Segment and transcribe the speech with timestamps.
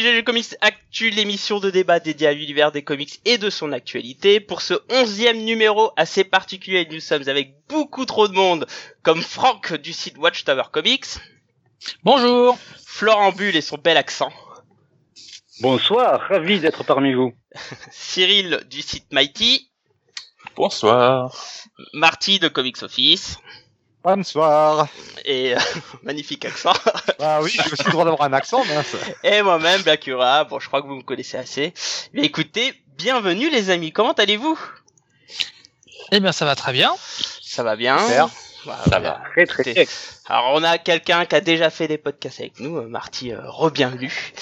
[0.00, 4.40] GG Comics Actu, l'émission de débat dédiée à l'univers des comics et de son actualité.
[4.40, 8.66] Pour ce onzième numéro assez particulier, nous sommes avec beaucoup trop de monde,
[9.02, 11.06] comme Franck du site Watchtower Comics.
[12.02, 12.58] Bonjour.
[12.84, 14.32] Florent Bull et son bel accent.
[15.60, 17.32] Bonsoir, ravi d'être parmi vous.
[17.92, 19.70] Cyril du site Mighty.
[20.56, 21.36] Bonsoir.
[21.92, 23.38] Marty de Comics Office.
[24.04, 24.86] Bonsoir.
[25.24, 25.58] Et euh,
[26.02, 26.72] magnifique accent.
[27.26, 28.96] Ah oui, j'ai aussi le droit d'avoir un accent, mince.
[29.22, 30.44] Et moi-même, Bakura.
[30.44, 31.72] Bon, je crois que vous me connaissez assez.
[32.12, 33.92] Mais écoutez, bienvenue les amis.
[33.92, 34.58] Comment allez-vous?
[36.12, 36.92] Eh bien, ça va très bien.
[37.40, 37.98] Ça va bien.
[37.98, 38.28] Super.
[38.66, 39.10] Bah, Ça voilà.
[39.10, 39.22] va.
[39.30, 39.84] Très très bien.
[40.26, 43.38] Alors on a quelqu'un qui a déjà fait des podcasts avec nous, euh, Marty, euh,
[43.44, 44.32] re-bienvenue.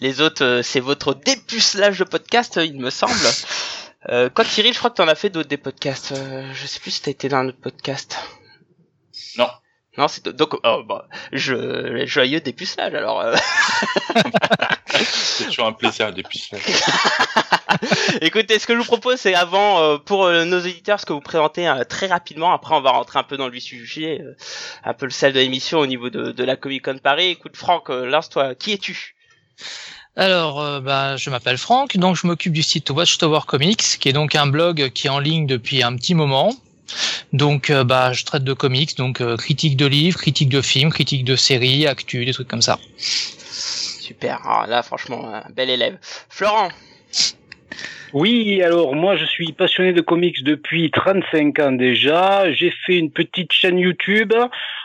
[0.00, 3.12] Les autres, euh, c'est votre dépucelage de podcast, euh, il me semble.
[4.08, 6.12] Euh, quoi Cyril, je crois que t'en as fait d'autres des podcasts.
[6.12, 8.18] Euh, je sais plus si t'as été dans un autre podcast.
[9.38, 9.48] Non.
[9.98, 13.20] Non, c'est donc oh, bah, je joyeux dépucelage alors.
[13.20, 13.36] euh.
[14.94, 16.50] C'est toujours un plaisir des puces.
[18.20, 21.12] Écoutez, ce que je vous propose, c'est avant euh, pour euh, nos éditeurs, ce que
[21.12, 22.52] vous présentez euh, très rapidement.
[22.52, 24.36] Après, on va rentrer un peu dans le sujet, euh,
[24.84, 27.28] un peu le sel de l'émission au niveau de, de la Comic Con Paris.
[27.28, 28.54] Écoute, Franck, euh, lance-toi.
[28.54, 29.14] Qui es-tu?
[30.16, 34.12] Alors, euh, bah, je m'appelle Franck, donc je m'occupe du site Watchtower Comics, qui est
[34.12, 36.54] donc un blog qui est en ligne depuis un petit moment.
[37.32, 40.90] Donc, euh, bah, je traite de comics, donc euh, critique de livres, critique de films,
[40.90, 42.78] critique de séries, actu, des trucs comme ça.
[42.96, 44.46] Super.
[44.46, 45.98] Alors là, franchement, un bel élève.
[46.28, 46.70] Florent.
[48.12, 52.52] Oui, alors moi je suis passionné de comics depuis 35 ans déjà.
[52.52, 54.34] J'ai fait une petite chaîne YouTube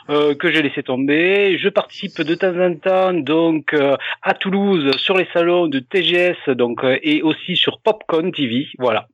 [0.10, 1.58] euh, que j'ai laissé tomber.
[1.58, 6.56] Je participe de temps en temps donc euh, à Toulouse sur les salons de TGS
[6.56, 8.68] donc euh, et aussi sur Popcorn TV.
[8.80, 9.08] Voilà,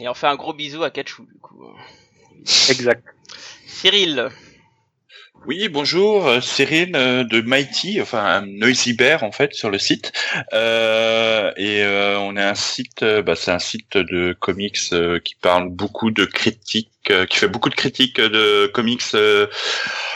[0.00, 1.64] Et on fait un gros bisou à Kachou, du coup.
[2.68, 3.02] exact.
[3.66, 4.28] Cyril.
[5.46, 10.12] Oui, bonjour, euh, Cyril euh, de Mighty, enfin Noisy Bear en fait sur le site.
[10.52, 15.36] Euh, et euh, on est un site, bah, c'est un site de comics euh, qui
[15.36, 19.46] parle beaucoup de critiques, euh, qui fait beaucoup de critiques de comics euh,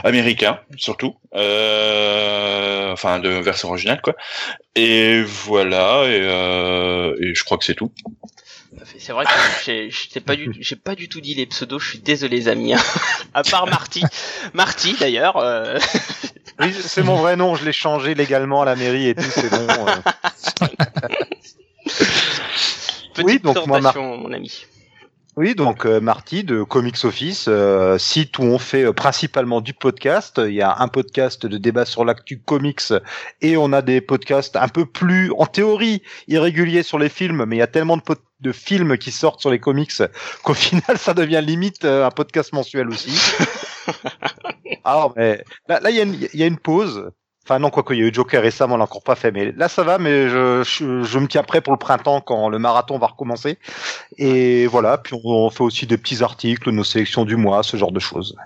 [0.02, 4.16] américains surtout, euh, enfin de version originale quoi.
[4.74, 7.92] Et voilà, et, euh, et je crois que c'est tout.
[8.98, 9.30] C'est vrai que
[9.90, 11.80] j'ai pas du j'ai pas du tout dit les pseudos.
[11.82, 12.74] Je suis désolé, les amis.
[12.74, 12.80] hein.
[13.34, 14.02] à part Marty.
[14.54, 15.36] Marty, d'ailleurs.
[15.38, 15.78] euh,
[16.60, 19.50] Oui, c'est mon vrai nom, je l'ai changé légalement à la mairie et tout, c'est
[19.50, 19.66] bon.
[19.86, 19.96] euh.
[23.14, 24.64] petite Oui, donc moi, Mar- mon ami.
[25.36, 29.72] Oui, donc euh, Marty de Comics Office, euh, site où on fait euh, principalement du
[29.72, 30.40] podcast.
[30.44, 32.80] Il y a un podcast de débat sur l'actu comics
[33.40, 37.56] et on a des podcasts un peu plus, en théorie, irréguliers sur les films, mais
[37.56, 39.92] il y a tellement de, pod- de films qui sortent sur les comics
[40.42, 43.18] qu'au final, ça devient limite euh, un podcast mensuel aussi.
[44.84, 47.10] Alors, mais là, il y, a une- il y a une pause.
[47.44, 49.50] Enfin non, quoique il y a eu Joker récemment, on l'a encore pas fait, mais
[49.52, 52.58] là ça va, mais je, je, je me tiens prêt pour le printemps quand le
[52.58, 53.58] marathon va recommencer.
[54.18, 57.76] Et voilà, puis on, on fait aussi des petits articles, nos sélections du mois, ce
[57.76, 58.36] genre de choses.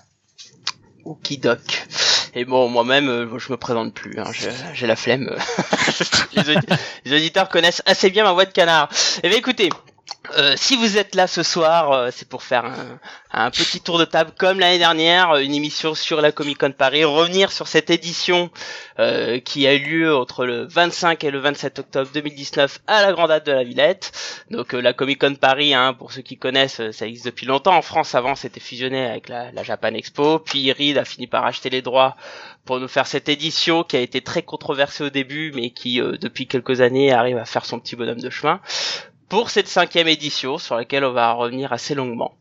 [1.04, 1.86] Okidoc.
[2.34, 4.18] Et bon, moi-même, euh, je me présente plus.
[4.18, 4.30] Hein,
[4.74, 5.34] j'ai- la flemme.
[7.04, 8.88] les auditeurs connaissent assez bien ma voix de canard.
[9.22, 9.70] Eh bien, écoutez.
[10.32, 12.64] Euh, si vous êtes là ce soir, euh, c'est pour faire
[13.30, 16.72] un, petit tour de table comme l'année dernière, euh, une émission sur la Comic Con
[16.72, 18.50] Paris, revenir sur cette édition
[19.44, 23.42] qui a eu lieu entre le 25 et le 27 octobre 2019 à la Grande
[23.44, 24.12] de la Villette.
[24.50, 27.76] Donc la Comic Con Paris, hein, pour ceux qui connaissent, ça existe depuis longtemps.
[27.76, 30.38] En France, avant, c'était fusionné avec la, Japan Expo.
[30.38, 32.16] Puis Reed a fini par acheter les droits
[32.64, 36.46] pour nous faire cette édition qui a été très controversée au début, mais qui depuis
[36.46, 38.60] quelques années arrive à faire son petit bonhomme de chemin.
[39.34, 42.36] Pour cette cinquième édition, sur laquelle on va revenir assez longuement.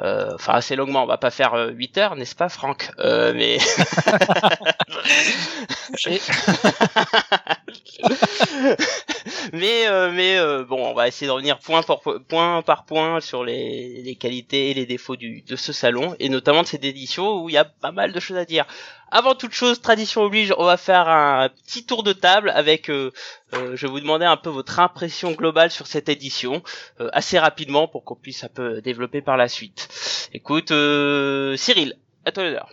[0.00, 2.92] Euh, Enfin, assez longuement, on va pas faire euh, 8 heures, n'est-ce pas, Franck?
[3.00, 3.58] Euh, Mais
[9.52, 11.82] mais euh, mais euh, bon, on va essayer de revenir point
[12.62, 16.84] par point sur les, qualités et les défauts de ce salon et notamment de cette
[16.84, 18.66] édition où il y a pas mal de choses à dire.
[19.12, 22.88] Avant toute chose, tradition oblige, on va faire un petit tour de table avec.
[22.88, 23.10] euh,
[23.54, 26.62] euh, je vais vous demander un peu votre impression globale sur cette édition
[27.00, 29.88] euh, assez rapidement pour qu'on puisse un peu développer par la suite.
[30.32, 32.68] Écoute, euh, Cyril, à toi l'honneur.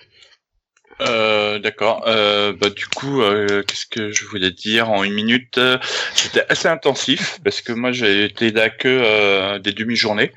[1.02, 2.04] Euh, D'accord.
[2.08, 5.58] Euh, bah, du coup, euh, qu'est-ce que je voulais dire en une minute?
[5.58, 5.78] Euh,
[6.14, 10.32] C'était assez intensif parce que moi j'ai été là que euh, des demi-journées.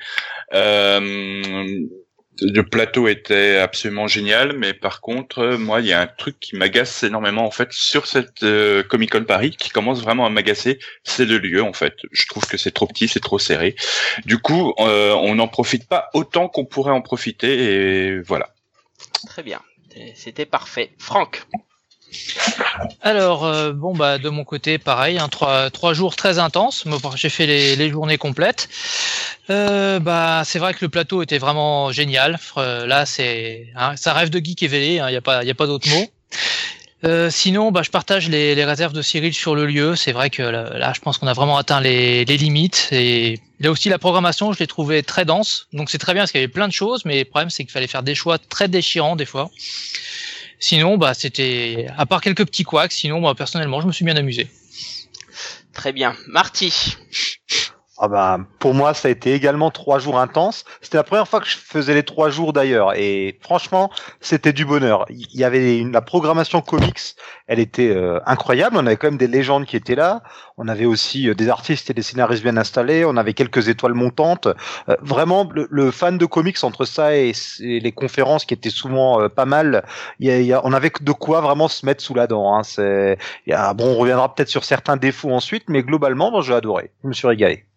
[2.39, 6.55] Le plateau était absolument génial, mais par contre, moi, il y a un truc qui
[6.55, 10.79] m'agace énormément en fait sur cette euh, Comic Con Paris, qui commence vraiment à m'agacer,
[11.03, 11.95] c'est le lieu en fait.
[12.11, 13.75] Je trouve que c'est trop petit, c'est trop serré.
[14.25, 18.53] Du coup, euh, on n'en profite pas autant qu'on pourrait en profiter, et voilà.
[19.27, 19.61] Très bien,
[20.15, 20.91] c'était parfait.
[20.97, 21.43] Franck.
[23.01, 26.85] Alors euh, bon bah de mon côté pareil, hein, trois jours très intenses.
[27.15, 28.69] J'ai fait les, journées complètes.
[29.49, 32.39] Euh, bah c'est vrai que le plateau était vraiment génial.
[32.57, 34.95] Euh, là c'est hein, ça rêve de geek éveillé.
[34.95, 36.05] Il hein, y a pas pas d'autre mot.
[37.31, 39.95] Sinon, bah, je partage les, réserves de Cyril sur le lieu.
[39.95, 42.89] C'est vrai que là, là, je pense qu'on a vraiment atteint les, les limites.
[42.91, 45.67] Et là aussi, la programmation, je l'ai trouvée très dense.
[45.73, 47.63] Donc c'est très bien parce qu'il y avait plein de choses, mais le problème, c'est
[47.63, 49.49] qu'il fallait faire des choix très déchirants des fois.
[50.61, 54.15] Sinon, bah, c'était, à part quelques petits couacs, sinon, moi, personnellement, je me suis bien
[54.15, 54.47] amusé.
[55.73, 56.15] Très bien.
[56.27, 56.95] Marty.
[58.03, 60.65] Ah bah, pour moi, ça a été également trois jours intenses.
[60.81, 64.65] C'était la première fois que je faisais les trois jours d'ailleurs, et franchement, c'était du
[64.65, 65.05] bonheur.
[65.09, 67.15] Il y avait une, la programmation comics,
[67.45, 68.75] elle était euh, incroyable.
[68.75, 70.23] On avait quand même des légendes qui étaient là.
[70.57, 73.05] On avait aussi euh, des artistes et des scénaristes bien installés.
[73.05, 74.47] On avait quelques étoiles montantes.
[74.89, 79.29] Euh, vraiment, le, le, fan de comics entre ça et, les conférences qui étaient souvent
[79.29, 79.85] pas mal,
[80.19, 82.55] y a, y a, on avait de quoi vraiment se mettre sous la dent.
[82.55, 82.63] Hein.
[82.63, 86.55] C'est, y a, bon, on reviendra peut-être sur certains défauts ensuite, mais globalement, bon, j'ai
[86.55, 86.89] adoré.
[87.03, 87.67] Je me suis régalé.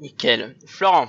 [0.00, 0.54] Nickel.
[0.66, 1.08] Florent.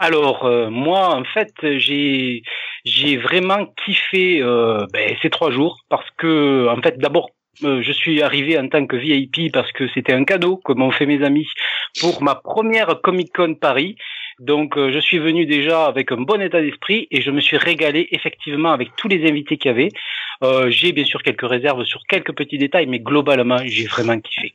[0.00, 2.42] Alors euh, moi en fait j'ai
[2.86, 7.28] j'ai vraiment kiffé euh, ben, ces trois jours parce que en fait d'abord
[7.64, 10.90] euh, je suis arrivé en tant que VIP parce que c'était un cadeau que m'ont
[10.90, 11.46] fait mes amis
[12.00, 13.96] pour ma première Comic Con Paris.
[14.38, 18.08] Donc je suis venu déjà avec un bon état d'esprit et je me suis régalé
[18.10, 19.90] effectivement avec tous les invités qu'il y avait.
[20.70, 24.54] j'ai bien sûr quelques réserves sur quelques petits détails mais globalement j'ai vraiment kiffé.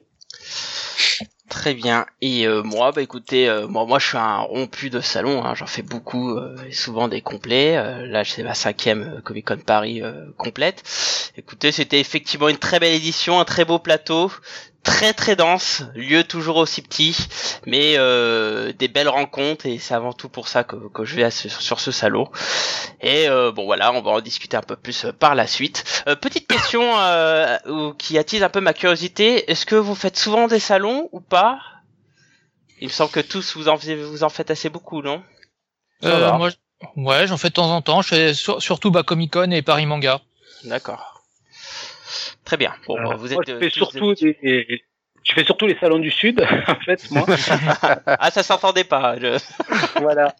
[1.49, 2.07] Très bien.
[2.21, 5.45] Et euh, moi, bah écoutez, euh, moi, moi je suis un rompu de salon.
[5.45, 7.75] Hein, J'en fais beaucoup, euh, et souvent des complets.
[8.07, 10.01] là, c'est ma cinquième Comic Con Paris
[10.37, 10.83] complète.
[11.37, 14.31] Écoutez, c'était effectivement une très belle édition, un très beau plateau,
[14.85, 17.17] très très dense, lieu toujours aussi petit,
[17.65, 21.29] mais euh, des belles rencontres et c'est avant tout pour ça que, que je vais
[21.31, 22.29] sur ce salon.
[23.01, 25.83] Et euh, bon voilà, on va en discuter un peu plus euh, par la suite.
[26.07, 27.57] Euh, petite question euh,
[27.97, 31.59] qui attise un peu ma curiosité, est-ce que vous faites souvent des salons ou pas?
[32.79, 35.23] Il me semble que tous vous en, vous en faites assez beaucoup, non?
[36.03, 36.49] Moi,
[36.97, 38.01] ouais, j'en fais de temps en temps.
[38.01, 40.21] Je fais surtout bah, Comic Con et Paris Manga.
[40.65, 41.14] D'accord.
[42.45, 42.73] Très bien.
[42.87, 44.81] Bon, Euh, vous moi, êtes je euh, fais surtout des- des-
[45.23, 47.25] je fais surtout les salons du sud en fait moi.
[48.05, 49.15] ah, ça s'entendait pas.
[49.19, 49.39] je-
[50.01, 50.33] voilà.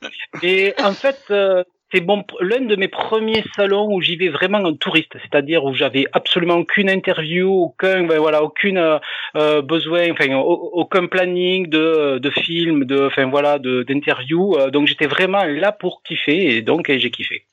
[0.44, 4.60] Et en fait, euh, c'est bon, l'un de mes premiers salons où j'y vais vraiment
[4.60, 9.00] en touriste, c'est-à-dire où j'avais absolument aucune interview, aucun, ben voilà, aucune
[9.36, 14.56] euh, besoin, enfin, au- aucun planning de, de film, de, enfin voilà, de d'interview.
[14.58, 17.46] Euh, donc j'étais vraiment là pour kiffer et donc j'ai kiffé.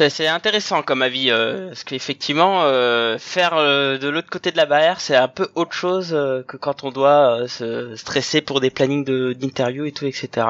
[0.00, 4.56] C'est c'est intéressant comme avis, euh, parce qu'effectivement, euh, faire euh, de l'autre côté de
[4.56, 8.40] la barrière, c'est un peu autre chose euh, que quand on doit euh, se stresser
[8.40, 10.46] pour des plannings de- d'interview et tout, etc.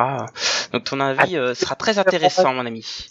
[0.73, 3.09] Donc ton avis euh, sera très intéressant, mon ami.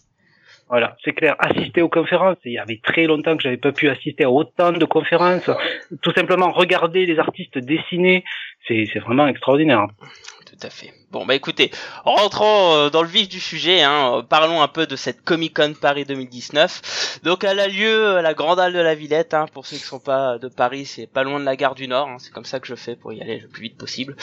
[0.69, 1.35] Voilà, c'est clair.
[1.39, 4.71] Assister aux conférences, il y avait très longtemps que j'avais pas pu assister à autant
[4.71, 5.49] de conférences.
[6.01, 8.23] Tout simplement regarder les artistes dessiner,
[8.65, 9.87] c'est c'est vraiment extraordinaire.
[10.59, 10.93] Tout à fait.
[11.11, 11.71] Bon, bah écoutez,
[12.03, 15.55] rentrons euh, dans le vif du sujet, hein, euh, parlons un peu de cette Comic
[15.55, 17.21] Con Paris 2019.
[17.23, 19.83] Donc elle a lieu à la Grande Halle de la Villette, hein, pour ceux qui
[19.83, 22.45] sont pas de Paris, c'est pas loin de la gare du Nord, hein, c'est comme
[22.45, 24.17] ça que je fais pour y aller le plus vite possible.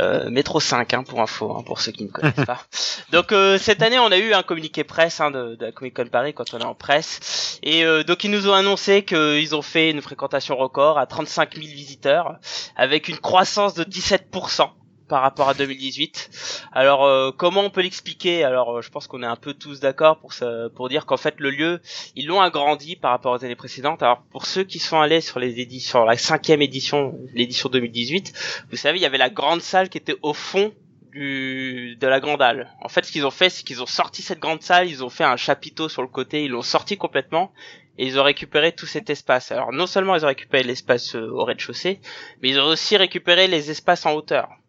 [0.00, 2.62] Euh, métro 5 hein, pour info, hein, pour ceux qui ne connaissent pas.
[3.12, 5.94] Donc euh, cette année on a eu un communiqué presse hein, de, de la Comic
[5.94, 9.54] Con Paris quand on est en presse, et euh, donc ils nous ont annoncé qu'ils
[9.54, 12.40] ont fait une fréquentation record à 35 000 visiteurs,
[12.76, 14.70] avec une croissance de 17%
[15.10, 16.30] par rapport à 2018.
[16.72, 18.44] Alors euh, comment on peut l'expliquer?
[18.44, 20.32] Alors euh, je pense qu'on est un peu tous d'accord pour
[20.76, 21.80] pour dire qu'en fait le lieu
[22.14, 24.02] ils l'ont agrandi par rapport aux années précédentes.
[24.04, 28.32] Alors pour ceux qui sont allés sur les éditions, la cinquième édition, l'édition 2018,
[28.70, 30.72] vous savez il y avait la grande salle qui était au fond
[31.12, 32.70] de la grande halle.
[32.80, 35.10] En fait ce qu'ils ont fait c'est qu'ils ont sorti cette grande salle, ils ont
[35.10, 37.52] fait un chapiteau sur le côté, ils l'ont sorti complètement
[37.98, 39.50] et ils ont récupéré tout cet espace.
[39.50, 41.98] Alors non seulement ils ont récupéré l'espace euh, au rez-de-chaussée,
[42.40, 44.59] mais ils ont aussi récupéré les espaces en hauteur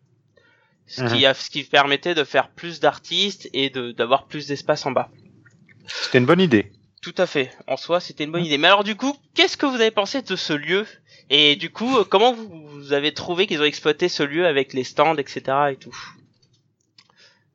[0.92, 4.86] ce qui, a, ce qui permettait de faire plus d'artistes et de d'avoir plus d'espace
[4.86, 5.10] en bas.
[5.88, 6.72] C'était une bonne idée.
[7.02, 7.52] Tout à fait.
[7.68, 8.58] En soi, c'était une bonne idée.
[8.58, 10.86] Mais alors du coup, qu'est-ce que vous avez pensé de ce lieu?
[11.30, 14.74] Et du coup, euh, comment vous, vous avez trouvé qu'ils ont exploité ce lieu avec
[14.74, 15.42] les stands, etc.
[15.72, 15.96] et tout?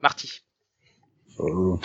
[0.00, 0.42] Marty.
[1.40, 1.76] Euh,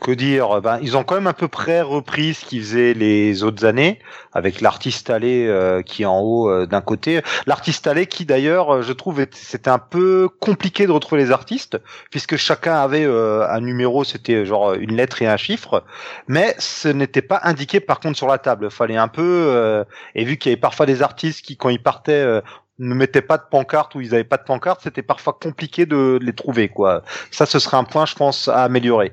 [0.00, 0.60] que dire?
[0.60, 3.98] Ben, Ils ont quand même à peu près repris ce qu'ils faisaient les autres années,
[4.32, 7.22] avec l'artiste allé euh, qui est en haut euh, d'un côté.
[7.46, 11.78] L'artiste allé qui d'ailleurs, euh, je trouve, c'était un peu compliqué de retrouver les artistes,
[12.10, 15.84] puisque chacun avait euh, un numéro, c'était genre une lettre et un chiffre,
[16.28, 18.70] mais ce n'était pas indiqué par contre sur la table.
[18.70, 21.82] Fallait un peu, euh, et vu qu'il y avait parfois des artistes qui, quand ils
[21.82, 22.40] partaient, euh,
[22.80, 26.18] ne mettaient pas de pancarte ou ils avaient pas de pancarte, c'était parfois compliqué de
[26.20, 27.02] les trouver quoi.
[27.30, 29.12] Ça, ce serait un point, je pense, à améliorer.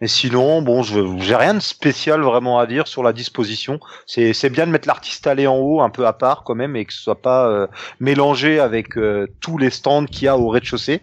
[0.00, 3.80] Mais sinon, bon, je j'ai rien de spécial vraiment à dire sur la disposition.
[4.06, 6.76] C'est c'est bien de mettre l'artiste allé en haut, un peu à part quand même,
[6.76, 7.66] et que ce soit pas euh,
[8.00, 11.00] mélangé avec euh, tous les stands qu'il y a au rez-de-chaussée.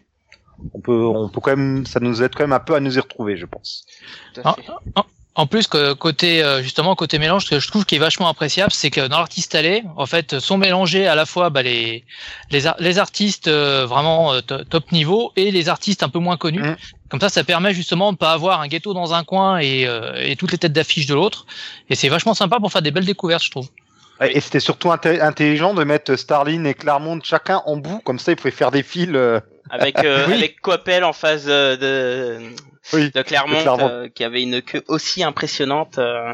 [0.73, 2.95] On peut, on peut quand même, ça nous aide quand même un peu à nous
[2.95, 3.85] y retrouver, je pense.
[4.35, 4.63] Tout à Ah, fait.
[4.95, 5.05] ah, En
[5.47, 8.71] plus, que côté euh, justement côté mélange, ce que je trouve qui est vachement appréciable,
[8.71, 12.03] c'est que dans l'artiste allé, en fait, sont mélangés à la fois bah, les
[12.51, 16.37] les, les artistes euh, vraiment euh, to- top niveau et les artistes un peu moins
[16.37, 16.61] connus.
[16.61, 16.75] Mhm.
[17.09, 19.87] Comme ça, ça permet justement de pas avoir un ghetto dans un coin et,
[20.17, 21.45] et toutes les têtes d'affiche de l'autre.
[21.89, 23.69] Et c'est vachement sympa pour faire des belles découvertes, je trouve.
[24.21, 28.31] Et c'était surtout inté- intelligent de mettre Starlin et Claremont chacun en bout, comme ça
[28.31, 29.09] ils pouvaient faire des fils.
[29.13, 29.39] euh,
[29.69, 30.33] Avec euh, Oui.
[30.35, 32.39] avec Coppel en face de de,
[32.93, 33.57] Oui, de Clermont.
[33.79, 35.97] euh, qui avait une queue aussi impressionnante.
[35.97, 36.31] euh.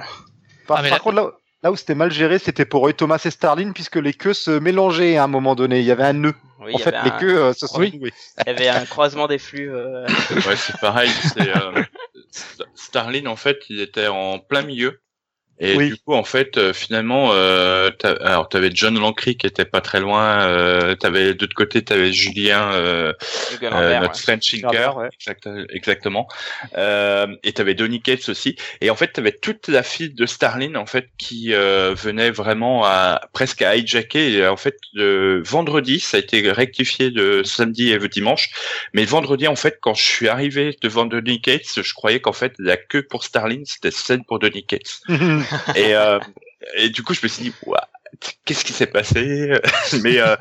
[0.68, 1.32] Par, Ah, mais par là- contre, là,
[1.64, 4.52] là où c'était mal géré, c'était pour Roy Thomas et Starlin, puisque les queues se
[4.52, 5.80] mélangeaient à un moment donné.
[5.80, 6.36] Il y avait un nœud.
[6.62, 7.98] Oui, en fait, les un- queues euh, se sont Oui.
[7.98, 8.14] nouées.
[8.46, 9.74] il y avait un croisement des flux.
[9.74, 10.06] euh,
[10.46, 11.10] Ouais, c'est pareil.
[11.40, 11.82] Euh,
[12.76, 15.00] Starlin en fait, il était en plein milieu.
[15.60, 15.90] Et Oui.
[15.90, 19.82] du coup, en fait, euh, finalement, euh, t'as- alors t'avais John Lancry qui était pas
[19.82, 20.42] très loin.
[20.42, 23.14] Euh, t'avais de l'autre côté, t'avais Julien, euh,
[23.54, 24.22] Hugo euh, Lambert, notre ouais.
[24.22, 25.10] French Lambert, ouais.
[25.20, 26.28] exact- exactement.
[26.78, 28.56] Euh, et t'avais Donny Cates aussi.
[28.82, 32.86] Et en fait, t'avais toute la file de Starlin en fait qui euh, venait vraiment
[32.86, 34.34] à presque à hijacker.
[34.38, 38.50] Et en fait, le vendredi, ça a été rectifié de samedi et dimanche.
[38.94, 42.54] Mais vendredi, en fait, quand je suis arrivé devant Donny Cates, je croyais qu'en fait
[42.60, 45.02] la queue pour Starlin, c'était celle pour Donny Cates.
[45.76, 46.20] et, euh,
[46.94, 47.54] du coup, je me suis dit,
[48.46, 49.54] qu'est-ce qui s'est passé?
[50.04, 50.36] Mais euh,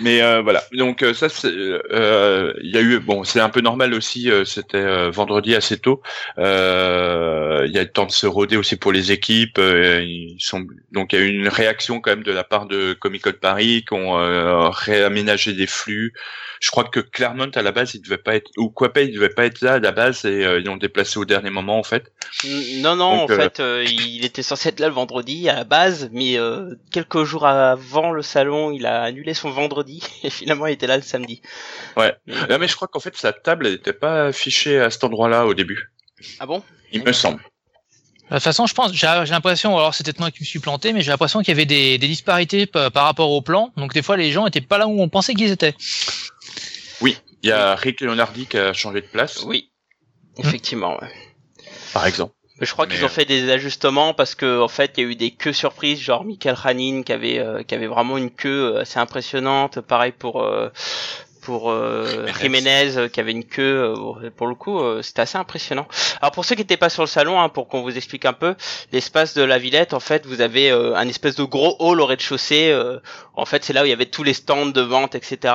[0.00, 0.62] mais euh, voilà.
[0.72, 4.30] Donc euh, ça, c'est, euh, il y a eu, bon, c'est un peu normal aussi.
[4.30, 6.02] euh, C'était euh, vendredi assez tôt.
[6.38, 9.58] Euh, Il y a le temps de se roder aussi pour les équipes.
[9.58, 12.66] euh, ils sont donc il y a eu une réaction quand même de la part
[12.66, 16.12] de Comic Con Paris qui ont euh, réaménagé des flux.
[16.60, 19.28] Je crois que Claremont à la base il devait pas être ou Quapel il devait
[19.28, 21.82] pas être là à la base et euh, ils l'ont déplacé au dernier moment en
[21.84, 22.12] fait.
[22.44, 25.54] Non, non, Donc, en euh, fait, euh, il était censé être là le vendredi à
[25.54, 26.74] la base, mais euh,
[27.08, 30.96] quelques jours avant le salon, il a annulé son vendredi et finalement il était là
[30.96, 31.40] le samedi.
[31.96, 32.14] Ouais.
[32.26, 35.04] Mais- Non, mais je crois qu'en fait sa table elle était pas affichée à cet
[35.04, 35.90] endroit-là au début.
[36.40, 36.62] ah bon?
[36.92, 37.40] Il me semble.
[38.30, 40.92] De toute façon, je pense, j'ai l'impression, alors c'est peut-être moi qui me suis planté,
[40.92, 43.72] mais j'ai l'impression qu'il y avait des, des disparités pa- par rapport au plan.
[43.78, 45.74] Donc des fois, les gens étaient pas là où on pensait qu'ils étaient.
[47.40, 49.70] Il y a Rick Leonardi qui a changé de place, Oui,
[50.38, 50.98] effectivement.
[51.00, 51.08] ouais.
[51.94, 52.34] par exemple.
[52.60, 55.10] Mais Je crois qu'ils ont fait des ajustements parce que en fait il y a
[55.10, 58.74] eu des queues surprises, genre Michael Hanin qui avait euh, qui avait vraiment une queue
[58.74, 59.80] euh, assez impressionnante.
[59.80, 60.68] Pareil pour euh,
[61.48, 63.94] pour euh, Jiménez euh, qui avait une queue.
[63.96, 65.88] euh, pour le coup, euh, c'était assez impressionnant.
[66.20, 68.34] Alors pour ceux qui n'étaient pas sur le salon, hein, pour qu'on vous explique un
[68.34, 68.54] peu,
[68.92, 72.04] l'espace de la Villette, en fait, vous avez euh, un espèce de gros hall au
[72.04, 72.70] rez-de-chaussée.
[72.70, 72.98] euh,
[73.34, 75.54] en fait, c'est là où il y avait tous les stands de vente, etc.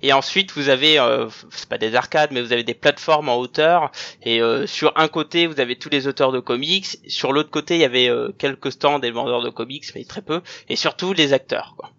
[0.00, 3.36] Et ensuite, vous avez, euh, c'est pas des arcades, mais vous avez des plateformes en
[3.36, 3.90] hauteur
[4.22, 6.86] et euh, sur un côté, vous avez tous les auteurs de comics.
[7.08, 10.22] Sur l'autre côté, il y avait euh, quelques stands et vendeurs de comics, mais très
[10.22, 10.40] peu.
[10.70, 11.74] Et surtout les acteurs.
[11.76, 11.90] Quoi.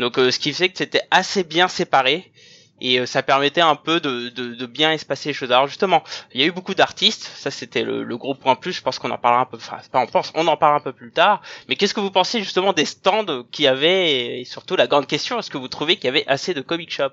[0.00, 2.32] Donc, euh, ce qui fait que c'était assez bien séparé.
[2.86, 5.50] Et euh, ça permettait un peu de, de, de bien espacer les choses.
[5.50, 7.22] Alors justement, il y a eu beaucoup d'artistes.
[7.34, 8.72] Ça, c'était le, le gros point plus.
[8.72, 9.56] Je pense qu'on en parlera un peu.
[9.56, 11.40] Enfin, pas on pense, on en parlera un peu plus tard.
[11.68, 15.06] Mais qu'est-ce que vous pensez justement des stands qu'il y avait et surtout la grande
[15.06, 17.10] question est-ce que vous trouvez qu'il y avait assez de comic shop?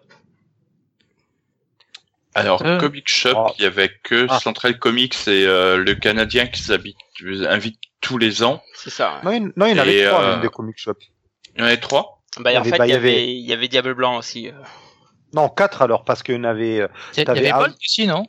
[2.34, 2.78] Alors, Euh.
[2.80, 3.54] Comic Shop, Ah.
[3.58, 4.40] il y avait que Ah.
[4.40, 6.96] Central Comics et euh, le Canadien qui s'habite,
[7.48, 8.62] invite tous les ans.
[8.74, 9.20] C'est ça.
[9.26, 9.40] ouais.
[9.40, 10.94] Non, il, non, il y en avait trois euh, même des comic shops.
[11.56, 12.22] Il y en avait trois?
[12.40, 13.68] Bah, Il y en avait- fait, il y il y avait- avait, il y avait
[13.68, 14.50] Diable Blanc aussi.
[15.34, 16.88] Non, quatre alors, parce qu'il y en avait.
[17.18, 18.26] Il y avait aussi, non?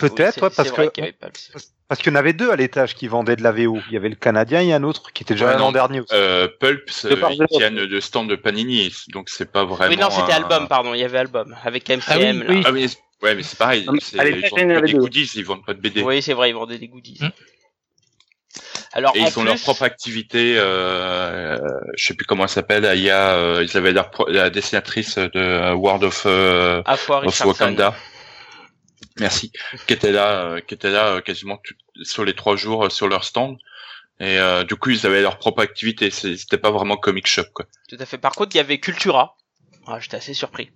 [0.00, 1.10] Peut-être, parce que-
[1.88, 3.78] Parce qu'il y en avait deux à l'étage qui vendaient de la VO.
[3.88, 6.08] Il y avait le Canadien et un autre qui était déjà Ouais, l'an dernier aussi.
[6.12, 9.94] Euh, Pulp, De part euh, ils tiennent stand de Panini, donc c'est pas vraiment.
[9.94, 10.94] Oui, non, c'était un- album, pardon.
[10.94, 12.02] Il y avait album avec MCM.
[12.08, 12.44] Ah oui, là.
[12.48, 12.62] oui.
[12.66, 13.84] Ah oui, ouais, mais c'est pareil.
[13.86, 16.02] Non, mais Ils vendent des goodies, ils vendent pas de BD.
[16.02, 17.20] Oui, c'est vrai, ils vendaient des goodies.
[18.96, 21.58] Alors, Et en ils ont leur propre activité, euh, euh,
[21.98, 24.48] je sais plus comment elle s'appelle, il y a, euh, ils avaient leur pro- la
[24.48, 27.40] dessinatrice de World of, euh, fois of.
[27.44, 27.94] Wakanda.
[29.18, 29.52] Merci.
[29.86, 31.74] Qui était là, euh, qui était là euh, quasiment tout-
[32.04, 33.58] sur les trois jours euh, sur leur stand.
[34.18, 36.10] Et euh, du coup, ils avaient leur propre activité.
[36.10, 37.66] C'était pas vraiment comic shop, quoi.
[37.90, 38.16] Tout à fait.
[38.16, 39.36] Par contre, il y avait Cultura.
[39.86, 40.70] Ah, j'étais assez surpris.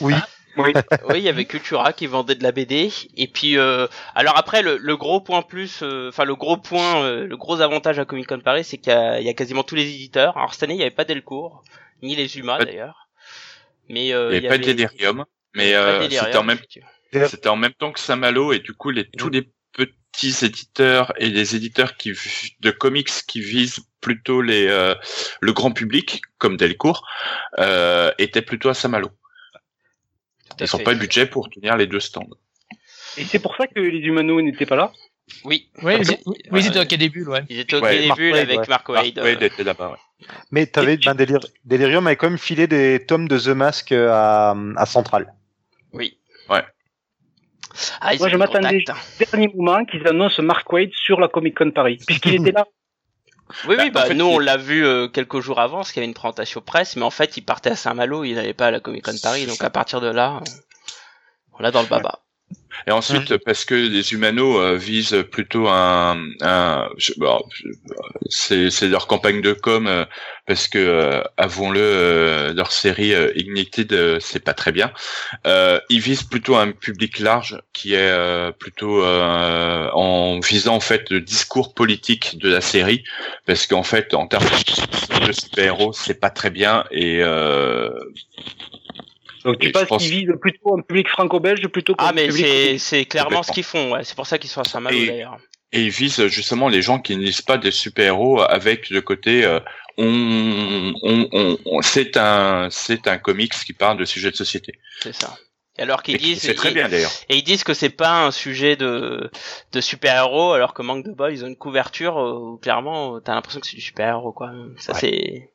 [0.00, 0.14] Oui.
[0.56, 0.72] Oui.
[1.08, 2.90] oui, il y avait Cultura qui vendait de la BD.
[3.16, 7.02] Et puis, euh, alors après, le, le gros point plus, euh, enfin le gros point,
[7.02, 9.74] euh, le gros avantage à Comic Con Paris, c'est qu'il y, y a quasiment tous
[9.74, 10.36] les éditeurs.
[10.36, 11.62] Alors cette année, il n'y avait pas Delcourt,
[12.02, 13.08] ni les Pas- d'ailleurs.
[13.88, 16.58] Mais euh, Il n'y avait pas de Delirium, mais euh, c'était en même.
[17.12, 21.28] C'était en même temps que Saint-Malo et du coup les tous les petits éditeurs et
[21.28, 22.12] les éditeurs qui
[22.60, 24.94] de comics qui visent plutôt les euh,
[25.40, 27.06] le grand public comme Delcourt
[27.58, 29.10] euh, étaient plutôt à Saint-Malo.
[30.60, 32.28] Ils n'ont pas le budget pour tenir les deux stands.
[33.18, 34.92] Et c'est pour ça que les Humano n'étaient pas là?
[35.44, 35.70] Oui.
[35.82, 36.18] Oui, ils, Ouais.
[36.52, 37.42] oui, ils étaient au Quai des Bulles, ouais.
[37.48, 38.66] Ils étaient au Ouais, Quai des Mark Bulles avec ouais.
[38.68, 39.18] Mark Wade.
[39.18, 40.26] Ouais, euh, il était là-bas, ouais.
[40.50, 44.54] Mais t'avais, ben, Delir- Delirium avait quand même filé des tomes de The Mask à,
[44.76, 45.34] à Central.
[45.92, 46.18] Oui.
[46.48, 46.62] Ouais.
[48.00, 49.28] Ah, Moi, je des m'attendais contacts.
[49.30, 52.64] Dernier moment qu'ils annoncent Mark Wade sur la Comic Con Paris, puisqu'il était là.
[53.68, 55.78] Oui, Bah, oui, bah, en fait, nous, il- on l'a vu euh, quelques jours avant,
[55.78, 58.34] parce qu'il y avait une présentation presse, mais en fait, il partait à Saint-Malo, il
[58.34, 60.50] n'allait pas à la Comic Con Paris, donc à partir de là, euh,
[61.58, 62.20] on l'a dans le baba.
[62.86, 67.42] Et ensuite, parce que les humanos euh, visent plutôt un, un bon,
[68.28, 70.04] c'est c'est leur campagne de com, euh,
[70.46, 74.92] parce que euh, avouons-le, euh, leur série euh, Ignited, euh, c'est pas très bien.
[75.46, 80.80] Euh, ils visent plutôt un public large qui est euh, plutôt euh, en visant en
[80.80, 83.02] fait le discours politique de la série,
[83.46, 84.46] parce qu'en fait, en termes
[85.26, 87.90] de super-héros, c'est pas très bien et euh,
[89.46, 92.30] Donc tu Et penses pense- qu'ils visent plutôt un public franco-belge plutôt qu'un Ah, mais
[92.30, 94.04] c'est, c'est clairement ce qu'ils font, ouais.
[94.04, 95.38] C'est pour ça qu'ils sont à Saint-Malo, Et- d'ailleurs.
[95.72, 99.44] Et ils visent justement les gens qui ne lisent pas des super-héros avec le côté
[99.44, 99.58] euh,
[99.98, 104.74] on, on, on, on- c'est un c'est un comics qui parle de sujets de société.
[105.02, 105.34] C'est ça.
[105.78, 107.10] Alors qu'ils disent, C'est très bien d'ailleurs.
[107.28, 109.30] et ils disent que c'est pas un sujet de,
[109.72, 113.34] de super-héros, alors que Manque de Boy, ils ont une couverture euh, où clairement, t'as
[113.34, 114.52] l'impression que c'est du super-héros, quoi.
[114.78, 114.98] Ça, Ouais.
[115.00, 115.50] c'est,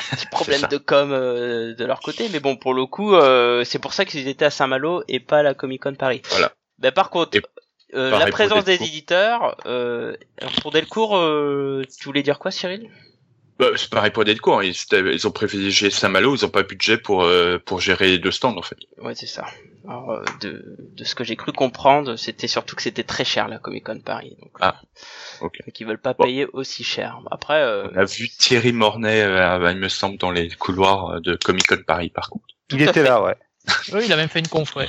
[0.10, 3.78] petit problème de com euh, de leur côté, mais bon, pour le coup, euh, c'est
[3.78, 6.22] pour ça qu'ils étaient à Saint-Malo et pas à la Comic Con Paris.
[6.30, 6.52] Voilà.
[6.78, 7.42] Ben, par contre, Et
[7.94, 10.16] euh, la présence des éditeurs, euh,
[10.62, 12.88] pour Delcourt, euh, tu voulais dire quoi, Cyril?
[13.58, 14.60] Bah, c'est pareil pour Delcourt.
[14.60, 14.64] hein.
[14.64, 14.74] Ils,
[15.12, 16.34] ils ont privilégié Saint-Malo.
[16.34, 18.78] Ils ont pas budget pour euh, pour gérer les deux stands en fait.
[18.98, 19.44] Ouais, c'est ça.
[19.88, 23.48] Alors, euh, de, de ce que j'ai cru comprendre, c'était surtout que c'était très cher
[23.48, 24.36] la Comic Con Paris.
[24.40, 24.80] Donc, Ah,
[25.40, 25.58] ok.
[25.66, 26.24] Donc ils veulent pas Bon.
[26.24, 27.18] payer aussi cher.
[27.30, 31.34] Après, euh, On a vu Thierry Mornay, euh, il me semble, dans les couloirs de
[31.36, 32.44] Comic Con Paris par contre.
[32.68, 33.02] Tout Il était fait.
[33.02, 33.36] là, ouais.
[33.92, 34.88] Oui, il a même fait une conf, ouais.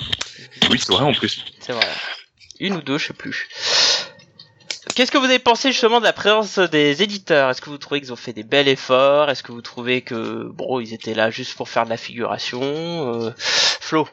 [0.69, 1.43] Oui, c'est vrai en plus.
[1.59, 1.85] c'est vrai.
[2.59, 3.47] Une ou deux, je sais plus.
[4.95, 7.49] Qu'est-ce que vous avez pensé justement de la présence des éditeurs?
[7.49, 9.29] Est-ce que vous trouvez qu'ils ont fait des bels efforts?
[9.29, 12.61] Est-ce que vous trouvez que bon, ils étaient là juste pour faire de la figuration
[12.61, 13.31] euh...
[13.37, 14.07] Flo?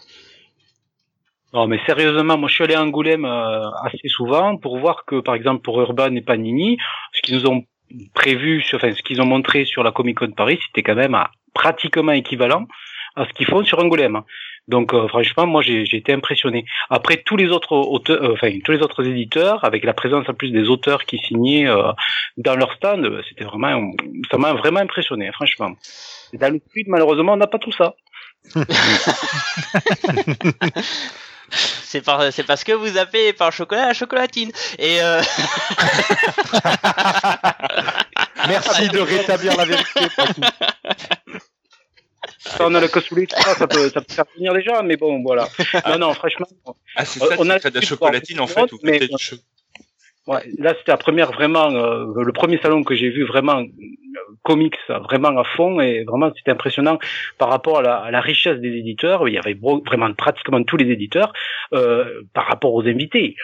[1.52, 5.20] Non, mais sérieusement, moi je suis allé à Angoulême euh, assez souvent pour voir que,
[5.20, 6.78] par exemple, pour Urban et Panini,
[7.12, 7.64] ce qu'ils nous ont
[8.14, 11.30] prévu, enfin ce qu'ils ont montré sur la Comic Con Paris, c'était quand même à-
[11.54, 12.66] pratiquement équivalent
[13.16, 14.20] à ce qu'ils font sur Angoulême.
[14.68, 16.64] Donc euh, franchement, moi j'ai été impressionné.
[16.88, 20.34] Après tous les autres auteurs, euh, enfin tous les autres éditeurs, avec la présence en
[20.34, 21.90] plus des auteurs qui signaient euh,
[22.36, 23.90] dans leur stand, euh, c'était vraiment,
[24.30, 25.72] ça m'a vraiment impressionné, franchement.
[26.32, 27.94] Et Dans le sud, malheureusement, on n'a pas tout ça.
[31.50, 32.32] c'est par...
[32.32, 34.52] c'est parce que vous appelez par chocolat la chocolatine.
[34.78, 35.20] Et euh...
[38.48, 40.00] Merci de rétablir la vérité.
[42.38, 44.96] Ça, on a le cassoulet, ça, ça peut, ça peut faire venir les gens, mais
[44.96, 45.48] bon, voilà.
[45.86, 46.46] Non, non, franchement,
[46.96, 49.36] Ah, c'est ça, on a de la chocolatine en fait, ou peut-être du
[50.30, 53.66] ouais, là, c'était la première vraiment, euh, le premier salon que j'ai vu vraiment euh,
[54.42, 54.76] comics,
[55.08, 56.98] vraiment à fond, et vraiment, c'était impressionnant
[57.38, 59.28] par rapport à la, à la richesse des éditeurs.
[59.28, 61.32] Il y avait vraiment pratiquement tous les éditeurs
[61.72, 63.36] euh, par rapport aux invités.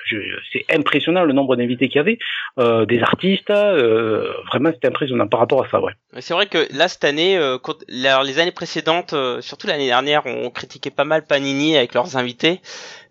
[0.52, 2.18] C'est impressionnant le nombre d'invités qu'il y avait,
[2.58, 3.50] euh, des artistes.
[3.50, 5.92] euh, vraiment, c'était impressionnant par rapport à ça, ouais.
[6.18, 10.22] C'est vrai que là cette année, euh, quand- les années précédentes, euh, surtout l'année dernière,
[10.26, 12.60] on critiquait pas mal Panini avec leurs invités.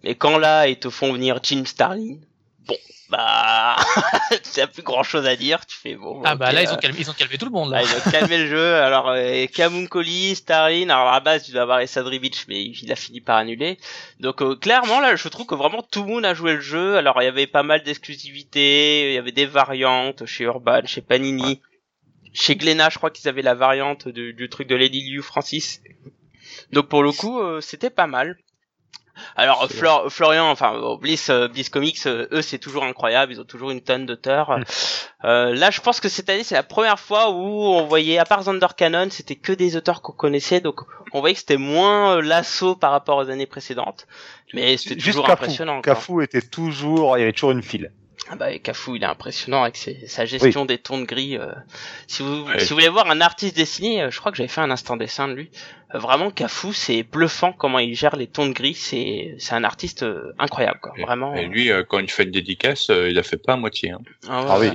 [0.03, 2.15] Mais quand là ils te font venir Jim Starlin,
[2.67, 2.75] bon
[3.09, 3.75] bah
[4.55, 5.65] t'as plus grand chose à dire.
[5.65, 6.21] Tu fais bon.
[6.25, 7.83] Ah bah là, ils euh, ont calmé, ils ont calmé tout le monde, ah, là.
[7.83, 8.75] ils ont calmé le jeu.
[8.75, 12.95] Alors euh, Kamunkoli, Starlin, alors à la base tu dois avoir Sadrivich, mais il a
[12.95, 13.77] fini par annuler.
[14.19, 16.97] Donc euh, clairement là, je trouve que vraiment tout le monde a joué le jeu.
[16.97, 21.01] Alors il y avait pas mal d'exclusivités, il y avait des variantes chez Urban, chez
[21.01, 21.61] Panini.
[22.33, 25.81] Chez Glénat, je crois qu'ils avaient la variante du, du truc de Lady Liu Francis.
[26.71, 28.37] Donc pour le coup, euh, c'était pas mal.
[29.35, 33.45] Alors Flor- Florian, enfin Bliss, euh, Bliss Comics, euh, eux c'est toujours incroyable, ils ont
[33.45, 34.59] toujours une tonne d'auteurs.
[35.23, 37.35] Euh, là, je pense que cette année c'est la première fois où
[37.73, 40.81] on voyait, à part Zander Cannon, c'était que des auteurs qu'on connaissait, donc
[41.13, 44.05] on voyait que c'était moins euh, l'assaut par rapport aux années précédentes,
[44.53, 45.81] mais c'était toujours impressionnant.
[45.81, 45.93] quoi.
[45.95, 47.91] Cafou était toujours, il y avait toujours une file.
[48.27, 51.37] Ah bah et Cafou, il est impressionnant avec ses- sa gestion des tons de gris.
[51.37, 51.51] euh.
[52.07, 54.71] Si vous si vous voulez voir un artiste dessiné, je crois que j'avais fait un
[54.71, 55.51] instant dessin de lui.
[55.95, 58.73] Euh, vraiment Cafou, c'est bluffant comment il gère les tons de gris.
[58.75, 60.93] C'est c'est un artiste euh, incroyable quoi.
[60.99, 61.33] Vraiment.
[61.35, 63.91] Et lui, euh, quand il fait une dédicace, euh, il a fait pas à moitié.
[63.91, 63.99] Hein.
[64.29, 64.69] Ah, ouais, Ah oui.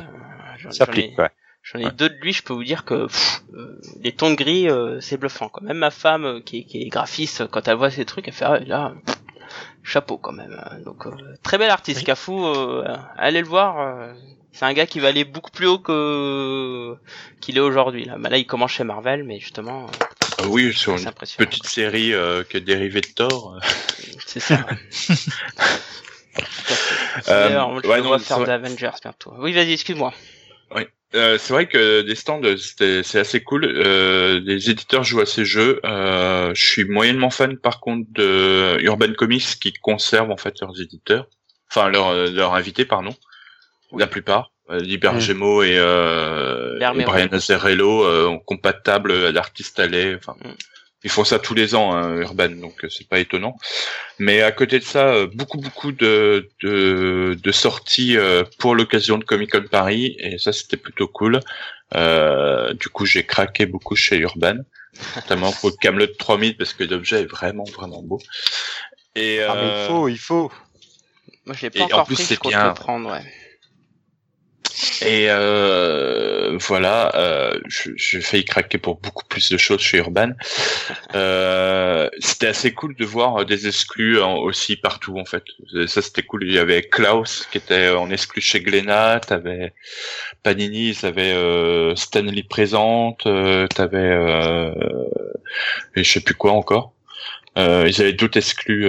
[0.58, 1.30] j'en- Ça j'en ai- pique, ouais.
[1.62, 1.90] J'en ai Ouais.
[1.92, 4.98] deux de lui, je peux vous dire que pff, euh, les tons de gris, euh,
[5.00, 5.48] c'est bluffant.
[5.50, 5.62] Quoi.
[5.62, 8.34] Même ma femme, euh, qui, est, qui est graphiste, quand elle voit ces trucs, elle
[8.34, 9.16] fait ah, là, pff,
[9.82, 10.58] chapeau quand même.
[10.72, 11.10] Euh, Donc euh,
[11.42, 12.04] très bel artiste, Oui.
[12.06, 12.46] Cafou.
[12.46, 13.78] euh, allez le voir.
[13.80, 14.12] euh,
[14.52, 16.96] c'est un gars qui va aller beaucoup plus haut que
[17.40, 18.04] qu'il est aujourd'hui.
[18.06, 18.16] Là.
[18.18, 19.88] Bah, là, il commence chez Marvel, mais justement, euh,
[20.48, 23.58] oui, sur une petite série euh, qui est dérivée de Thor.
[24.26, 24.66] C'est ça.
[27.28, 28.46] Euh, D'ailleurs, ouais, vois c'est faire vrai.
[28.46, 29.34] de Avengers bientôt.
[29.38, 30.14] Oui, vas-y, excuse-moi.
[31.14, 33.64] Euh, c'est vrai que des stands, c'est assez cool.
[33.64, 35.80] Euh, les éditeurs jouent à ces jeux.
[35.84, 40.80] Euh, je suis moyennement fan, par contre, de Urban Comics qui conservent en fait leurs
[40.80, 41.26] éditeurs,
[41.68, 43.14] enfin leurs leurs invités, pardon,
[43.92, 44.52] la plupart.
[44.70, 45.20] Euh, Liber Mm.
[45.20, 47.04] Gemo et, euh, et.
[47.04, 50.14] Brian Azzarello, euh, compatibles à l'artiste allait.
[50.16, 50.50] Enfin, Mm.
[51.04, 53.56] ils font ça tous les ans, hein, Urban, donc euh, c'est pas étonnant.
[54.18, 59.18] Mais à côté de ça, euh, beaucoup beaucoup de de, de sorties euh, pour l'occasion
[59.18, 61.40] de Comic Con Paris et ça c'était plutôt cool.
[61.96, 64.58] Euh, du coup, j'ai craqué beaucoup chez Urban,
[65.16, 68.20] notamment pour Camelot 3000 parce que l'objet est vraiment vraiment beau.
[69.16, 70.52] Et Ah, mais il faut, il faut.
[71.46, 72.68] Moi, je l'ai Et pas en encore plus, pris, c'est je compte bien.
[72.68, 73.24] le prendre, ouais.
[75.02, 77.58] Et euh, voilà, euh,
[77.96, 80.30] j'ai failli craquer pour beaucoup plus de choses chez Urban.
[81.14, 85.44] Euh, c'était assez cool de voir des exclus hein, aussi partout en fait.
[85.86, 86.44] Ça c'était cool.
[86.44, 89.72] Il y avait Klaus qui était en exclu chez Glénat, t'avais
[90.42, 94.72] Panini, ils avaient euh, Stanley présente, euh, t'avais euh,
[95.96, 96.92] et je sais plus quoi encore.
[97.58, 98.88] Euh, ils avaient d'autres exclus,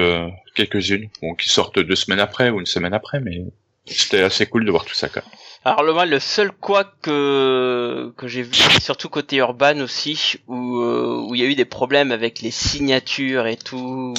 [0.56, 3.44] quelques-unes, bon, qui sortent deux semaines après ou une semaine après, mais
[3.86, 5.10] c'était assez cool de voir tout ça.
[5.10, 5.24] Quoi.
[5.64, 11.24] Alors le le seul quoi que que j'ai vu surtout côté urban aussi où euh,
[11.28, 14.16] où il y a eu des problèmes avec les signatures et tout.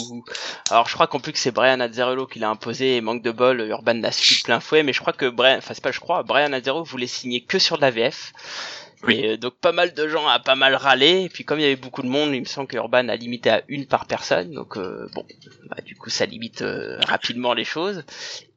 [0.70, 3.32] Alors je crois qu'en plus que c'est Brian Azzarello qui l'a imposé et manque de
[3.32, 5.98] bol Urban l'a suivi plein fouet mais je crois que Brian enfin c'est pas je
[5.98, 8.32] crois Brian Azzarello voulait signer que sur de la VF.
[9.04, 9.16] Oui.
[9.16, 11.62] Et euh, donc pas mal de gens a pas mal râlé et puis comme il
[11.62, 14.06] y avait beaucoup de monde, il me semble que Urban a limité à une par
[14.06, 15.24] personne donc euh, bon
[15.68, 18.04] bah, du coup ça limite euh, rapidement les choses.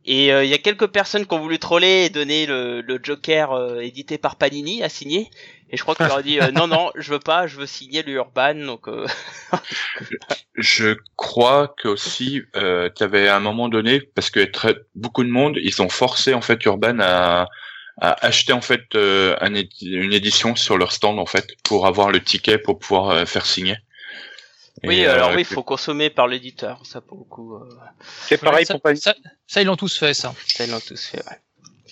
[0.05, 2.99] Et euh, il y a quelques personnes qui ont voulu troller et donner le, le
[3.01, 5.31] Joker euh, édité par Panini à signer.
[5.71, 7.65] Et je crois qu'il leur a dit euh, non non je veux pas, je veux
[7.65, 9.07] signer le Urban donc euh,
[10.53, 15.23] Je crois que aussi, euh, tu avais à un moment donné, parce que très, beaucoup
[15.23, 17.47] de monde, ils ont forcé en fait Urban à,
[17.99, 22.11] à acheter en fait euh, un une édition sur leur stand en fait pour avoir
[22.11, 23.77] le ticket pour pouvoir faire signer.
[24.83, 27.69] Oui alors euh, oui il faut consommer par l'éditeur ça pour beaucoup euh,
[28.27, 28.95] C'est pareil ça, pour pas.
[28.95, 29.15] ça,
[29.47, 30.33] ça, ils l'ont tous fait, ça.
[30.47, 31.23] ça ils l'ont tous fait.
[31.29, 31.39] Ouais.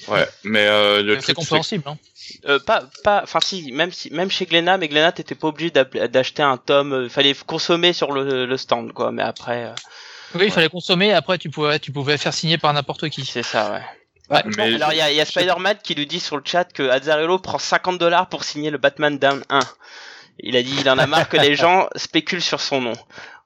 [0.07, 1.83] Ouais, mais euh, le C'est truc, c'est compréhensible.
[1.87, 1.97] Hein.
[2.45, 5.69] Euh, pas pas enfin si même si même chez Glénat mais Glénat t'étais pas obligé
[5.71, 9.73] d'acheter un tome euh, fallait consommer sur le, le stand quoi mais après euh,
[10.35, 11.13] Oui, il fallait consommer.
[11.13, 13.23] Après, tu pouvais, tu pouvais faire signer par n'importe qui.
[13.25, 13.81] c'est ça ouais.
[14.29, 14.41] Ouais.
[14.57, 16.65] mais Alors il y a, il y a Spider-Man qui nous dit sur le chat
[16.65, 19.59] que Azzarello prend 50 dollars pour signer le Batman Down 1.
[20.39, 22.93] Il a dit il en a marre que les gens spéculent sur son nom.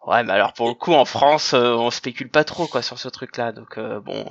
[0.06, 2.98] Ouais, mais alors pour le coup en France euh, on spécule pas trop quoi sur
[2.98, 4.26] ce truc-là donc euh, bon.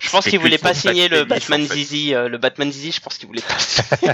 [0.00, 3.16] Je pense qu'il voulait pas signer le Batman Zizi, euh, le Batman Zizi, je pense
[3.16, 3.58] qu'il voulait pas.
[3.58, 4.12] signer.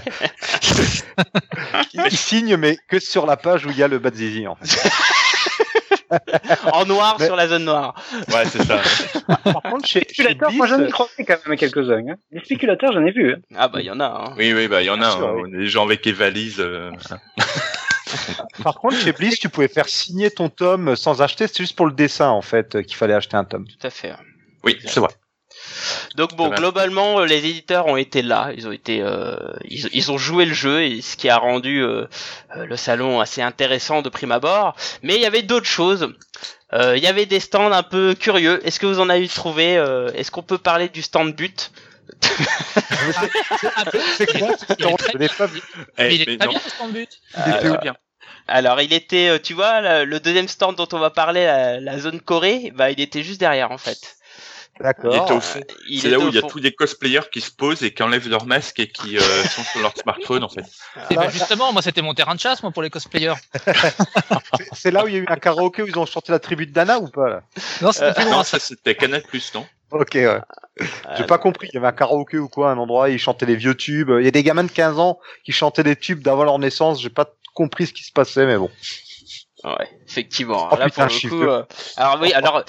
[1.95, 4.91] Il, signe, mais que sur la page où il y a le Badzizi, en fait.
[6.73, 7.95] en noir Mais- sur la zone noire.
[8.29, 8.81] Ouais, c'est ça.
[9.45, 11.99] Par contre, chez, chez moi j'en ai Bliss, croisé quand même quelques-uns.
[12.09, 12.15] Hein.
[12.31, 13.33] Les spéculateurs, j'en ai vu.
[13.35, 13.39] Hein.
[13.57, 14.05] Ah bah il y en a.
[14.07, 14.35] Hein.
[14.37, 15.11] Oui, oui, bah il y en a.
[15.11, 16.61] Sûr, hein, des gens avec les valises.
[16.61, 16.91] euh,
[18.63, 21.87] par contre, chez Bliss, tu pouvais faire signer ton tome sans acheter, c'est juste pour
[21.87, 23.67] le dessin, en fait, qu'il fallait acheter un tome.
[23.67, 24.13] Tout à fait.
[24.65, 25.11] Oui, c'est vrai.
[26.17, 30.11] Donc bon, globalement, euh, les éditeurs ont été là, ils ont été, euh, ils, ils
[30.13, 32.07] ont joué le jeu, et ce qui a rendu euh,
[32.57, 34.75] euh, le salon assez intéressant de prime abord.
[35.03, 36.13] Mais il y avait d'autres choses.
[36.73, 38.61] Euh, Il y avait des stands un peu curieux.
[38.67, 41.71] Est-ce que vous en avez trouvé euh, Est-ce qu'on peut parler du stand but
[44.19, 44.27] C'est
[44.79, 45.61] Il est quand très je l'ai pas vu.
[45.99, 46.53] Mais Eh, il est mais très non.
[46.53, 47.11] bien, ce stand but.
[47.37, 47.97] Il bien.
[48.49, 51.99] Alors, il était, euh, tu vois, le deuxième stand dont on va parler, la, la
[51.99, 54.17] zone Corée, bah, il était juste derrière en fait.
[54.81, 55.31] D'accord.
[55.89, 58.03] Il C'est là où il y a tous les cosplayers qui se posent et qui
[58.03, 60.65] enlèvent leur masque et qui euh, sont sur leur smartphone en fait.
[61.11, 63.35] Et Là- ben justement, moi, c'était mon terrain de chasse, moi, pour les cosplayers.
[64.73, 66.67] C'est- là où il y a eu un karaoké où ils ont chanté la tribu
[66.67, 67.43] de Dana ou pas là?
[67.81, 68.59] Non, c'était plus loin, Non, ça.
[68.59, 69.67] c'était Canal Plus, non?
[69.91, 70.41] Ok, ouais.
[71.17, 71.69] J'ai pas compris.
[71.73, 74.11] Il y avait un karaoké ou quoi, un endroit, ils chantaient des vieux tubes.
[74.19, 77.01] Il y a des gamins de 15 ans qui chantaient des tubes d'avant leur naissance.
[77.01, 78.71] J'ai pas compris ce qui se passait, mais bon.
[79.67, 80.69] Ouais, effectivement.
[80.71, 81.65] Oh, là, putain, pour le coup, euh,
[81.97, 82.65] alors oui, alors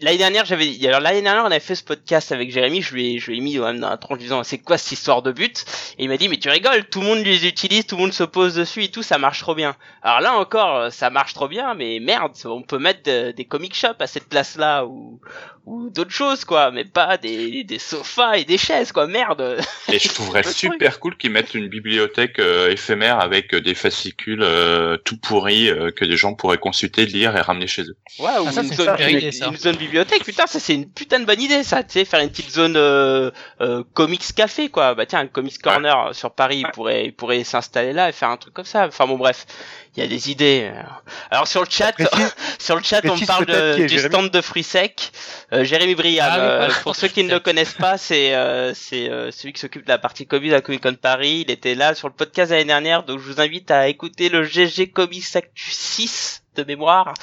[0.00, 2.82] l'année dernière, j'avais, alors l'année dernière, on avait fait ce podcast avec Jérémy.
[2.82, 4.76] Je lui ai, je lui ai mis quand même dans la tronche disant, c'est quoi
[4.76, 5.64] cette histoire de but?
[5.98, 8.12] Et il m'a dit, mais tu rigoles, tout le monde les utilise, tout le monde
[8.12, 9.74] se pose dessus et tout, ça marche trop bien.
[10.02, 13.46] Alors là encore, euh, ça marche trop bien, mais merde, on peut mettre de- des
[13.46, 15.20] comic shops à cette place-là ou
[15.66, 19.58] ou d'autres choses quoi, mais pas des des sofas et des chaises quoi, merde.
[19.90, 20.54] Et je trouverais truc.
[20.54, 25.70] super cool qu'ils mettent une bibliothèque euh, éphémère avec euh, des fascicules euh, tout pourris
[25.70, 27.96] euh, que les gens gens pourraient consulter, lire et ramener chez eux.
[28.18, 31.24] Ouais, ou Ah, ça, une, zone, une zone bibliothèque, putain, ça c'est une putain de
[31.24, 34.94] bonne idée, ça, tu sais, faire une petite zone euh, euh, comics café, quoi.
[34.94, 38.30] Bah tiens, un comics corner sur Paris, il pourrait, il pourrait s'installer là et faire
[38.30, 38.86] un truc comme ça.
[38.86, 39.46] Enfin bon, bref,
[39.96, 40.72] il y a des idées.
[41.30, 44.08] Alors sur le chat, Précise- sur le chat, on me parle de- du Jérémy.
[44.12, 45.10] stand de fruits secs.
[45.52, 48.72] Euh, Jérémy Briam, Ah oui, euh, pour ceux qui ne le connaissent pas, c'est euh,
[48.74, 51.44] c'est euh, celui qui s'occupe de la partie Comics à Comic Con Paris.
[51.46, 54.42] Il était là sur le podcast l'année dernière, donc je vous invite à écouter le
[54.44, 57.14] GG Comics Actu 6 de mémoire,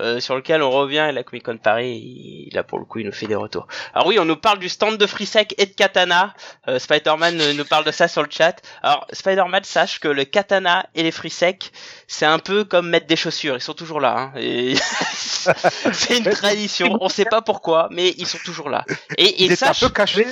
[0.00, 2.00] euh, sur lequel on revient et la Comic Con Paris,
[2.48, 3.66] il, là pour le coup il nous fait des retours.
[3.94, 6.34] Alors oui, on nous parle du stand de Frisec et de Katana.
[6.68, 8.60] Euh, Spider-Man euh, nous parle de ça sur le chat.
[8.82, 11.72] Alors Spider-Man, sache que le Katana et les Frisec,
[12.06, 14.16] c'est un peu comme mettre des chaussures, ils sont toujours là.
[14.18, 14.74] Hein, et
[15.92, 18.84] c'est une tradition, on sait pas pourquoi, mais ils sont toujours là.
[19.18, 20.26] Et, et Ils étaient un sache, peu cachés.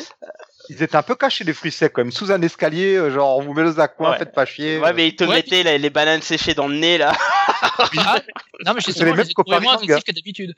[0.69, 3.39] Ils étaient un peu cachés les fruits secs quand même, sous un escalier, euh, genre
[3.39, 4.19] on vous met dans un coin, Ouais.
[4.19, 4.79] faites pas chier.
[4.79, 5.35] ouais mais ils te Ouais.
[5.37, 7.13] mettaient les, les bananes séchées dans le nez là.
[7.63, 8.21] Ah,
[8.67, 9.17] non, mais C'est les je mêmes
[9.63, 10.55] moins addictifs que d'habitude.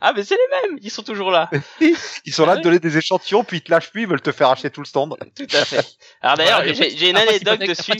[0.00, 1.50] Ah mais c'est les mêmes, ils sont toujours là.
[2.24, 2.64] Ils sont là Ah de ouais.
[2.64, 4.86] donner des échantillons, puis ils te lâchent plus, ils veulent te faire acheter tout le
[4.86, 5.16] stand.
[5.36, 5.84] Tout à fait.
[6.22, 7.92] Alors d'ailleurs, Voilà, j'ai une anecdote dessus.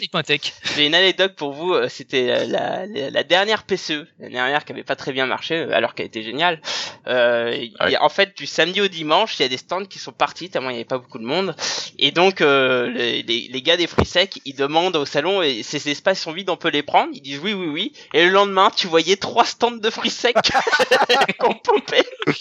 [0.76, 1.74] J'ai une anecdote pour vous.
[1.74, 5.26] euh, C'était euh, la, la, la dernière PCE, la dernière qui avait pas très bien
[5.26, 6.60] marché, euh, alors qu'elle était géniale.
[7.06, 10.12] Euh, a- en fait, du samedi au dimanche, il y a des stands qui sont
[10.12, 11.54] partis tellement il n'y avait pas beaucoup de monde.
[11.98, 15.62] Et donc, euh, les, les, les gars des fruits secs, ils demandent au salon, et
[15.62, 17.10] ces espaces sont vides, on peut les prendre.
[17.14, 17.92] Ils disent oui, oui, oui.
[18.14, 20.34] Et le lendemain, tu voyais trois stands de fruits secs
[21.38, 22.04] qu'on popait.
[22.26, 22.32] Et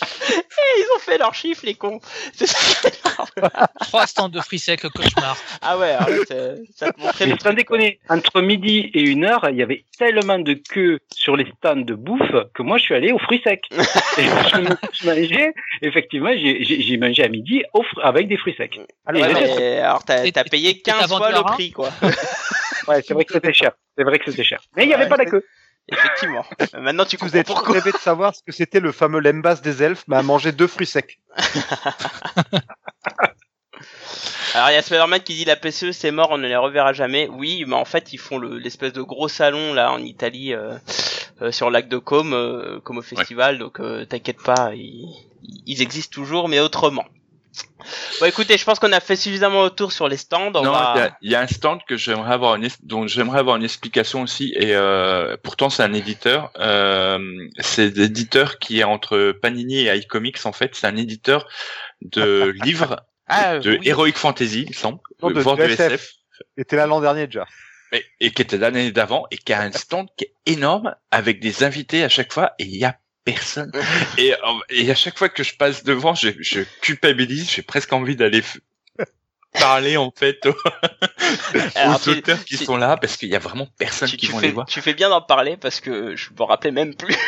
[0.79, 1.99] ils ont fait leur chiffre, les cons.
[2.33, 3.49] C'est ça qui est énorme.
[3.81, 5.37] Trois stands de fruits secs, cauchemar.
[5.61, 6.09] Ah ouais, alors
[6.75, 10.39] ça te montrait Mais sans déconner, entre midi et une heure, il y avait tellement
[10.39, 13.61] de queues sur les stands de bouffe que moi je suis allé aux fruits secs.
[13.71, 13.77] et
[14.23, 18.79] je, me- je mangeais, effectivement, j'ai- mangé à midi au fr- avec des fruits secs.
[19.05, 21.89] Alors, Ouais, mais alors t'as payé et t'as 15 vendu fois le rat prix, quoi.
[22.87, 23.71] Ouais, c'est vrai que c'était cher.
[23.97, 24.59] C'est vrai que c'était cher.
[24.75, 25.45] Mais il n'y avait Ouais, pas la queue.
[25.91, 26.45] Effectivement.
[26.73, 27.73] Euh, Maintenant, tu vous êtes pourquoi.
[27.75, 30.67] rêvé de savoir ce que c'était le fameux lembas des elfes, mais à manger deux
[30.67, 31.19] fruits secs.
[34.53, 36.91] Alors, il y a Spider-Man qui dit la PCE c'est mort, on ne les reverra
[36.93, 37.27] jamais.
[37.31, 40.75] Oui, mais en fait, ils font le- l'espèce de gros salon là en Italie euh,
[41.41, 43.57] euh, sur le lac de Côme, euh, comme au festival.
[43.59, 45.07] Donc, euh, t'inquiète pas, ils,
[45.65, 47.05] ils existent toujours, mais autrement.
[48.19, 50.51] Bon, écoutez, je pense qu'on a fait suffisamment le tour sur les stands.
[50.55, 52.67] On non, il va- y a- il y, a un stand que j'aimerais avoir une,
[52.83, 54.53] dont j'aimerais avoir une explication aussi.
[54.55, 56.51] Et euh, pourtant, c'est un éditeur.
[56.59, 57.19] Euh,
[57.59, 60.45] c'est l'éditeur qui est entre Panini et iComics.
[60.45, 61.47] En fait, c'est un éditeur
[62.01, 63.79] de livres Ah, de oui.
[63.83, 65.91] Heroic Fantasy, il semble, Non, de- voire de de SF.
[65.93, 66.11] SF.
[66.57, 67.45] Était là l'an dernier déjà.
[67.91, 71.41] Et, et qui était l'année d'avant et qui a un stand qui est énorme avec
[71.41, 72.95] des invités à chaque fois et il y a
[73.33, 73.71] personne.
[74.17, 74.37] et, euh,
[74.69, 78.43] et à chaque fois que je passe devant, je, je culpabilise, j'ai presque envie d'aller
[79.59, 80.55] parler en fait aux,
[81.75, 84.31] Alors, auteurs qui tu- sont là parce qu'il y a vraiment personne tu, qui tu
[84.31, 84.65] vont fais, les voir.
[84.65, 87.15] tu fais bien d'en parler parce que je me rappelais même plus.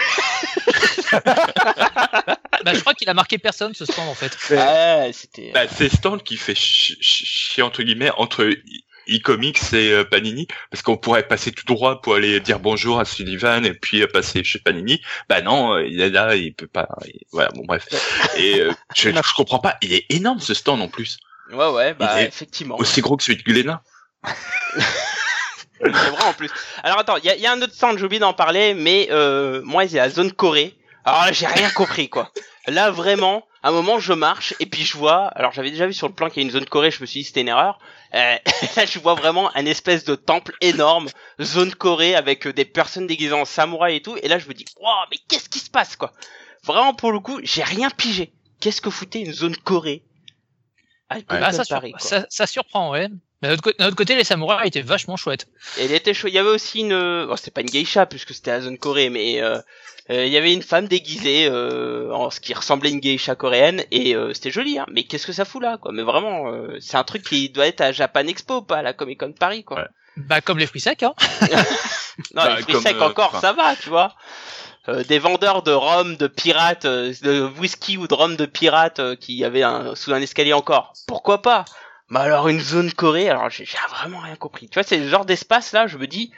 [2.66, 4.38] Bah, je crois qu'il a marqué personne ce stand en fait.
[4.58, 5.52] Ah, c'était.
[5.54, 8.50] Bah, c'est le stand qui fait ch- ch- chier entre guillemets entre
[9.10, 13.06] e-comics et euh, Panini parce qu'on pourrait passer tout droit pour aller dire bonjour à
[13.06, 15.02] Sullivan et puis euh, passer chez Panini.
[15.30, 16.88] Bah non, euh, il est là, il peut pas.
[17.06, 17.88] il- Voilà, bon bref.
[18.38, 21.18] Et euh, je, je comprends pas, il est énorme ce stand en plus,
[21.52, 22.78] Ouais, ouais, bah, effectivement.
[22.80, 23.82] aussi gros que celui de Glénat.
[25.82, 26.50] C'est vrai en plus.
[26.84, 29.10] Alors attends, il y a, y a un autre stand, j'ai oublié d'en parler, mais
[29.12, 30.76] euh, moi c'est la zone Corée.
[31.04, 32.32] Alors là j'ai rien compris quoi.
[32.68, 35.92] Là vraiment, à un moment je marche et puis je vois, alors j'avais déjà vu
[35.94, 37.50] sur le plan qu'il y a une zone Corée, je me suis dit c'était une
[37.50, 37.80] erreur.
[38.16, 38.38] Euh,
[38.78, 41.10] là je vois vraiment un espèce de temple énorme,
[41.42, 44.18] zone Corée avec euh, des personnes déguisées en samouraï et tout.
[44.22, 46.14] Et là je me dis, wow, mais qu'est-ce qui se passe quoi?
[46.64, 48.34] Vraiment pour le coup, j'ai rien pigé.
[48.60, 50.04] Qu'est-ce que foutait une zone Corée?
[51.28, 52.00] Bah, ça, sur- quoi.
[52.00, 53.10] ça, ça surprend, ouais.
[53.44, 55.48] Mais d'un autre, côté- les samouraïs étaient vachement chouettes.
[55.78, 56.14] Et il était.
[56.14, 59.10] Il y avait aussi une, bon, c'était pas une geisha puisque c'était la zone Corée,
[59.10, 59.60] mais euh,
[60.10, 63.36] euh, il y avait une femme déguisée euh, en ce qui ressemblait à une geisha
[63.36, 64.80] coréenne et euh, c'était joli.
[64.80, 64.86] Hein.
[64.92, 65.92] Mais qu'est-ce que ça fout là, quoi?
[65.94, 68.94] Mais vraiment, euh, c'est un truc qui doit être à Japan Expo, pas à la
[68.94, 69.78] Comic Con Paris, quoi.
[69.78, 69.88] Ouais.
[70.18, 71.14] Bah, comme les fruits secs, hein.
[72.34, 74.14] Non, Bah, les fruits comme, secs euh, encore, ça va, tu vois.
[74.90, 79.00] Euh, des vendeurs de rhum, de pirates, euh, de whisky ou de rhum de pirates
[79.00, 80.94] euh, qui avaient un, sous un escalier encore.
[81.08, 81.64] Pourquoi pas?
[82.10, 84.70] Mais alors une zone Corée, alors j'ai vraiment rien compris.
[84.70, 86.32] Tu vois, c'est le genre d'espace là, je me dis,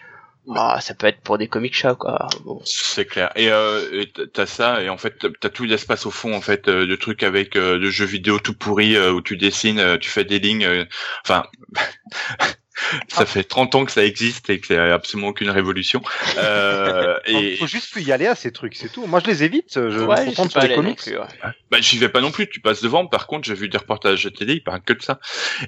[0.56, 2.28] ah, ça peut être pour des comic shops quoi.
[2.46, 2.62] Bon.
[2.66, 3.32] C'est clair.
[3.36, 6.86] Et euh, t'as ça et en fait t'as- tout l'espace au fond en fait euh,
[6.86, 10.10] de trucs avec euh, de jeux vidéo tout pourris euh, où tu dessines, euh, tu
[10.10, 10.66] fais des lignes.
[10.66, 10.86] euh,
[11.26, 11.46] Enfin,
[13.08, 16.02] ça fait 30 ans que ça existe et que c'est absolument aucune révolution.
[16.38, 19.06] Euh, Il et faut juste plus y aller à ces trucs, c'est tout.
[19.06, 19.74] Moi, je les évite.
[19.76, 20.98] Je Ouais, me concentre sur pas les comics.
[20.98, 21.26] plus, ouais.
[21.72, 22.48] bah, j'y vais pas non plus.
[22.50, 23.06] Tu passes devant.
[23.08, 25.20] Par contre, j'ai vu des reportages de télé, il parle que de ça.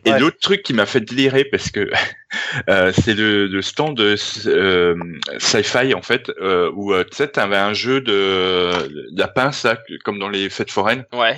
[0.05, 0.19] Et Ouais.
[0.19, 1.89] l'autre truc qui m'a fait délirer parce que
[2.69, 4.15] euh, c'est le, le stand de
[4.47, 4.95] euh,
[5.39, 8.71] sci-fi en fait euh, où euh, tu sais t'avais un jeu de,
[9.11, 11.05] de la pince là, comme dans les fêtes foraines.
[11.13, 11.37] Ouais.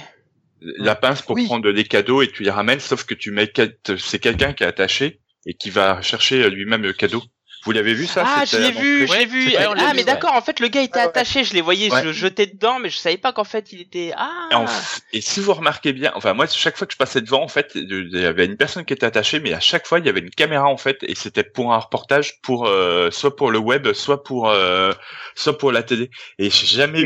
[0.62, 1.46] la pince pour Oui.
[1.46, 3.52] prendre des cadeaux et tu les ramènes, sauf que tu mets
[3.98, 7.24] c'est quelqu'un qui est attaché et qui va chercher lui-même le cadeau.
[7.66, 9.54] Vous l'avez vu ça Ah, je C'était l'ai vu, je l'ai vu.
[9.58, 10.04] Ah, vu, mais ouais.
[10.06, 11.06] d'accord, en fait, le gars était ouais.
[11.06, 12.02] attaché, je les voyais Ouais.
[12.04, 14.12] se jeter dedans, mais je savais pas qu'en fait, il était.
[14.16, 16.98] Ah Et, en f- et si vous remarquez bien, enfin moi chaque fois que je
[16.98, 19.88] passais devant en fait, il y avait une personne qui était attachée, mais à chaque
[19.88, 23.12] fois il y avait une caméra en fait, et c'était pour un reportage, pour euh,
[23.12, 24.94] soit pour le web, soit pour euh,
[25.36, 26.10] soit pour la télé.
[26.38, 27.02] Et j'ai jamais,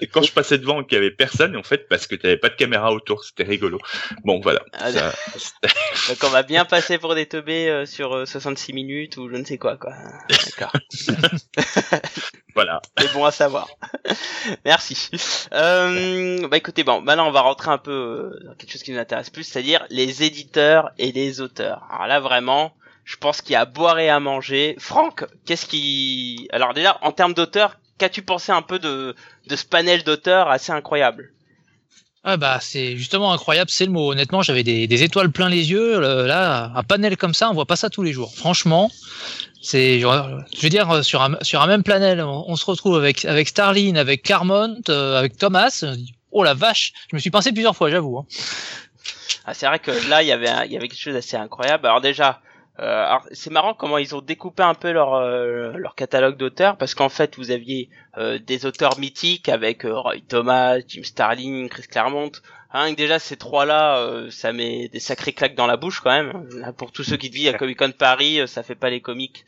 [0.00, 2.36] et quand je passais devant qu'il y avait personne, en fait, parce que tu n'avais
[2.38, 3.78] pas de caméra autour, c'était rigolo.
[4.24, 4.60] Bon voilà.
[4.74, 5.14] Ah, Ça-
[6.08, 9.36] Donc on va bien passer pour des teubés euh, sur euh, 66 minutes ou je
[9.36, 9.85] ne sais quoi, quoi.
[10.28, 10.72] D'accord.
[12.54, 12.82] voilà.
[12.98, 13.68] C'est bon à savoir.
[14.64, 15.10] Merci.
[15.52, 18.92] Euh, bah écoutez, bon, maintenant on va rentrer un peu euh, dans quelque chose qui
[18.92, 21.86] nous intéresse plus, c'est-à-dire les éditeurs et les auteurs.
[21.90, 24.74] Alors là vraiment, je pense qu'il y a à boire et à manger.
[24.78, 26.48] Franck, qu'est-ce qui...
[26.52, 29.14] Alors déjà, en termes d'auteurs, qu'as-tu pensé un peu de,
[29.46, 31.32] de ce panel d'auteurs assez incroyable?
[32.28, 34.10] Ah bah c'est justement incroyable, c'est le mot.
[34.10, 36.00] Honnêtement, j'avais des, étoiles plein les yeux.
[36.00, 38.34] Le- Là, un panel comme ça, on voit pas ça tous les jours.
[38.34, 38.90] Franchement,
[39.62, 44.22] c'est, je veux dire, euh, sur un même panel, on, se retrouve avec avec avec
[44.24, 45.84] Carmont, euh, avec Thomas.
[46.32, 48.18] Oh la vache, je me suis pensé plusieurs fois, j'avoue.
[48.18, 48.26] hein.
[49.44, 51.86] Ah, c'est vrai que là, il y avait, il y avait quelque chose d'assez incroyable.
[51.86, 52.45] Alors déjà, euh,
[52.78, 56.94] alors, c'est marrant comment ils ont découpé un peu leur euh, leur catalogue d'auteurs, parce
[56.94, 61.86] qu'en fait, vous aviez euh, des auteurs mythiques avec euh, Roy Thomas, Jim Starlin, Chris
[61.90, 62.32] Claremont.
[62.76, 66.10] Rien que déjà ces trois-là, euh, ça met des sacrées claques dans la bouche quand
[66.10, 66.46] même.
[66.52, 68.90] Là, pour tous ceux qui te vivent à Comic Con Paris, euh, ça fait pas
[68.90, 69.44] les comiques.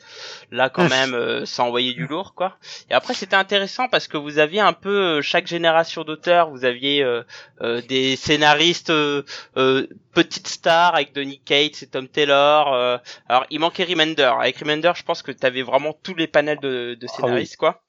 [0.50, 2.56] Là, quand même, euh, ça envoyait du lourd, quoi.
[2.90, 6.50] Et après, c'était intéressant parce que vous aviez un peu euh, chaque génération d'auteurs.
[6.50, 7.22] Vous aviez euh,
[7.60, 9.22] euh, des scénaristes euh,
[9.56, 12.72] euh, petites stars avec Donny Cates et Tom Taylor.
[12.72, 12.96] euh,
[13.28, 14.32] alors il manquait Remender.
[14.40, 17.56] Avec Remender, je pense que tu avais vraiment tous les panels de, de Ah scénaristes,
[17.56, 17.82] quoi.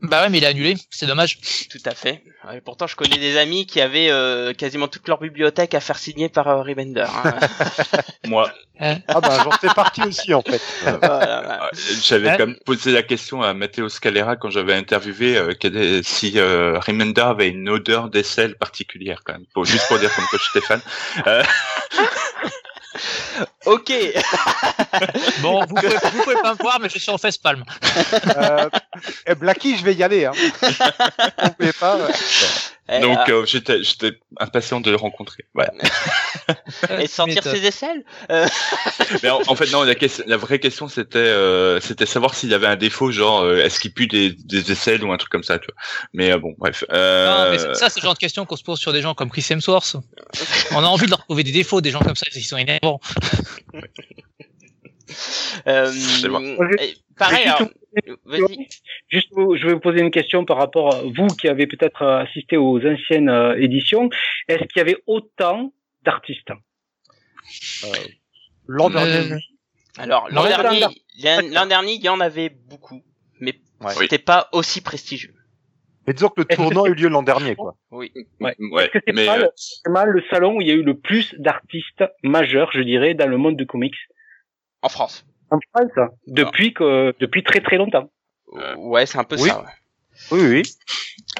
[0.00, 1.38] Bah ouais, mais il a annulé, c'est dommage.
[1.70, 2.22] Tout à fait.
[2.48, 5.98] Ouais, pourtant, je connais des amis qui avaient euh, quasiment toute leur bibliothèque à faire
[5.98, 7.04] signer par euh, Remender.
[7.24, 7.34] hein.
[8.28, 10.62] Moi, Ah bah j'en fais partie aussi en fait.
[10.86, 11.64] Euh, Voilà, voilà.
[11.64, 11.68] Euh,
[12.02, 16.34] J'avais quand même posé la question à Matteo Scalera quand j'avais interviewé euh, quel si
[16.36, 20.48] euh, Remender avait une odeur d'aisselle particulière quand même, pour, juste pour dire comme coach
[20.50, 20.80] Stéphane.
[23.68, 23.92] Euh, Ok.
[25.42, 27.62] Bon, vous pouvez, vous pouvez pas me voir, mais je suis sur Palm.
[28.36, 28.68] euh,
[29.26, 30.24] eh, Blacky, je vais y aller.
[30.24, 30.32] Hein.
[31.42, 31.96] Vous pouvez pas.
[31.96, 32.12] ouais.
[32.90, 35.44] Et, donc euh, euh, j'étais j'étais impatient de le rencontrer.
[35.54, 35.72] Voilà.
[36.98, 38.02] et sentir ses aisselles.
[39.22, 42.54] Mais en, en fait non, la, question- la vraie question c'était euh, c'était savoir s'il
[42.54, 45.42] avait un défaut genre euh, est-ce qu'il pue des, des aisselles ou un truc comme
[45.42, 45.74] ça, tu vois.
[46.14, 46.82] Mais euh, bon bref.
[46.90, 49.02] Euh, Non, mais ça, ça, c'est le genre de question qu'on se pose sur des
[49.02, 49.96] gens comme Chris Hemsworth.
[50.72, 53.00] On a envie de leur trouver des défauts, des gens comme ça, ils sont énervants.
[55.66, 55.90] Euh,
[56.28, 56.56] bon.
[57.16, 57.48] pareil.
[59.08, 62.02] Juste alors, je vais vous poser une question par rapport à vous qui avez peut-être
[62.04, 64.10] assisté aux anciennes euh, éditions.
[64.48, 66.50] Est-ce qu'il y avait autant d'artistes?
[68.66, 69.42] L'an Euh, dernier.
[69.96, 70.80] Alors l'an dernier,
[71.18, 71.42] standard.
[71.52, 73.02] l'an dernier, il y en avait beaucoup,
[73.40, 73.94] mais Ouais.
[73.94, 75.34] c'était pas aussi prestigieux.
[76.08, 77.76] Mais disons que le que tournoi a eu lieu l'an dernier, quoi.
[77.90, 78.10] Oui.
[78.40, 78.56] Ouais.
[78.58, 79.48] ouais, Est-ce que c'est mais pas, euh,
[79.92, 83.28] pas le salon où il y a eu le plus d'artistes majeurs, je dirais, dans
[83.28, 83.94] le monde du comics?
[84.82, 85.24] En France.
[85.50, 88.10] en France depuis que depuis très très longtemps.
[88.54, 89.50] Euh, Ouais, c'est un peu oui.
[89.50, 89.60] ça.
[89.60, 89.68] ouais.
[90.32, 90.62] Oui, oui.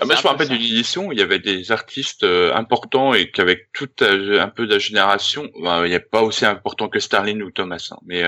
[0.01, 2.23] Ah, moi, je me un peu rappelle d'une édition où il y avait des artistes
[2.23, 6.01] euh, importants et qu'avec tout euh, un peu de la génération, ben, il n'y a
[6.01, 7.89] pas aussi important que Starlin ou Thomas.
[7.91, 8.23] hein, mais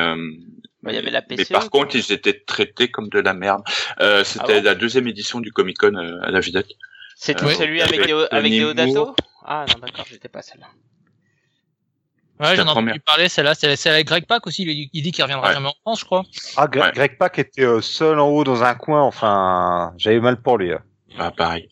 [0.88, 3.62] il y avait la mais PCE, par contre, ils étaient traités comme de la merde.
[4.00, 6.68] Euh, C'était Ah bon la deuxième édition du Comic Con euh, à la Villette.
[7.16, 9.14] C'est celui avec, Avec Deodato.
[9.44, 10.66] Ah non, d'accord, j'étais pas celle-là.
[12.40, 15.02] Ouais, j'en ai entendu parler, celle-là, c'est c'est avec Greg Pak aussi, il dit- il
[15.02, 15.52] dit qu'il reviendra Ouais.
[15.54, 16.22] jamais en France, je crois.
[16.56, 16.92] Ah, Gre- Ouais.
[16.94, 19.02] Greg Pak était euh, seul en haut dans un coin.
[19.02, 20.72] Enfin, j'avais mal pour lui.
[20.72, 20.82] hein.
[21.18, 21.68] Ah, pareil.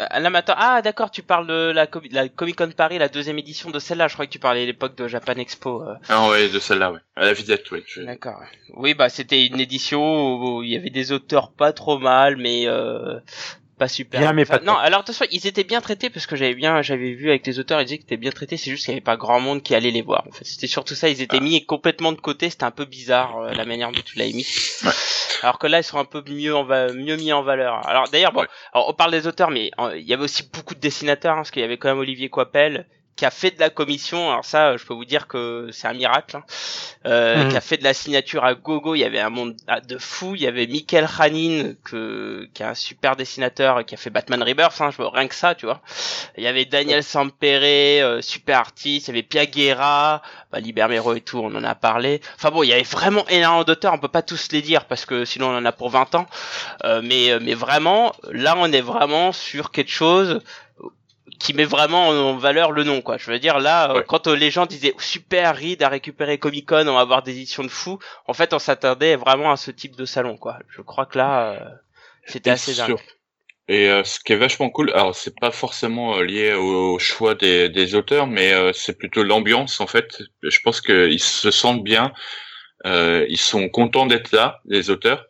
[0.00, 2.98] Euh, là, mais attends, ah d'accord, tu parles de la, Com- la Comic Con Paris,
[2.98, 4.08] la deuxième édition de celle-là.
[4.08, 5.82] Je crois que tu parlais à l'époque de Japan Expo.
[5.82, 6.98] euh, Ah ouais, de celle-là, ouais.
[7.14, 7.84] À la Villette, ouais.
[7.86, 8.40] je- D'accord.
[8.74, 12.64] Oui, bah c'était une édition où il y avait des auteurs pas trop mal, mais
[12.66, 13.20] euh,
[13.84, 14.20] pas super.
[14.20, 17.12] Bien, mais pas non, alors attention, ils étaient bien traités parce que j'avais bien, j'avais
[17.12, 18.56] vu avec les auteurs, ils disaient qu'ils étaient bien traités.
[18.56, 20.24] C'est juste qu'il y avait pas grand monde qui allait les voir.
[20.28, 21.08] En fait, c'était surtout ça.
[21.08, 22.48] Ils étaient mis complètement de côté.
[22.50, 24.46] C'était un peu bizarre euh, la manière dont tu l'as mis.
[24.84, 24.90] Ouais.
[25.42, 27.86] Alors que là, ils sont un peu mieux en va- mieux mis en valeur.
[27.86, 28.46] Alors d'ailleurs, bon, Ouais.
[28.72, 31.38] alors, on parle des auteurs, mais euh, il y avait aussi beaucoup de dessinateurs, hein,
[31.38, 32.86] parce qu'il y avait quand même Olivier Coipel
[33.16, 35.92] qui a fait de la commission, alors ça, je peux vous dire que c'est un
[35.94, 36.44] miracle, hein,
[37.06, 37.50] euh, Mhm.
[37.50, 38.94] qui a fait de la signature à gogo.
[38.94, 39.54] Il y avait un monde
[39.86, 40.34] de fou.
[40.34, 44.42] Il y avait Michael Hanin, que, qui est un super dessinateur qui a fait Batman
[44.42, 45.80] Rebirth, hein, je vois rien que ça, tu vois.
[46.36, 49.08] Il y avait Daniel Sampere, euh, super artiste.
[49.08, 52.20] Il y avait Pia Guerra, bah, Libermero et tout, on en a parlé.
[52.36, 53.92] Enfin bon, il y avait vraiment énormément d'auteurs.
[53.94, 56.26] On peut pas tous les dire parce que sinon on en a pour 20 ans.
[56.84, 60.40] Euh, mais, euh, mais vraiment, là, on est vraiment sur quelque chose
[61.44, 63.16] qui met vraiment en valeur le nom quoi.
[63.18, 64.04] Je veux dire là euh, Ouais.
[64.10, 67.32] quand euh, les gens disaient super Reed a récupéré Comic Con, on va avoir des
[67.32, 67.98] éditions de fou.
[68.26, 70.58] En fait, on s'attendait vraiment à ce type de salon quoi.
[70.74, 71.58] Je crois que là euh,
[72.26, 72.96] c'était assez dingue.
[72.98, 73.00] sur-
[73.68, 76.98] Et euh, ce qui est vachement cool, alors c'est pas forcément euh, lié au, au
[76.98, 80.08] choix des, des auteurs, mais euh, c'est plutôt l'ambiance en fait.
[80.42, 82.12] Je pense qu'ils se sentent bien,
[82.86, 85.24] euh, ils sont contents d'être là, les auteurs,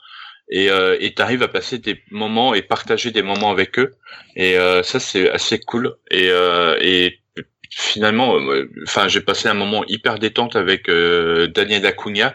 [0.50, 3.94] et euh, et t'arrives à passer des moments et partager des moments avec eux,
[4.36, 5.96] et euh, ça c'est assez cool.
[6.10, 7.20] Et euh, et
[7.70, 12.34] finalement, euh, enfin j'ai passé un moment hyper détente avec euh, Daniel Acuna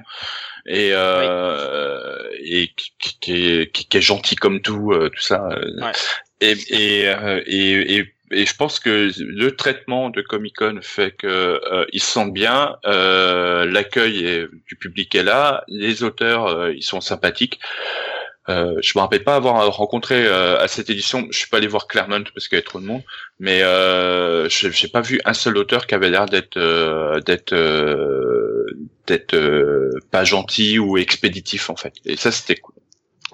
[0.65, 5.21] et euh, et qui, qui, qui est, qui, qui est gentil comme tout, euh, tout
[5.21, 5.47] ça.
[5.47, 5.91] Ouais.
[6.41, 11.11] Et et, euh, et et et je pense que le traitement de Comic Con fait
[11.11, 16.73] que euh, ils se sentent bien, euh, l'accueil du public est là, les auteurs euh,
[16.73, 17.59] ils sont sympathiques.
[18.47, 21.67] Euh, je me rappelle pas avoir rencontré euh, à cette édition, je suis pas allé
[21.67, 23.03] voir Claremont parce qu'il y avait trop de monde,
[23.39, 27.53] mais euh, j'ai pas vu un seul auteur qui avait l'air d'être euh, d'être
[29.05, 29.35] d'être
[30.11, 31.93] pas gentil ou expéditif en fait.
[32.05, 32.78] Et ça c'était cool.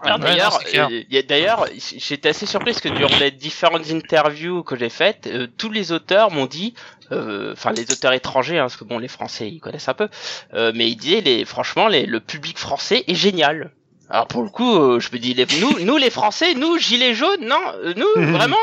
[0.03, 1.65] D'ailleurs, euh, d'ailleurs,
[1.97, 5.91] j'étais assez surpris parce que durant les différentes interviews que j'ai faites, euh, tous les
[5.91, 6.73] auteurs m'ont dit,
[7.11, 10.09] euh, enfin les auteurs étrangers, hein, parce que bon, les Français ils connaissent un peu,
[10.53, 13.71] euh, mais ils disaient, les, franchement, les, le public français est génial.
[14.09, 17.15] Alors pour le coup, euh, je me dis, les, nous, nous les Français, nous gilets
[17.15, 18.55] jaunes, non, euh, nous vraiment?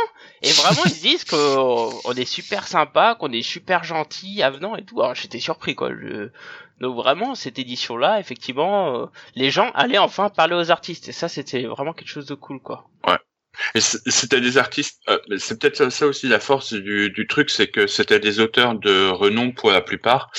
[0.42, 5.00] Et vraiment, ils disent qu'on est super sympa, qu'on est super gentil, avenant et tout.
[5.02, 5.90] Alors j'étais surpris quoi.
[5.90, 6.28] Je...
[6.80, 11.08] Donc vraiment, cette édition-là, effectivement, euh, les gens allaient enfin parler aux artistes.
[11.08, 12.88] Et ça, c'était vraiment quelque chose de cool, quoi.
[13.74, 15.00] Et c- c'était des artistes.
[15.08, 18.40] euh, c'est peut-être ça, ça aussi la force du, du truc, c'est que c'était des
[18.40, 20.30] auteurs de renom pour la plupart.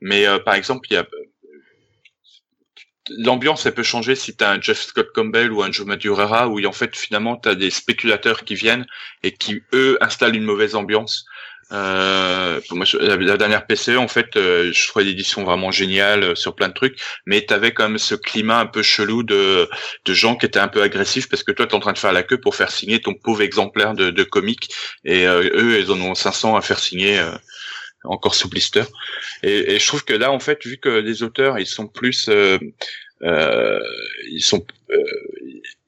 [0.00, 1.06] Mais euh, par exemple, il y a
[3.16, 6.48] l'ambiance elle peut changer si tu as un Jeff Scott Campbell ou un Joe Madureira
[6.48, 8.86] où en fait finalement tu as des spéculateurs qui viennent
[9.22, 11.26] et qui eux installent une mauvaise ambiance.
[11.70, 16.54] Euh, moi, la, dernière PCE, en fait, euh, je trouvais l'édition vraiment géniale euh, sur
[16.54, 19.68] plein de trucs, mais tu avais quand même ce climat un peu chelou de,
[20.06, 21.98] de gens qui étaient un peu agressifs parce que toi, tu es en train de
[21.98, 24.70] faire la queue pour faire signer ton pauvre exemplaire de, de comic
[25.04, 27.22] et euh, eux, ils en ont 500 à faire signer
[28.04, 28.84] encore sous blister.
[29.42, 32.28] Et, et je trouve que là, en fait, vu que les auteurs, ils sont plus...
[32.28, 32.58] euh,
[33.22, 33.80] euh,
[34.30, 35.02] ils sont euh,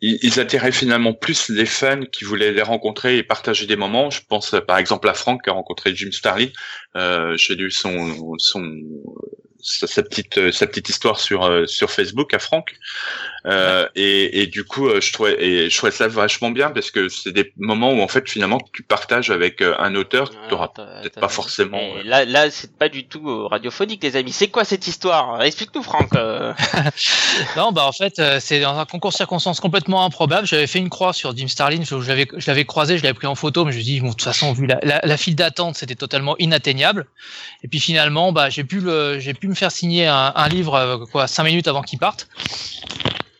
[0.01, 4.11] ils, ils finalement plus les fans qui voulaient les rencontrer et partager des moments.
[4.11, 6.49] Je pense par exemple à Franck qui a rencontré Jim Starlin.
[6.97, 8.81] Euh, J'ai lu son son
[9.63, 12.75] sa, sa petite sa petite histoire sur euh, sur Facebook à Franck.
[13.47, 16.91] Euh, et, et du coup, euh, je trouvais et je trouvais ça vachement bien parce
[16.91, 20.35] que c'est des moments où en fait finalement tu partages avec euh, un auteur que
[20.49, 21.79] tu Ouais, t'as- peut-être pas forcément.
[21.81, 24.33] Euh, là, là, c'est pas du tout radiophonique, les amis.
[24.33, 25.43] C'est quoi cette histoire?
[25.43, 26.11] Explique-nous, Franck.
[27.57, 30.47] Non, bah en fait, c'est dans un concours de circonstances complètement improbable.
[30.47, 33.15] J'avais fait une croix sur Jim Starlin, je, je l'avais, je l'avais croisé, je l'avais
[33.15, 35.17] pris en photo, mais je me dis, bon, de toute façon, vu la, la, la
[35.17, 37.07] file d'attente, c'était totalement inatteignable.
[37.63, 41.07] Et puis finalement, bah, j'ai pu le, j'ai pu me faire signer un, un livre,
[41.13, 42.29] quoi, cinq minutes avant qu'il parte.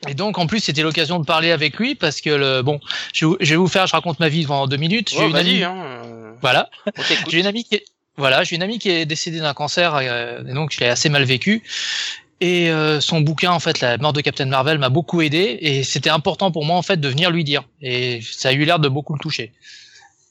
[0.09, 2.81] Et donc, en plus, c'était l'occasion de parler avec lui parce que le, bon,
[3.13, 5.11] je, vais vous- je vais vous faire, je raconte ma vie pendant deux minutes.
[5.11, 6.71] J'ai une amie, hein, euh, voilà.
[7.29, 7.85] J'ai une amie qui est,
[8.17, 11.09] voilà, j'ai une amie qui est décédée d'un cancer, euh, et donc je l'ai assez
[11.11, 11.63] mal vécu.
[12.43, 15.85] Et euh, son bouquin, en fait, La mort de Captain Marvel, m'a beaucoup aidé, et
[15.85, 17.65] c'était important pour moi, en fait, de venir lui dire.
[17.83, 19.53] Et ça a eu l'air de beaucoup le toucher.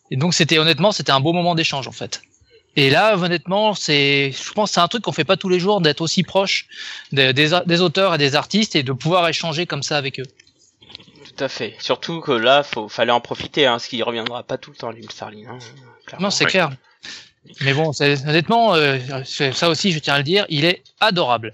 [0.10, 2.22] Et donc, c'était honnêtement, c'était un beau moment d'échange, en fait.
[2.80, 5.60] Et là, honnêtement, c'est, je pense, que c'est un truc qu'on fait pas tous les
[5.60, 6.66] jours, d'être aussi proche
[7.12, 10.26] des, des, des auteurs et des artistes et de pouvoir échanger comme ça avec eux.
[11.26, 11.76] Tout à fait.
[11.80, 14.94] Surtout que là, faut, fallait en profiter, hein, ce qui reviendra pas tout le temps,
[14.94, 15.50] Jim Starlin.
[15.50, 15.60] Hein.
[16.22, 16.52] Non, c'est Ouais.
[16.52, 16.72] clair.
[17.62, 21.52] Mais bon, honnêtement, euh, ça aussi, je tiens à le dire, il est adorable.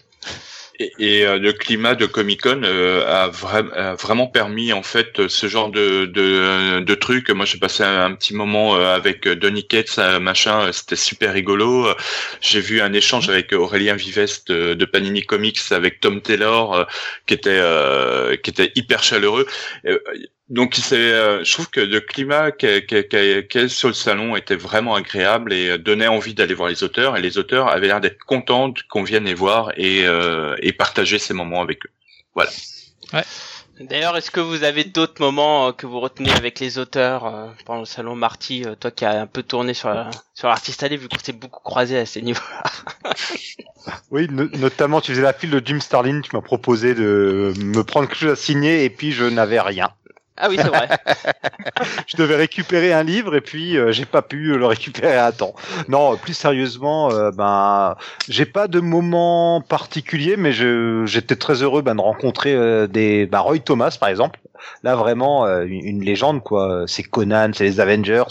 [0.80, 3.32] Et, euh, le climat de Comic Con euh, a,
[3.73, 7.34] a vraiment permis en fait ce genre de de, de.
[7.34, 10.71] Moi, j'ai passé un, petit moment euh, avec Donny Cates, machin.
[10.71, 11.88] C'était super rigolo.
[12.41, 16.88] J'ai vu un échange avec Aurélien Vives de, Panini Comics avec Tom Taylor,
[17.26, 19.45] qui était euh, qui était hyper chaleureux.
[20.49, 23.03] Donc, c'est, euh, je trouve que le climat qu'il qu
[23.49, 27.17] qu sur le salon était vraiment agréable et euh, donnait envie d'aller voir les auteurs.
[27.17, 31.17] Et les auteurs avaient l'air d'être contents qu'on vienne les voir et, euh, et partager
[31.17, 31.89] ces moments avec eux.
[33.79, 37.47] D'ailleurs, est-ce que vous avez d'autres moments euh, que vous retenez avec les auteurs euh,
[37.65, 40.81] pendant le salon Marty, euh, toi qui as un peu tourné sur la, sur l'artiste
[40.83, 42.63] allé vu qu'on s'est beaucoup croisé à ces niveaux-là?
[44.09, 47.83] Oui, no- notamment tu faisais la file de Jim Starlin, tu m'as proposé de me
[47.83, 49.91] prendre quelque chose à signer et puis je n'avais rien.
[50.38, 50.89] Ah oui, c'est vrai.
[52.07, 55.55] Je devais récupérer un livre et puis euh, j'ai pas pu le récupérer à temps.
[55.88, 57.95] Non, plus sérieusement, euh, ben
[58.27, 63.39] j'ai pas de moment particulier, mais j'étais très heureux ben, de rencontrer euh, des ben,
[63.39, 64.39] Roy Thomas par exemple.
[64.84, 66.86] Là vraiment euh, une, légende quoi.
[66.88, 68.24] C'est Conan, c'est les Avengers,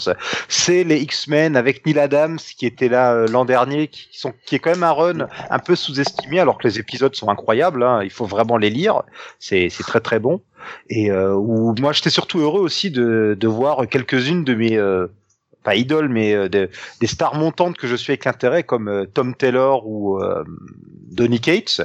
[0.47, 4.55] c'est les X-Men avec Neil Adams qui était là euh, l'an dernier, qui sont qui
[4.55, 7.83] est quand même un run un peu sous-estimé alors que les épisodes sont incroyables.
[7.83, 9.03] Hein, il faut vraiment les lire.
[9.39, 10.41] C'est très très bon
[10.89, 11.35] et euh,
[11.79, 15.07] moi j'étais surtout heureux aussi de, de voir quelques-unes de mes euh,
[15.63, 16.69] pas idoles mais euh, de-
[17.01, 20.19] des stars montantes que je suis avec intérêt comme euh, Tom Taylor ou
[21.11, 21.81] Donny Cates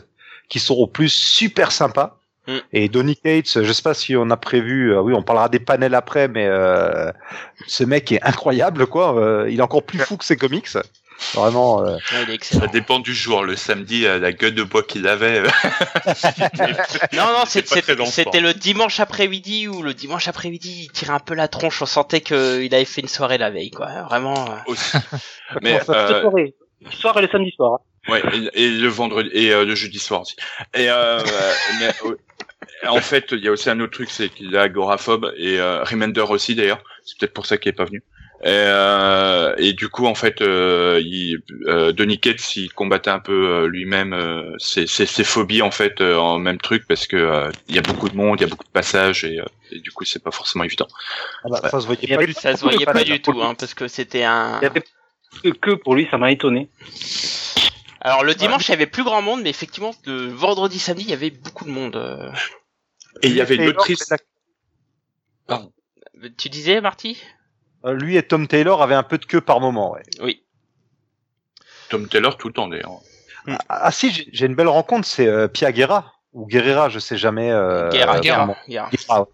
[0.48, 2.19] qui sont au plus super sympas
[2.50, 2.58] Mm.
[2.72, 5.60] et Donny Cates je sais pas si on a prévu euh, oui on parlera des
[5.60, 7.12] panels après mais euh,
[7.66, 10.68] ce mec est incroyable quoi euh, il est encore plus fou que ses comics
[11.34, 13.44] vraiment euh, Ouais, il est Ça dépend du jour.
[13.44, 15.42] Le samedi, euh, la gueule de bois qu'il avait.
[17.12, 21.48] Non, non, c'était le dimanche après-midi où le dimanche après-midi il tirait un peu la
[21.48, 21.82] tronche.
[21.82, 23.88] On sentait qu'il avait fait une soirée la veille, quoi.
[24.08, 24.34] Vraiment.
[24.50, 24.54] euh.
[24.66, 24.96] aussi.
[25.62, 26.54] Mais Cette euh, soirée.
[26.82, 27.80] Le soir et le samedi soir.
[28.08, 28.12] hein.
[28.12, 28.22] ouais,
[28.54, 30.36] et, et le vendredi et euh, le jeudi soir aussi.
[30.74, 31.20] Et euh,
[31.80, 32.16] mais, euh,
[32.86, 35.82] en fait, il y a aussi un autre truc, c'est qu'il est agoraphobe et euh,
[35.84, 36.82] Remender aussi d'ailleurs.
[37.04, 38.02] C'est peut-être pour ça qu'il est pas venu.
[38.42, 43.18] Et, euh, et du coup, en fait, euh, il, euh, Donny Cates, il combattait un
[43.18, 47.06] peu euh, lui-même euh, ses, ses, ses phobies en fait euh, en même truc parce
[47.06, 49.40] que euh, il y a beaucoup de monde, il y a beaucoup de passages et,
[49.40, 50.88] euh, et du coup, c'est pas forcément évident.
[51.44, 53.08] ah bah, ça se voyait pas du tout Ça se voyait pas panel.
[53.08, 54.58] du tout, hein, parce que c'était un.
[54.60, 54.84] Il y avait
[55.42, 56.70] que, que pour lui, ça m'a étonné.
[58.00, 61.10] Alors le dimanche, il y avait plus grand monde, mais effectivement, le vendredi, samedi, il
[61.10, 62.32] y avait beaucoup de monde.
[63.22, 64.10] Et il y avait une autrice.
[65.48, 65.62] la-
[66.36, 67.22] Tu disais, Marty?
[67.84, 70.02] Euh, lui et Tom Taylor avaient un peu de queue par moment ouais.
[70.20, 70.44] Oui.
[71.88, 73.00] Tom Taylor tout le temps d'ailleurs.
[73.46, 76.98] Ah, ah si, j'ai j'ai une belle rencontre, c'est euh, Pia Guerra ou Guerrera, je
[77.00, 77.50] sais jamais.
[77.50, 77.90] Euh.
[77.90, 78.20] Guerra.
[78.20, 78.54] Guerra,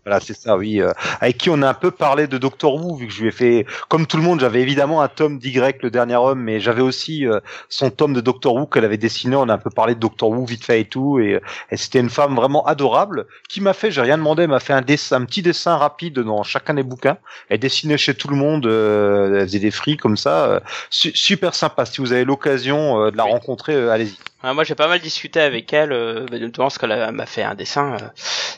[0.05, 0.81] voilà, c'est ça, oui.
[0.81, 3.29] euh, avec qui on a un peu parlé de Doctor Who, vu que je lui
[3.29, 6.59] ai fait, comme tout le monde, j'avais évidemment un tome d'Y, le dernier homme, mais
[6.59, 9.37] j'avais aussi euh, son tome de Doctor Who qu'elle avait dessiné.
[9.37, 11.41] On a un peu parlé de Doctor Who vite fait et tout, et,
[11.71, 14.73] et c'était une femme vraiment adorable qui m'a fait, j'ai rien demandé, elle m'a fait
[14.73, 17.19] un dessin, un petit dessin rapide dans chacun des bouquins.
[17.51, 21.15] Elle dessinait chez tout le monde, euh, elle faisait des fris comme ça, euh, su-
[21.15, 21.85] super sympa.
[21.85, 23.33] Si vous avez l'occasion euh, de la Oui.
[23.33, 24.17] rencontrer, euh, allez-y.
[24.43, 25.89] Ah, moi, j'ai pas mal discuté avec elle,
[26.31, 27.97] notamment parce qu'elle a- m'a fait un dessin.
[28.01, 28.09] euh,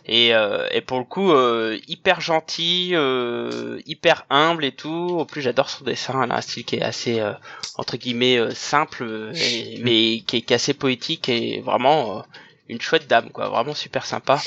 [0.07, 5.17] et, euh, et pour le coup, euh, hyper gentil, euh, hyper humble et tout.
[5.21, 6.23] En plus, j'adore son dessin.
[6.23, 7.33] Elle a un style qui est assez, euh,
[7.77, 12.25] entre guillemets, simple, et- mais qui est, qui est assez poétique et vraiment...
[12.69, 14.41] une chouette dame quoi vraiment super sympa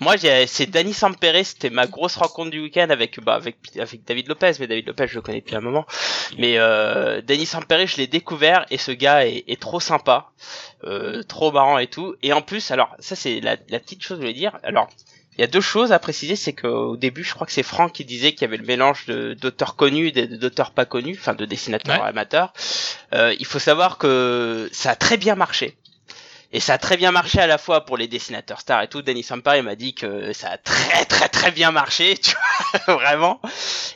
[0.00, 0.14] moi
[0.46, 4.52] c'est Danny Sampere c'était ma grosse rencontre du week-end avec bah avec avec David Lopez
[4.60, 5.86] mais David Lopez je le connais depuis un moment
[6.38, 10.30] mais euh, Danny Sampere je l'ai découvert et ce gars est, est trop sympa
[10.84, 12.14] euh, trop marrant et tout.
[12.22, 14.58] Et en plus, alors ça c'est la, la petite chose que je voulais dire.
[14.62, 14.88] Alors
[15.36, 17.92] il y a deux choses à préciser, c'est qu'au début, je crois que c'est Franck
[17.92, 21.34] qui disait qu'il y avait le mélange de d'auteurs connus et d'auteurs pas connus, enfin
[21.34, 22.08] de dessinateurs Ouais.
[22.08, 22.52] amateurs.
[23.14, 25.76] Euh, il faut savoir que ça a très bien marché.
[26.54, 29.02] Et ça a très bien marché à la fois pour les dessinateurs stars et tout.
[29.02, 32.32] Danny Sampa, il m'a dit que ça a très très très bien marché, tu
[32.86, 33.40] vois, vraiment.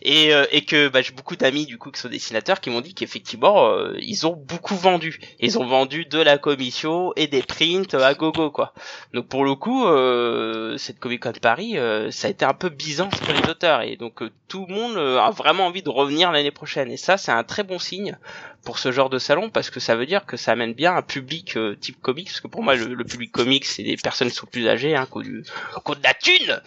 [0.02, 2.80] Et, euh, et que bah, j'ai beaucoup d'amis du coup qui sont dessinateurs qui m'ont
[2.80, 5.20] dit qu'effectivement euh, ils ont beaucoup vendu.
[5.38, 8.74] Ils ont vendu de la commission et des prints à gogo quoi.
[9.14, 12.70] Donc pour le coup, euh, cette Comic Con Paris, euh, ça a été un peu
[12.70, 15.90] Byzance pour les auteurs et donc euh, tout le monde euh, a vraiment envie de
[15.90, 16.90] revenir l'année prochaine.
[16.90, 18.18] Et ça, c'est un très bon signe
[18.64, 21.02] pour ce genre de salon parce que ça veut dire que ça amène bien un
[21.02, 22.26] public euh, type comics.
[22.26, 24.94] Parce que pour moi, le, le public comics, c'est des personnes qui sont plus âgées,
[24.94, 26.60] hein, qui ont du, qui ont de la thune.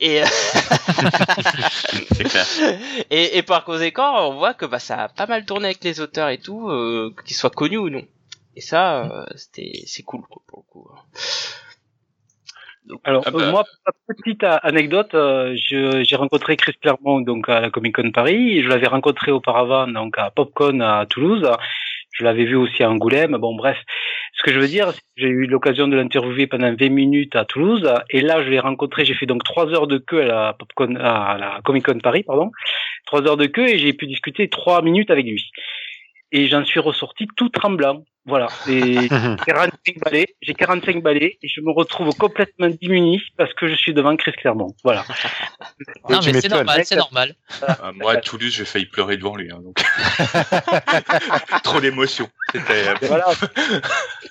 [0.00, 0.26] Et, euh,
[3.10, 6.00] et, et par conséquent, on voit que bah, ça a pas mal tourné avec les
[6.00, 8.02] auteurs et tout, euh, qu'ils soient connus ou non.
[8.56, 10.88] Et ça, euh, c'était, c'est cool quoi, pour le coup.
[13.04, 13.38] Alors Ah bah.
[13.42, 13.64] euh, moi,
[14.08, 18.62] petite a- anecdote, euh, j'ai rencontré Chris Claremont donc à la Comic Con Paris.
[18.62, 21.48] Je l'avais rencontré auparavant donc à Popcon à Toulouse.
[22.12, 23.36] Je l'avais vu aussi à Angoulême.
[23.38, 23.78] Bon bref,
[24.34, 27.88] ce que je veux dire, j'ai eu l'occasion de l'interviewer pendant 20 minutes à Toulouse.
[28.10, 29.04] Et là, je l'ai rencontré.
[29.04, 32.24] J'ai fait donc trois heures de queue à la Popcon, à la Comic Con Paris,
[32.24, 32.50] pardon.
[33.06, 35.42] Trois heures de queue et j'ai pu discuter trois minutes avec lui.
[36.32, 38.04] Et j'en suis ressorti tout tremblant.
[38.24, 38.48] Voilà.
[38.68, 39.08] Et
[39.46, 43.92] 45 balais, j'ai 45 balais et je me retrouve complètement démuni parce que je suis
[43.94, 44.74] devant Chris Clermont.
[44.84, 45.04] Voilà.
[46.08, 47.34] Non, mais c'est normal, c'est normal.
[47.62, 49.50] Euh, moi, à Toulouse, j'ai failli pleurer devant lui.
[49.50, 49.82] hein, donc.
[51.64, 52.28] Trop d'émotion.
[53.02, 53.26] Voilà.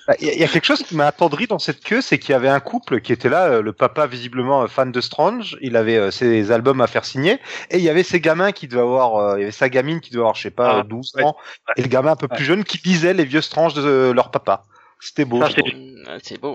[0.06, 2.00] Bah, Il y, a- il y a quelque chose qui m'a attendri dans cette queue,
[2.00, 4.90] c'est qu'il y avait un couple qui était là, euh, le papa visiblement euh, fan
[4.90, 7.38] de Strange, il avait euh, ses albums à faire signer,
[7.70, 10.00] et il y avait ses gamins qui devaient avoir, euh, il y avait sa gamine
[10.00, 11.22] qui devait avoir, je sais pas, Ah, 12 ouais.
[11.24, 11.36] ans,
[11.76, 14.30] et le gamin un peu plus jeune qui lisait les vieux Strange de euh, leur
[14.30, 14.64] papa.
[15.00, 15.40] C'était beau.
[15.40, 15.54] Trouve.
[15.74, 16.54] Mm, beau.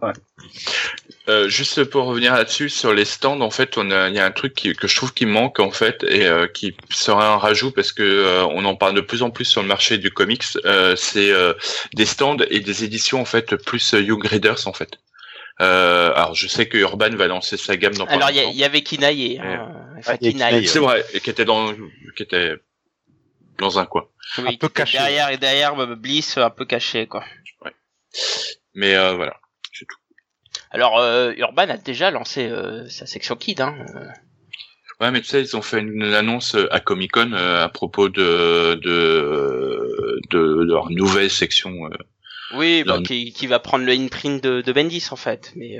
[0.00, 0.12] Ça,
[1.26, 4.26] Euh, juste pour revenir là-dessus, sur les stands, en fait, on a, il y a
[4.26, 7.38] un truc qui- que je trouve qui manque en fait et euh, qui serait un
[7.38, 10.10] rajout parce que euh, on en parle de plus en plus sur le marché du
[10.10, 10.44] comics.
[10.66, 11.54] euh, c'est euh,
[11.94, 14.98] des stands et des éditions en fait plus Young Readers en fait.
[15.62, 18.82] Euh, alors je sais que Urban va lancer sa gamme dans Alors il y, avait
[18.82, 19.38] Kinaïe.
[19.42, 19.70] Hein.
[19.98, 20.50] Enfin, Ouais, il y a Kinaïe.
[20.50, 21.72] Kinaïe, C'est vrai, et qui était dans,
[22.16, 22.56] qui était
[23.58, 24.04] dans un coin.
[24.38, 24.98] Oui, Un qui peu caché.
[24.98, 27.24] Derrière et derrière Bliss un peu caché quoi.
[28.74, 29.36] Mais euh, voilà.
[30.74, 33.60] Alors euh, Urban a déjà lancé euh, sa section Kid.
[33.60, 33.74] Hein.
[35.00, 38.08] Ouais, mais tu sais, ils ont fait une annonce euh, à Comic Con à propos
[38.08, 41.72] de de, de leur nouvelle section.
[42.56, 45.52] Oui, bah, qui, qui va prendre le imprint de, de Bendis en fait.
[45.54, 45.78] Mais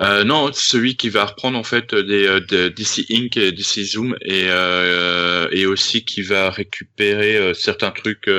[0.00, 4.16] euh, non, celui qui va reprendre en fait des, de DC Inc et DC Zoom
[4.22, 8.30] et euh, et aussi qui va récupérer euh, certains trucs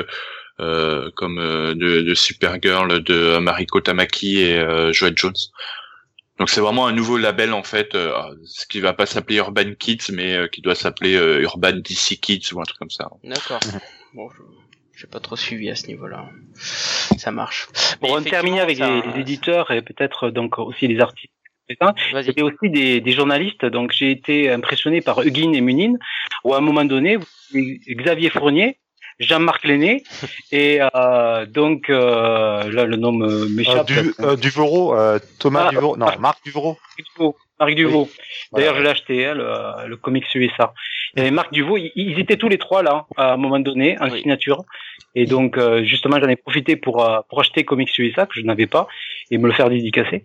[0.60, 5.32] euh, euh, comme euh, de, de Supergirl de Mariko Tamaki et euh, Joette Jones.
[6.38, 8.12] Donc c'est vraiment un nouveau label en fait, euh,
[8.46, 12.18] ce qui va pas s'appeler Urban Kids mais euh, qui doit s'appeler euh, Urban DC
[12.20, 13.08] Kids ou un truc comme ça.
[13.24, 13.60] d'accord.
[14.14, 14.42] bon, je
[14.96, 16.28] j'ai pas trop suivi à ce niveau-là.
[17.16, 17.68] Ça marche.
[18.02, 21.32] Mais Pour terminer avec ça- les éditeurs et peut-être donc aussi les artistes.
[22.22, 25.98] C'était aussi des, des journalistes, donc j'ai été impressionné par Huguin et Munine,
[26.44, 27.16] où à un moment donné,
[27.54, 28.78] Xavier Fournier,
[29.20, 30.02] Jean-Marc Lenné,
[30.52, 33.86] et euh, donc euh, là le nom m'échappe.
[33.86, 35.96] du, euh, euh, Thomas Ah, non.
[36.18, 36.38] Marc.
[36.44, 36.76] Duvaux,
[37.60, 38.08] Marc Duvaux.
[38.52, 38.78] D'ailleurs, Voilà.
[38.78, 40.72] je l'ai acheté, hein, le, le comics USA.
[41.16, 44.08] Avait Marc Duvaux, ils, ils étaient tous les trois là, à un moment donné, en
[44.10, 44.20] Oui.
[44.20, 44.64] signature.
[45.16, 48.42] Et donc, euh, justement, j'en ai profité pour, euh, pour acheter Comics USA, que je
[48.42, 48.86] n'avais pas,
[49.32, 50.22] et me le faire dédicacer.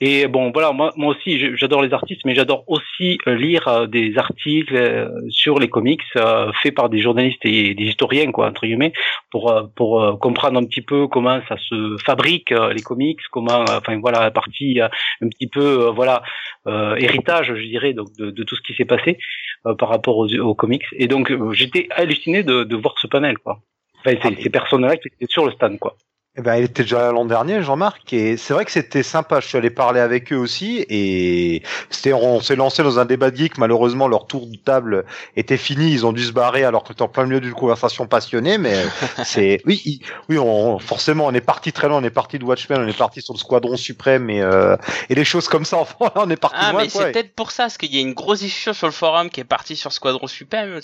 [0.00, 3.86] Et bon, voilà, moi, moi aussi, j'adore les artistes, mais j'adore aussi euh, lire euh,
[3.86, 8.46] des articles euh, sur les comics euh, faits par des journalistes et des historiens, quoi,
[8.46, 8.92] entre guillemets,
[9.32, 13.98] pour pour comprendre un petit peu comment ça se fabrique euh, les comics, comment, enfin
[13.98, 14.88] voilà, la partie euh,
[15.20, 16.22] un petit peu, voilà,
[16.68, 19.18] euh, héritage, je dirais, donc de, de tout ce qui s'est passé
[19.66, 20.84] euh, par rapport aux, aux comics.
[20.92, 23.58] Et donc, j'étais halluciné de, de voir ce panel, quoi.
[24.00, 25.96] Enfin, ces, ces personnes-là qui étaient sur le stand, quoi.
[26.38, 29.40] Eh ben, il était déjà là l'an dernier, Jean-Marc, et c'est vrai que c'était sympa.
[29.40, 33.32] Je suis allé parler avec eux aussi, et c'était, on s'est lancé dans un débat
[33.32, 33.58] de geek.
[33.58, 35.90] Malheureusement, leur tour de table était fini.
[35.90, 38.56] Ils ont dû se barrer alors qu'on était en plein milieu d'une conversation passionnée.
[38.56, 38.76] Mais
[39.24, 41.98] c'est, oui, oui, on, forcément, on est parti très loin.
[41.98, 44.76] On est parti de Watchmen, on est parti sur le Squadron Suprême, et, euh,
[45.10, 45.78] et les choses comme ça.
[45.88, 48.00] Enfin, on est parti Ah, loin, mais c'est peut-être pour ça, parce qu'il y a
[48.00, 50.80] une grosse discussion sur le forum qui est partie sur Squadron Suprême.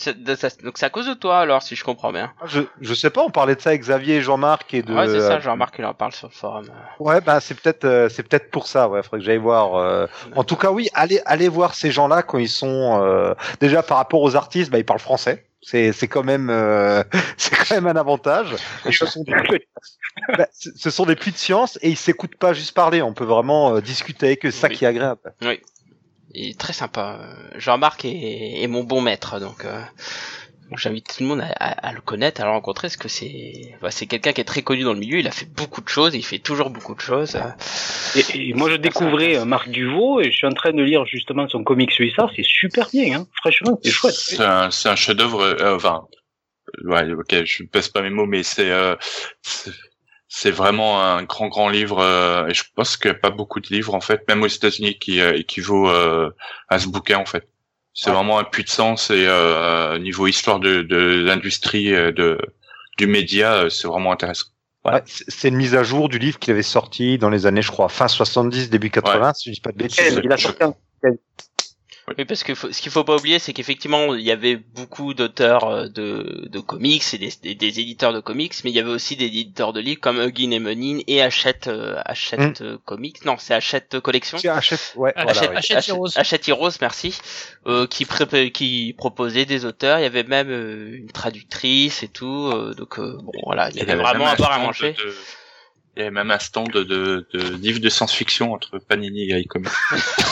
[0.64, 2.32] Donc c'est à cause de toi, alors, si je comprends bien.
[2.46, 3.22] Je, je sais pas.
[3.22, 4.92] On parlait de ça avec Xavier et Jean-Marc et de.
[4.92, 5.06] Ouais,
[5.44, 6.66] c'est ça, Jean-Marc, il en parle sur le forum.
[6.98, 8.88] Ouais, bah c'est peut-être euh, c'est peut-être pour ça.
[8.88, 9.74] Ouais, faudrait que j'aille voir.
[9.76, 10.06] euh.
[10.36, 13.98] En tout cas, oui, allez allez voir ces gens-là quand ils sont euh, déjà par
[13.98, 15.46] rapport aux artistes, bah ils parlent français.
[15.62, 17.02] C'est c'est quand même euh,
[17.36, 18.54] c'est quand même un avantage.
[18.84, 19.32] Et ce sont des
[20.38, 23.00] bah, ce ce sont des puits de science et ils s'écoutent pas juste parler.
[23.02, 24.50] On peut vraiment euh, discuter avec eux.
[24.50, 24.74] C'est ça Oui.
[24.76, 25.34] qui est agréable.
[26.36, 27.18] Il est très sympa.
[27.20, 29.80] Euh, Jean-Marc est, est mon bon maître, donc euh,
[30.70, 33.08] donc j'invite tout le monde à, à- à le connaître, à le rencontrer, parce que
[33.08, 35.18] c'est bah, c'est quelqu'un qui est très connu dans le milieu.
[35.18, 37.36] Il a fait beaucoup de choses, il fait toujours beaucoup de choses.
[37.36, 37.50] euh.
[38.34, 41.04] Et, et moi, je découvrais euh, Marc Duvaux et je suis en train de lire
[41.06, 42.28] justement son comics USA.
[42.34, 43.26] C'est super bien, hein.
[43.34, 44.14] Franchement, c'est chouette.
[44.14, 45.40] C'est un, c'est un chef-d'œuvre.
[45.42, 46.04] euh, enfin,
[46.84, 48.96] ouais, ok, je ne pèse pas mes mots, mais c'est euh,
[49.42, 49.70] c'est-
[50.28, 52.00] c'est vraiment un grand grand livre.
[52.00, 54.48] euh, et je pense qu'il n'y a pas beaucoup de livres en fait, même aux
[54.48, 56.30] États-Unis, qui euh, équivaut euh,
[56.68, 57.46] à ce bouquin en fait.
[57.94, 58.16] C'est Ouais.
[58.16, 62.38] vraiment un puits de sens et euh, niveau histoire de, de l'industrie de
[62.98, 64.46] du média, euh, c'est vraiment intéressant.
[64.84, 67.62] Ouais, c'est c'est une mise à jour du livre qu'il avait sorti dans les années,
[67.62, 70.20] je crois, fin 70, début 80, si je dis pas de bêtises.
[70.22, 70.74] Il a sorti un-
[72.18, 75.14] Oui, parce que faut- ce qu'il faut pas oublier, c'est qu'effectivement, il y avait beaucoup
[75.14, 78.78] d'auteurs euh, de, de comics et des, des, des éditeurs de comics, mais il y
[78.78, 82.76] avait aussi des éditeurs de livres comme Huggin et Menin et Hachette, euh, Hachette euh,
[82.84, 83.24] Comics.
[83.24, 84.36] Non, c'est Hachette Collection.
[84.96, 85.56] Ouais, Hachette- voilà, ouais.
[85.56, 86.08] Hachette Heroes.
[86.18, 87.18] Hachette Heroes, merci.
[87.66, 89.98] Euh, qui, pré- qui proposait des auteurs.
[89.98, 92.50] Il y avait même euh, une traductrice et tout.
[92.52, 94.92] euh, donc euh, bon, voilà, il y avait vraiment à boire à manger.
[94.92, 95.14] de-
[95.96, 99.38] Il y avait même un stand de, de, de livres de science-fiction entre Panini et
[99.38, 99.70] iComics.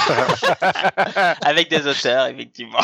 [1.43, 2.81] Avec des auteurs, effectivement.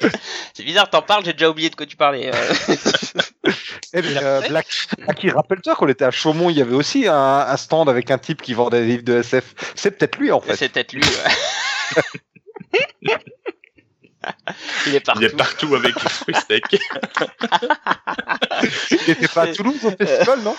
[0.54, 2.30] c'est bizarre, t'en parles, j'ai déjà oublié de quoi tu parlais.
[2.34, 2.54] euh.
[3.94, 4.66] Eh ben, euh, Black,
[4.98, 8.18] Blacky, rappelle-toi qu'on était à Chaumont, il y avait aussi un, un stand avec un
[8.18, 9.54] type qui vendait des livres de SF.
[9.76, 10.56] C'est peut-être lui en fait.
[10.56, 11.02] c'est peut-être lui.
[13.02, 13.16] ouais.
[14.86, 15.20] Il est partout.
[15.20, 16.78] Il est partout avec les fruits secs.
[18.90, 20.56] Il était pas à Toulouse au festival, non?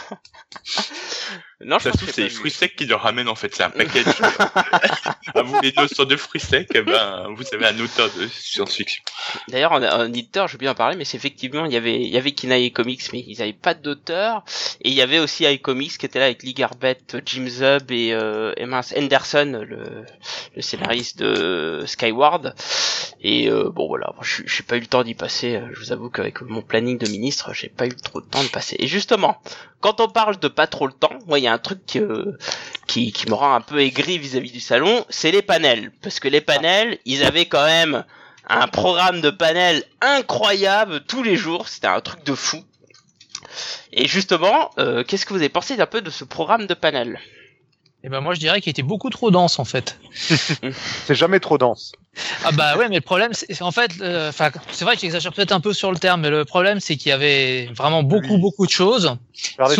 [1.65, 3.53] Non, je Ça pense que c'est les fruits secs qui le ramènent en fait.
[3.53, 4.05] C'est un package.
[5.35, 9.03] à vous les 200 de fruits secs, eh ben, vous avez un auteur de science-fiction.
[9.49, 11.99] D'ailleurs, en, en éditeur, je veux bien en parler, mais c'est effectivement, il y avait,
[12.01, 14.43] il y avait Kinae Comics, mais ils avaient pas d'auteur.
[14.81, 18.13] Et il y avait aussi iComics qui était là avec Lee Garbett, Jim Zub et,
[18.13, 20.05] euh, et mince, Henderson, le,
[20.55, 22.55] le scénariste de Skyward.
[23.21, 25.55] Et euh, bon voilà, je j'ai pas eu le temps d'y passer.
[25.57, 28.43] euh, Je vous avoue qu'avec mon planning de ministre, j'ai pas eu trop de temps
[28.43, 28.77] de passer.
[28.79, 29.41] Et justement,
[29.81, 33.11] quand on parle de pas trop le temps, moi il y a un truc qui,
[33.11, 35.91] qui me rend un peu aigri vis-à-vis du salon, c'est les panels.
[36.01, 38.03] Parce que les panels, ils avaient quand même
[38.47, 42.57] un programme de panels incroyable tous les jours, c'était un truc de fou.
[43.93, 47.19] Et justement, euh, qu'est-ce que vous avez pensé un peu de ce programme de panels
[48.03, 49.99] Et ben moi je dirais qu'il était beaucoup trop dense en fait.
[51.05, 51.91] C'est jamais trop dense.
[52.43, 54.31] Ah bah ouais, mais le problème, c'est en fait, euh,
[54.71, 57.09] c'est vrai que j'exagère peut-être un peu sur le terme, mais le problème, c'est qu'il
[57.09, 58.41] y avait vraiment beaucoup, Oui.
[58.41, 59.15] beaucoup de choses.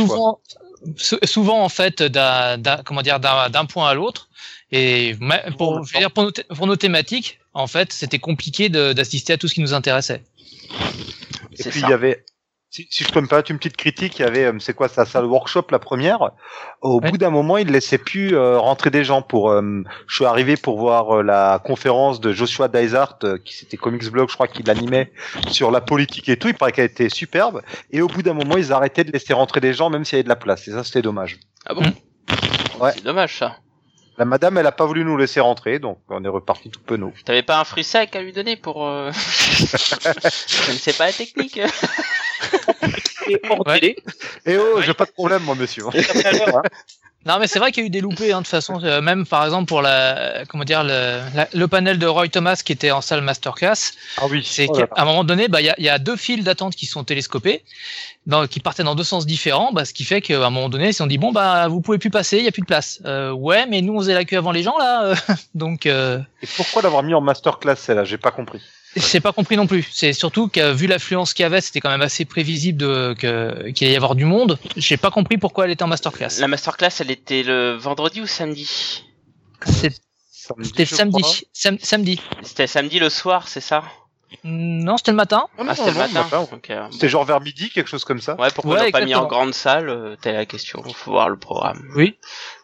[0.07, 0.39] Choix.
[0.81, 4.29] Souvent, sou- souvent en fait, d'un, d'un- comment dire, d'un, d'un point à l'autre.
[4.71, 5.15] Et
[5.57, 9.33] pour, je veux dire, pour, nos, pour nos thématiques, en fait, c'était compliqué de- d'assister
[9.33, 10.21] à tout ce qui nous intéressait.
[11.57, 12.23] Et C'est puis il y avait,
[12.71, 14.87] si, si je peux me permettre une petite critique, il y avait, euh, c'est quoi
[14.87, 16.31] ça, ça le workshop la première.
[16.81, 17.09] Au Ouais.
[17.11, 19.21] bout d'un moment, il laissait plus euh, rentrer des gens.
[19.21, 23.55] Pour, euh, je suis arrivé pour voir euh, la conférence de Joshua Dysart, euh, qui
[23.55, 25.11] c'était Comics Blog, je crois qu'il l'animait
[25.47, 26.47] sur la politique et tout.
[26.49, 27.61] Il paraît qu'elle était superbe.
[27.91, 30.19] Et au bout d'un moment, ils arrêtaient de laisser rentrer des gens, même s'il y
[30.19, 30.67] avait de la place.
[30.67, 31.39] Et ça, c'était dommage.
[31.65, 31.81] Ah bon?
[31.81, 32.81] Mm.
[32.81, 32.91] Ouais.
[32.93, 33.57] C'est dommage ça.
[34.19, 37.13] La madame, elle a pas voulu nous laisser rentrer, donc on est reparti tout penaud.
[37.23, 38.85] T'avais pas un fruit sec à lui donner pour...
[38.85, 39.11] Euh...
[39.13, 41.59] je ne sais pas la technique.
[43.27, 43.79] Et hors Ouais.
[43.79, 43.95] télé.
[44.45, 45.83] Et oh, j'ai pas de problème, moi, monsieur.
[45.87, 46.61] Hein.
[47.25, 48.81] Non, mais c'est vrai qu'il y a eu des loupés, hein, de toute façon.
[48.81, 52.61] Euh, même par exemple pour la, comment dire, le, la- le panel de Roy Thomas
[52.63, 53.91] qui était en salle masterclass.
[54.17, 54.41] Ah oui.
[54.45, 56.75] C'est Oh qu'à un moment donné, bah, il y, a, y a deux files d'attente
[56.77, 57.61] qui sont télescopées,
[58.25, 60.93] dans, qui partaient dans deux sens différents, bah, ce qui fait qu'à un moment donné,
[60.93, 63.01] si on dit bon bah vous pouvez plus passer, il y a plus de place.
[63.05, 65.15] Euh, ouais, mais nous on faisait la queue avant les gens là, euh,
[65.55, 68.05] donc euh, Et pourquoi l'avoir mis en masterclass, celle-là?
[68.05, 68.61] J'ai pas compris.
[68.95, 69.87] J'ai pas compris non plus.
[69.91, 73.69] C'est surtout que vu l'affluence qu'il y avait, c'était quand même assez prévisible de, que
[73.71, 74.57] qu'il allait y avoir du monde.
[74.77, 76.39] J'ai pas compris pourquoi elle était en masterclass.
[76.39, 79.03] La masterclass, elle était le vendredi ou samedi
[79.65, 80.01] C'est-
[80.63, 81.21] C'était je samedi.
[81.53, 82.19] Sam- samedi.
[82.41, 83.83] C'était samedi le soir, c'est ça
[84.43, 85.45] Non, c'était le matin.
[85.59, 86.47] Non, Ah, c'était le non, matin.
[86.51, 88.35] Ok, euh, C'était genre vers midi, quelque chose comme ça.
[88.39, 89.27] Ouais, pourquoi Ouais, ils l'ont pas mis en exactement.
[89.27, 90.81] grande salle euh, Telle est la question.
[90.83, 91.83] Faut voir le programme.
[91.95, 92.17] Oui.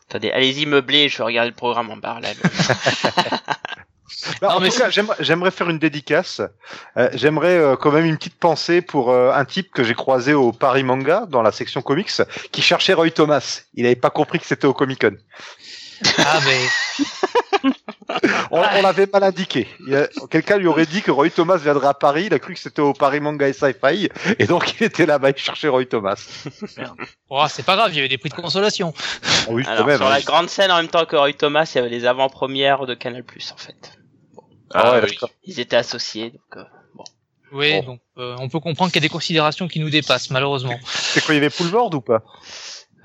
[0.09, 2.37] Attendez, allez-y meubler, je vais regarder le programme en parallèle.
[4.41, 6.41] Non, en mais tout cas, j'aimerais- faire une dédicace.
[6.97, 10.33] Euh, j'aimerais euh, quand même une petite pensée pour euh, un type que j'ai croisé
[10.33, 12.11] au Paris Manga dans la section comics
[12.51, 13.61] qui cherchait Roy Thomas.
[13.73, 15.15] Il avait pas compris que c'était au Comic Con.
[16.19, 17.05] Ah mais
[18.51, 19.67] On, on l'avait mal indiqué.
[19.85, 22.25] Il y a- Quelqu'un lui aurait dit que Roy Thomas viendrait à Paris.
[22.27, 24.09] Il a cru que c'était au Paris Manga et Sci-Fi
[24.39, 25.29] et donc il était là-bas.
[25.31, 26.15] Il cherchait Roy Thomas.
[27.29, 28.93] oh, c'est pas grave, il y avait des prix de consolation.
[29.49, 29.97] Oui, quand Alors, même.
[29.97, 30.09] sur hein.
[30.11, 32.93] la grande scène, en même temps que Roy Thomas, il y avait les avant-premières de
[32.93, 33.97] Canal+, en fait.
[34.73, 35.11] Ah ouais, oui.
[35.11, 35.29] d'accord.
[35.43, 36.41] Ils étaient associés, donc...
[36.57, 36.63] euh,
[37.51, 37.85] Oui, Bon.
[37.93, 40.77] donc euh, on peut comprendre qu'il y a des considérations qui nous dépassent malheureusement.
[40.85, 42.23] C'est quoi, il y avait Poulvord ou pas?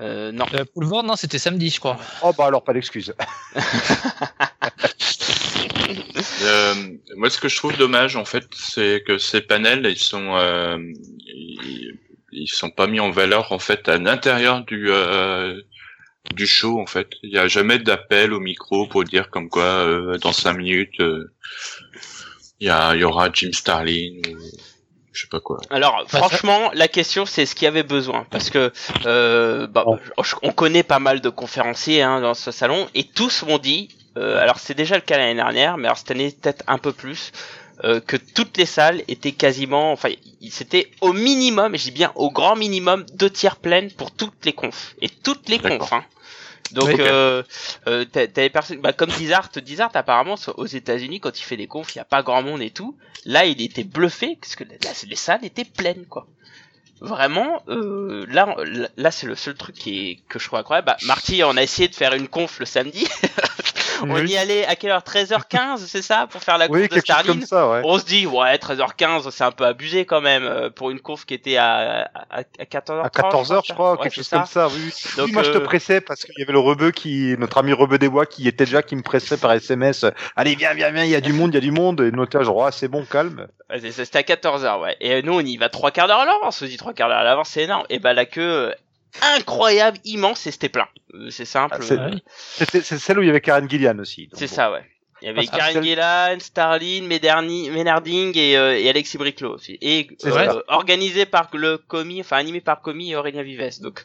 [0.01, 0.45] Euh, non.
[0.55, 1.97] Euh, Boulevard, non, c'était samedi, je crois.
[2.23, 3.13] Oh bah alors pas d'excuse.
[6.43, 6.73] Euh,
[7.17, 10.77] moi, ce que je trouve dommage, en fait, c'est que ces panels, ils sont, euh,
[11.25, 11.97] ils,
[12.31, 15.59] ils sont pas mis en valeur, en fait, à l'intérieur du euh,
[16.33, 17.09] du show, en fait.
[17.23, 20.99] Il y a jamais d'appel au micro pour dire comme quoi, euh, dans cinq minutes,
[20.99, 21.31] euh,
[22.59, 24.37] il y, a, il y aura Jim Starlin ou
[25.13, 25.57] je sais pas quoi.
[25.69, 28.25] Alors, ça- franchement, la question, c'est ce qu'il y avait besoin.
[28.31, 28.71] Parce que,
[29.05, 29.85] euh, bah,
[30.41, 34.59] on connaît pas mal de conférenciers hein, dans ce salon, et tous m'ont dit, alors
[34.59, 37.31] c'est déjà le cas l'année dernière, mais alors cette année peut-être un peu plus,
[37.83, 40.09] euh, que toutes les salles étaient quasiment, enfin,
[40.49, 44.45] c'était au minimum, et je dis bien au grand minimum, deux tiers pleines pour toutes
[44.45, 44.95] les confs.
[45.01, 46.03] Et toutes les confs, hein.
[46.73, 46.95] Donc, Oui.
[46.99, 47.43] euh,
[47.87, 51.67] euh, t'as- des personnes, bah, comme Dizart, Dizart apparemment aux États-Unis quand il fait des
[51.67, 52.95] confs, il y a pas grand monde et tout.
[53.25, 56.27] Là, il était bluffé parce que là, les salles étaient pleines, quoi.
[57.01, 58.55] Vraiment, euh, là,
[58.95, 60.85] là, c'est le seul truc qui est, que je trouve incroyable.
[60.85, 63.07] Bah, Marty, on a essayé de faire une conf le samedi.
[64.09, 64.29] on Oui.
[64.31, 65.01] y allait à quelle heure?
[65.03, 67.81] 13h15, c'est ça, pour faire la conf Oui, de quelque chose Starlin comme ça, ouais.
[67.83, 71.25] on se dit, ouais, 13h15, c'est un peu abusé quand même, euh, pour une conf
[71.25, 73.01] qui était à, à, à 14h30.
[73.03, 74.37] À 14h, je crois, Ouais, quelque chose ça.
[74.37, 74.91] comme ça, oui.
[75.17, 77.57] Donc, oui, moi je te euh, pressais parce qu'il y avait le rebeu qui, notre
[77.57, 80.05] ami rebeu des bois qui était déjà qui me pressait par SMS.
[80.35, 82.01] Allez, viens, viens, viens, il y a du monde, il y a du monde.
[82.01, 83.47] Et notre genre, ah, c'est bon, calme.
[83.91, 84.97] C'était à 14h, ouais.
[84.99, 86.41] Et nous, on y va trois quarts d'heure à l'avance.
[86.43, 87.85] On se dit trois quarts d'heure à l'avance, c'est énorme.
[87.89, 88.73] Et bah, la queue,
[89.35, 90.87] incroyable, immense, et c'était plein.
[91.13, 91.77] Euh, C'est simple.
[91.79, 91.83] Ah,
[92.65, 94.29] c'est- celle où il y avait Karen Gillian aussi.
[94.33, 94.53] c'est bon.
[94.53, 94.83] ça, ouais.
[95.23, 99.77] Il y avait Ah, Karen Gillan, Starlin, et, euh, et Alexis Briclot aussi.
[99.79, 100.49] Et C'est euh, vrai.
[100.67, 103.81] organisé par le Comi, enfin animé par Comi et Aurélien Vives.
[103.81, 104.03] Donc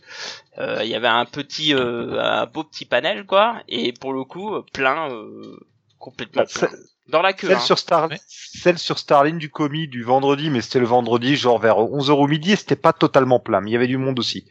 [0.59, 3.62] euh, il y avait un petit, euh, un beau petit panel quoi.
[3.66, 5.57] Et pour le coup, plein, euh,
[5.98, 6.78] complètement Bah, plein.
[7.09, 7.46] Dans la queue.
[7.46, 7.61] Celle hein.
[7.61, 8.18] sur Star, Ouais.
[8.26, 12.26] celle sur Starline du commis du vendredi, mais c'était le vendredi, genre vers 11h au
[12.26, 14.46] midi, et c'était pas totalement plein, mais il y avait du monde aussi.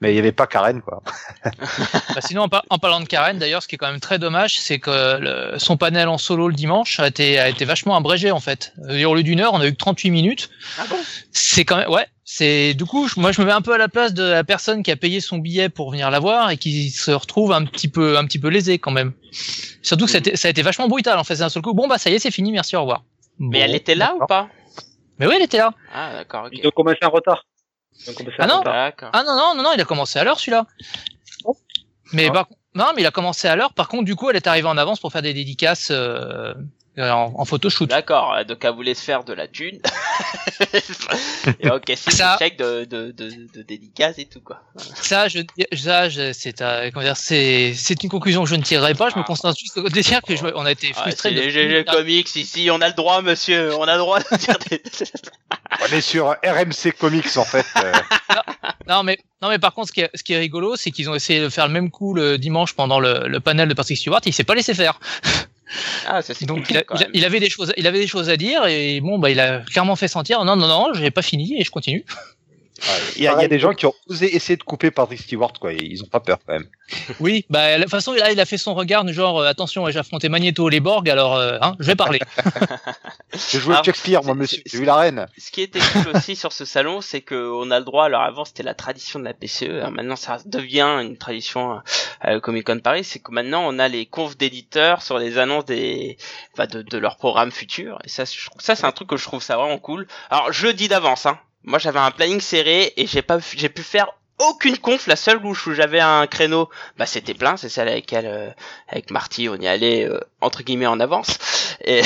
[0.00, 1.02] Mais il y avait pas Karen, quoi.
[1.44, 4.18] Bah, sinon, en, par- en parlant de Karen, d'ailleurs, ce qui est quand même très
[4.18, 7.96] dommage, c'est que le- son panel en solo le dimanche a été, a été vachement
[7.96, 8.74] abrégé en fait.
[8.88, 10.50] Au lieu d'une heure, on a eu que 38 minutes.
[10.78, 10.96] Ah bon?
[11.32, 12.06] C'est quand même, ouais.
[12.24, 14.82] C'est du coup, moi, je me mets un peu à la place de la personne
[14.82, 17.88] qui a payé son billet pour venir la voir et qui se retrouve un petit
[17.88, 19.12] peu, un petit peu lésée quand même.
[19.82, 21.36] Surtout que ça a, été, ça a été vachement brutal en fait.
[21.36, 23.04] D'un seul coup, bon bah ça y est, c'est fini, merci, au revoir.
[23.38, 23.64] Mais Bon.
[23.64, 24.48] elle était là ou pas?
[25.18, 25.72] Mais oui, elle était là.
[25.94, 26.46] Ah d'accord.
[26.46, 26.52] ok.
[26.54, 27.44] Ils ont commencé en retard.
[28.38, 28.62] Ah non.
[29.12, 30.66] Ah non non non non, il a commencé à l'heure celui-là.
[32.12, 32.32] Mais Ah.
[32.32, 33.72] par non, mais il a commencé à l'heure.
[33.72, 36.54] Par contre, du coup, elle est arrivée en avance pour faire des dédicaces euh,
[36.98, 37.88] en, en photoshoot.
[37.88, 39.80] D'accord, euh, donc elle voulait se faire de la thune.
[41.60, 44.62] et ok, c'est Ça- chèque de, de, de, de dédicace et tout quoi.
[44.76, 45.40] Ça, je,
[45.76, 49.10] ça, je- c'est, euh, comment dire, c'est, c'est une conclusion que je ne tirerai pas.
[49.10, 49.24] Je me Ah.
[49.26, 51.30] concentre juste de dire que je- on a été Ah, frustrés.
[51.30, 54.20] c'est de- les GG Comics ici, on a le droit monsieur, on a le droit
[54.20, 54.82] de dire des...
[55.82, 57.66] On est sur RMC Comics, en fait.
[57.82, 57.92] euh.
[58.88, 61.08] Non, mais, non, mais par contre, ce qui est, ce qui est rigolo, c'est qu'ils
[61.10, 63.98] ont essayé de faire le même coup le dimanche pendant le, le panel de Patrick
[63.98, 64.20] Stewart.
[64.26, 65.00] Il s'est pas laissé faire.
[66.06, 67.10] Ah, ça c'est Donc, cool, il, a- quand il a- même.
[67.14, 69.60] il avait des choses, il avait des choses à dire et bon, bah, il a
[69.60, 70.44] clairement fait sentir.
[70.44, 72.04] Non, non, non, j'ai pas fini et je continue.
[73.16, 75.20] Il y, a, il y a des gens qui ont osé essayer de couper Patrick
[75.20, 75.72] Stewart, quoi.
[75.72, 76.66] Ils ont pas peur, quand même.
[77.20, 79.98] Oui, bah, de toute façon, là, il a fait son regard genre, euh, attention, j'ai
[79.98, 82.18] affronté Magneto, les Borg, alors, euh, hein, je vais parler.
[83.50, 84.62] J'ai joué Ah, Shakespeare, moi, monsieur.
[84.66, 85.26] J'ai vu la reine.
[85.38, 88.04] Ce qui était cool aussi sur ce salon, c'est que on a le droit.
[88.04, 89.82] Alors avant, c'était la tradition de la PCE.
[89.82, 91.80] hein, maintenant, ça devient une tradition
[92.20, 93.02] à Comic Con Paris.
[93.04, 96.16] C'est que maintenant, on a les confs d'éditeurs sur les annonces des,
[96.52, 97.98] enfin, de, de leurs programmes futurs.
[98.04, 100.06] Et ça, je trouve ça, c'est un truc que je trouve ça vraiment cool.
[100.30, 101.26] Alors, je dis d'avance.
[101.26, 105.06] Hein, moi, j'avais un planning serré et j'ai pas, j'ai pu faire aucune conf.
[105.06, 107.56] La seule où j'avais un créneau, bah c'était plein.
[107.56, 108.50] C'est celle avec elle, euh,
[108.88, 111.38] avec Marty, on y allait euh, entre guillemets en avance.
[111.84, 112.02] Et,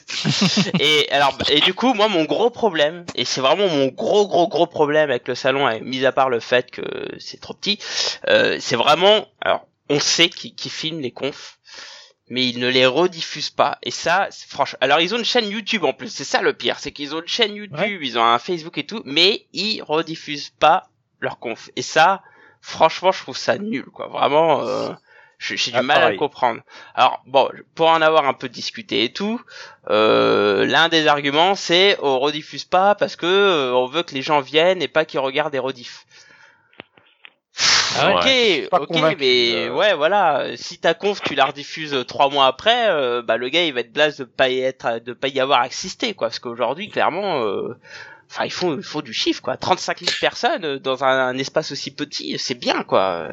[0.80, 4.48] et alors, et du coup, moi, mon gros problème, et c'est vraiment mon gros gros
[4.48, 6.82] gros problème avec le salon, mis à part le fait que
[7.18, 7.78] c'est trop petit,
[8.28, 11.58] euh, c'est vraiment, alors, on sait qu'ils qu'ils filment les confs.
[12.32, 13.76] Mais ils ne les rediffusent pas.
[13.82, 14.78] Et ça, franchement.
[14.80, 16.08] Alors, ils ont une chaîne YouTube en plus.
[16.08, 16.78] C'est ça le pire.
[16.78, 20.48] C'est qu'ils ont une chaîne YouTube, ils ont un Facebook et tout, mais ils rediffusent
[20.58, 20.84] pas
[21.20, 21.68] leurs confs.
[21.76, 22.22] Et ça,
[22.62, 24.06] franchement, je trouve ça nul, quoi.
[24.08, 24.88] Vraiment, euh,
[25.38, 26.16] j'ai du Ah, mal à pareil.
[26.16, 26.60] comprendre.
[26.94, 29.38] Alors, bon, pour en avoir un peu discuté et tout,
[29.90, 34.22] euh, l'un des arguments, c'est on rediffuse pas parce que euh, on veut que les
[34.22, 36.06] gens viennent et pas qu'ils regardent des rediffs.
[38.00, 39.74] Ah ok, ok, convaincu, mais euh.
[39.74, 40.56] ouais, voilà.
[40.56, 43.74] Si ta conf, tu la rediffuses euh, trois mois après, euh, bah le gars, il
[43.74, 46.28] va être blase de pas y être, de pas y avoir assisté, quoi.
[46.28, 47.76] Parce qu'aujourd'hui, clairement, euh,
[48.32, 49.56] enfin, il faut, il faut du chiffre, quoi.
[49.56, 53.28] 35 000 personnes euh, dans un, un espace aussi petit, c'est bien, quoi.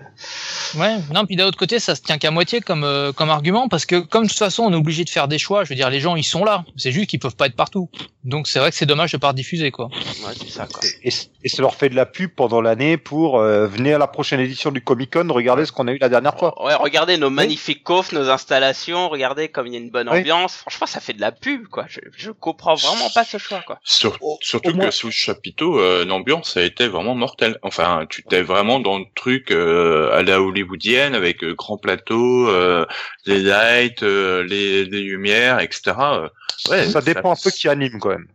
[0.75, 3.67] Ouais, non, puis d'un autre côté, ça se tient qu'à moitié comme, euh, comme argument,
[3.69, 5.75] parce que comme de toute façon, on est obligé de faire des choix, je veux
[5.75, 7.89] dire, les gens, ils sont là, c'est juste qu'ils peuvent pas être partout.
[8.25, 9.85] Donc c'est vrai que c'est dommage de pas rediffuser, quoi.
[9.87, 10.81] Ouais, c'est ça, quoi.
[11.03, 11.09] Et,
[11.43, 14.39] et ça leur fait de la pub pendant l'année pour euh, venir à la prochaine
[14.41, 16.61] édition du Comic Con, regardez ce qu'on a eu la dernière fois.
[16.63, 20.19] Ouais, regardez nos magnifiques coffres, nos installations, regardez comme il y a une bonne Oui.
[20.19, 20.55] ambiance.
[20.57, 21.85] Franchement, ça fait de la pub, quoi.
[21.87, 23.79] Je, je comprends vraiment pas ce choix, quoi.
[23.83, 27.57] Sur- surtout au que sous le chapiteau, euh, l'ambiance a été vraiment mortelle.
[27.63, 32.47] Enfin, tu t'es vraiment dans le truc euh, à la hollywoodienne avec euh, grand plateau,
[32.49, 32.85] euh,
[33.25, 36.29] les lights, euh, les, les lumières, etc.
[36.69, 38.27] Ouais, ça dépend un peu qui anime, quand même.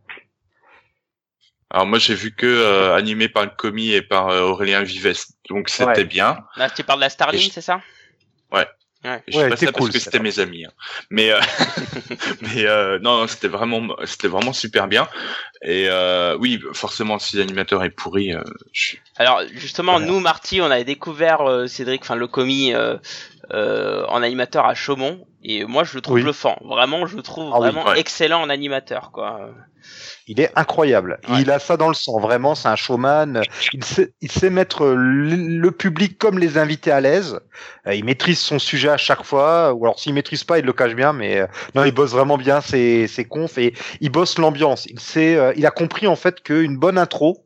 [1.71, 5.15] Alors moi j'ai vu que euh, animé par le commis et par euh, Aurélien Vives,
[5.49, 6.05] donc c'était Ouais.
[6.05, 6.39] bien.
[6.57, 7.81] Là, tu parles de la Starling, Et je- c'est ça?
[9.05, 10.65] Et je Ouais, sais pas ça cool, parce que c'était mes amis.
[10.65, 10.71] hein.
[11.11, 11.39] Mais euh,
[12.43, 15.09] mais euh, non, c'était vraiment c'était vraiment super bien.
[15.63, 18.43] Et euh, oui, forcément si l'animateur est pourri, euh,
[18.73, 20.07] je suis Alors justement, Voilà.
[20.07, 22.97] nous, Marty, on avait découvert euh, Cédric, enfin le commis euh,
[23.53, 26.23] euh, en animateur à Chaumont, et moi je le trouve Oui.
[26.23, 26.57] bluffant.
[26.63, 28.01] Vraiment, je le trouve Ah oui, vraiment ouais.
[28.01, 29.51] excellent en animateur, quoi.
[30.27, 31.19] Il est incroyable.
[31.29, 31.43] Ouais.
[31.43, 32.19] Il a ça dans le sang.
[32.19, 33.43] Vraiment, c'est un showman.
[33.73, 37.39] Il sait, il sait mettre le, le public comme les invités à l'aise.
[37.87, 39.75] Euh, Il maîtrise son sujet à chaque fois.
[39.75, 41.13] Ou alors, s'il maîtrise pas, il le cache bien.
[41.13, 44.87] Mais euh, non, il bosse vraiment bien ses, ses confs et il bosse l'ambiance.
[44.87, 47.44] Il sait, euh, il a compris en fait qu'une bonne intro,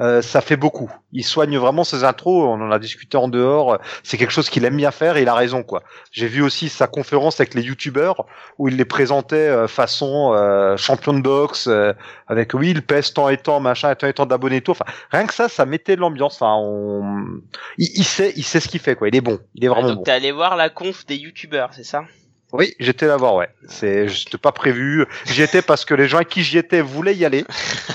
[0.00, 0.90] euh, ça fait beaucoup.
[1.12, 2.44] Il soigne vraiment ses intros.
[2.44, 3.78] On en a discuté en dehors.
[4.02, 5.82] C'est quelque chose qu'il aime bien faire et il a raison quoi.
[6.12, 8.26] J'ai vu aussi sa conférence avec les youtubeurs
[8.58, 11.92] où il les présentait euh, façon euh, champion de boxe euh,
[12.28, 14.72] avec oui il pèse tant et tant machin et tant et tant d'abonnés tout.
[14.72, 16.36] Enfin rien que ça ça mettait de l'ambiance.
[16.40, 17.40] Enfin on
[17.78, 19.08] il, il sait il sait ce qu'il fait quoi.
[19.08, 19.38] Il est bon.
[19.54, 20.02] Il est vraiment donc bon.
[20.04, 22.04] t'es allé voir la conf des youtubeurs, c'est ça?
[22.52, 23.48] Oui, j'étais là voir, ouais.
[23.68, 25.06] C'est juste pas prévu.
[25.26, 27.44] J'y étais parce que les gens à qui j'y étais voulaient y aller.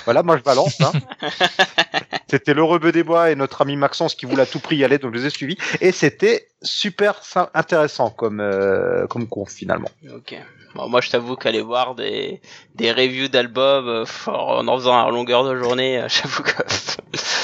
[0.06, 0.80] Voilà, moi je balance.
[0.82, 0.92] Hein.
[2.28, 4.84] c'était le Rebeu des Bois et notre ami Maxence qui voulait à tout prix y
[4.84, 5.58] aller, donc je les ai suivis.
[5.82, 7.22] Et c'était super
[7.54, 9.90] intéressant comme euh, comme conf finalement.
[10.14, 10.36] Ok.
[10.76, 12.42] Bon, moi je t'avoue qu'aller voir des
[12.76, 16.52] des reviews d'albums euh, en en faisant à longueur de journée, euh, j'avoue que.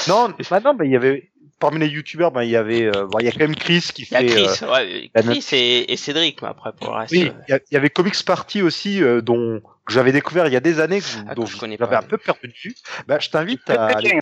[0.08, 1.31] non, bah non, mais il y avait
[1.62, 3.86] parmi les youtubeurs, ben, il y avait, euh, bon, il y a quand même Chris
[3.94, 4.24] qui fait.
[4.24, 7.12] Il y a Chris, euh, ouais, Chris et, et, Cédric, mais après pour le reste.
[7.12, 10.60] Oui, il y, avait Comics Party aussi, euh, dont que j'avais découvert il y a
[10.60, 10.98] des années,
[11.28, 12.74] ah, dont je j'avais un peu perdu dessus.
[13.06, 13.86] Ben, je t'invite à.
[13.86, 14.18] Aller...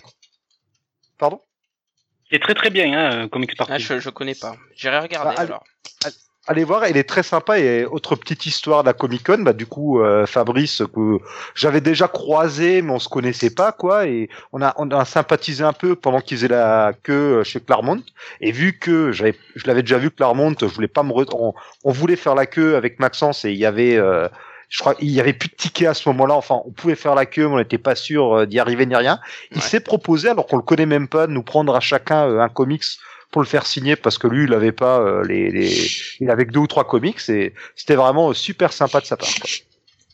[1.17, 1.41] Pardon?
[2.29, 3.73] C'est très très bien, hein, Comics Party.
[3.73, 4.55] Ah, je, je connais pas.
[4.75, 5.63] J'irai regarder bah, alors
[6.47, 7.59] allez voir, il est très sympa.
[7.59, 11.19] Et autre petite histoire de la Comic Con, bah du coup euh, Fabrice que
[11.55, 15.63] j'avais déjà croisé, mais on se connaissait pas quoi, et on a on a sympathisé
[15.63, 18.03] un peu pendant qu'il faisait la queue chez Claremont.
[18.39, 21.91] Et vu que j'avais je l'avais déjà vu Claremont, je voulais pas me on, on,
[21.91, 24.27] voulait faire la queue avec Maxence et il y avait euh,
[24.69, 26.33] je crois il y avait plus de tickets à ce moment-là.
[26.33, 28.95] Enfin, on pouvait faire la queue, mais on n'était pas sûr euh, d'y arriver ni
[28.95, 29.19] rien.
[29.51, 32.49] Il s'est proposé, alors qu'on le connaît même pas, de nous prendre à chacun un
[32.49, 32.83] comics
[33.31, 36.45] pour le faire signer parce que lui il avait pas euh, les, les, il avait
[36.45, 39.29] que deux ou trois comics et c'était vraiment super sympa de sa part.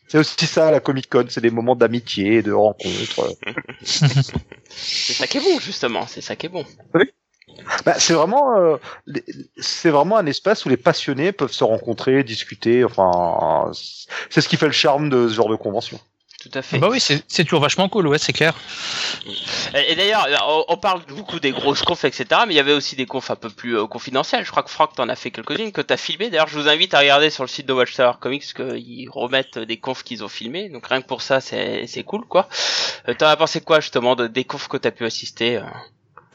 [0.08, 3.36] C'est aussi ça la Comic Con, c'est des moments d'amitié, de rencontre.
[3.84, 6.64] c'est ça qui est bon justement, c'est ça qui est bon.
[6.94, 7.12] Oui.
[7.86, 8.78] Bah, c'est vraiment, euh,
[9.58, 12.84] c'est vraiment un espace où les passionnés peuvent se rencontrer, discuter.
[12.84, 13.72] Enfin,
[14.30, 16.00] c'est ce qui fait le charme de ce genre de convention
[16.48, 16.80] tout à fait.
[16.80, 18.54] Bah oui, c'est toujours vachement cool, ouais, c'est clair.
[19.74, 20.28] Et, d'ailleurs,
[20.68, 23.36] on, parle beaucoup des grosses confs, etc., mais il y avait aussi des confs un
[23.36, 24.46] peu plus euh, confidentielles.
[24.46, 26.30] Je crois que Franck t'en a fait quelques-unes que t'as filmé.
[26.30, 29.78] D'ailleurs, je vous invite à regarder sur le site de Watchtower Comics qu'ils remettent des
[29.78, 30.70] confs qu'ils ont filmés.
[30.70, 32.48] Donc rien que pour ça, c'est cool, quoi.
[33.08, 35.64] Euh, t'en as pensé quoi justement de des confs que t'as pu assister euh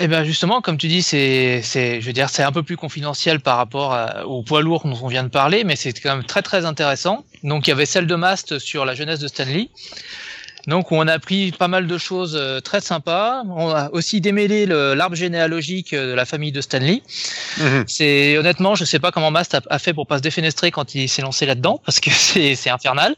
[0.04, 2.76] eh ben justement, comme tu dis, c'est, c'est, je veux dire, c'est un peu plus
[2.76, 3.96] confidentiel par rapport
[4.26, 7.24] au poids lourd dont on vient de parler, mais c'est quand même très très intéressant.
[7.44, 9.68] Donc il y avait celle de Mast sur la jeunesse de Stanley.
[10.66, 13.42] Donc on a appris pas mal de choses euh, très sympas.
[13.48, 17.02] On a aussi démêlé l'arbre généalogique de la famille de Stanley.
[17.58, 17.84] Mhm.
[17.86, 21.08] C'est honnêtement, je sais pas comment Mast a, fait pour pas se défenestrer quand il
[21.08, 23.14] s'est lancé là-dedans, parce que c'est, c'est infernal.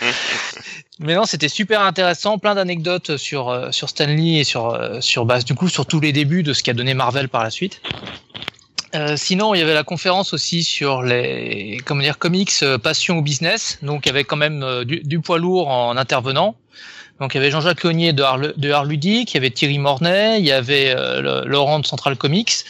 [1.00, 5.26] Mais non, c'était super intéressant, plein d'anecdotes sur euh, sur Stanley et sur euh, sur
[5.26, 7.80] base du coup sur tous les débuts de ce qu'a donné Marvel par la suite.
[8.94, 13.22] Euh, sinon, il y avait la conférence aussi sur les comment dire comics passion ou
[13.22, 16.56] business, donc il y avait quand même du, poids lourd en intervenant.
[17.20, 20.46] Donc il y avait Jean-Jacques Cognier de Art, de il y avait Thierry Mornay, il
[20.46, 20.94] y avait
[21.44, 22.64] Laurent de Central Comics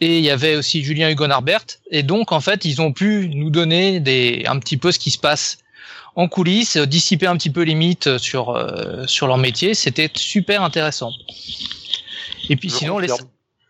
[0.00, 1.64] et il y avait aussi Julien Hugon Arbert.
[1.90, 5.10] Et donc en fait, ils ont pu nous donner des un petit peu ce qui
[5.10, 5.58] se passe
[6.16, 9.74] en coulisses, dissiper un petit peu les mythes sur euh, sur leur métier.
[9.74, 11.12] C'était super intéressant.
[12.48, 13.08] Et puis sinon les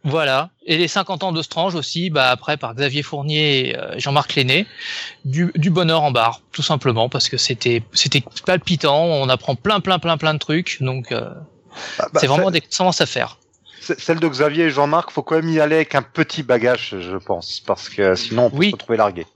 [0.04, 3.98] voilà et les 50 ans de Strange aussi, bah après par Xavier Fournier et euh,
[3.98, 4.66] Jean-Marc Lenné,
[5.24, 9.04] du, du bonheur en barre, tout simplement parce que c'était c'était palpitant.
[9.04, 11.22] On apprend plein plein plein plein de trucs, donc euh,
[11.98, 13.38] bah, bah, c'est vraiment des commences à faire
[13.98, 17.16] celle de Xavier et Jean-Marc, faut quand même y aller avec un petit bagage, je
[17.16, 19.26] pense, parce que sinon on peut se retrouver largué.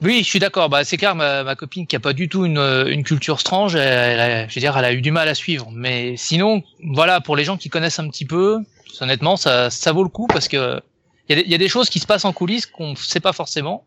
[0.00, 0.68] Oui, je suis d'accord.
[0.68, 4.48] Bah, c'est clair, ma, copine qui a pas du tout une, une culture strange, elle,
[4.48, 5.70] je veux dire, elle a eu du mal à suivre.
[5.72, 8.58] Mais sinon, voilà, pour les gens qui connaissent un petit peu,
[9.00, 10.80] honnêtement, ça, ça vaut le coup parce que
[11.28, 13.84] il y, a des choses qui se passent en coulisses qu'on ne sait pas forcément.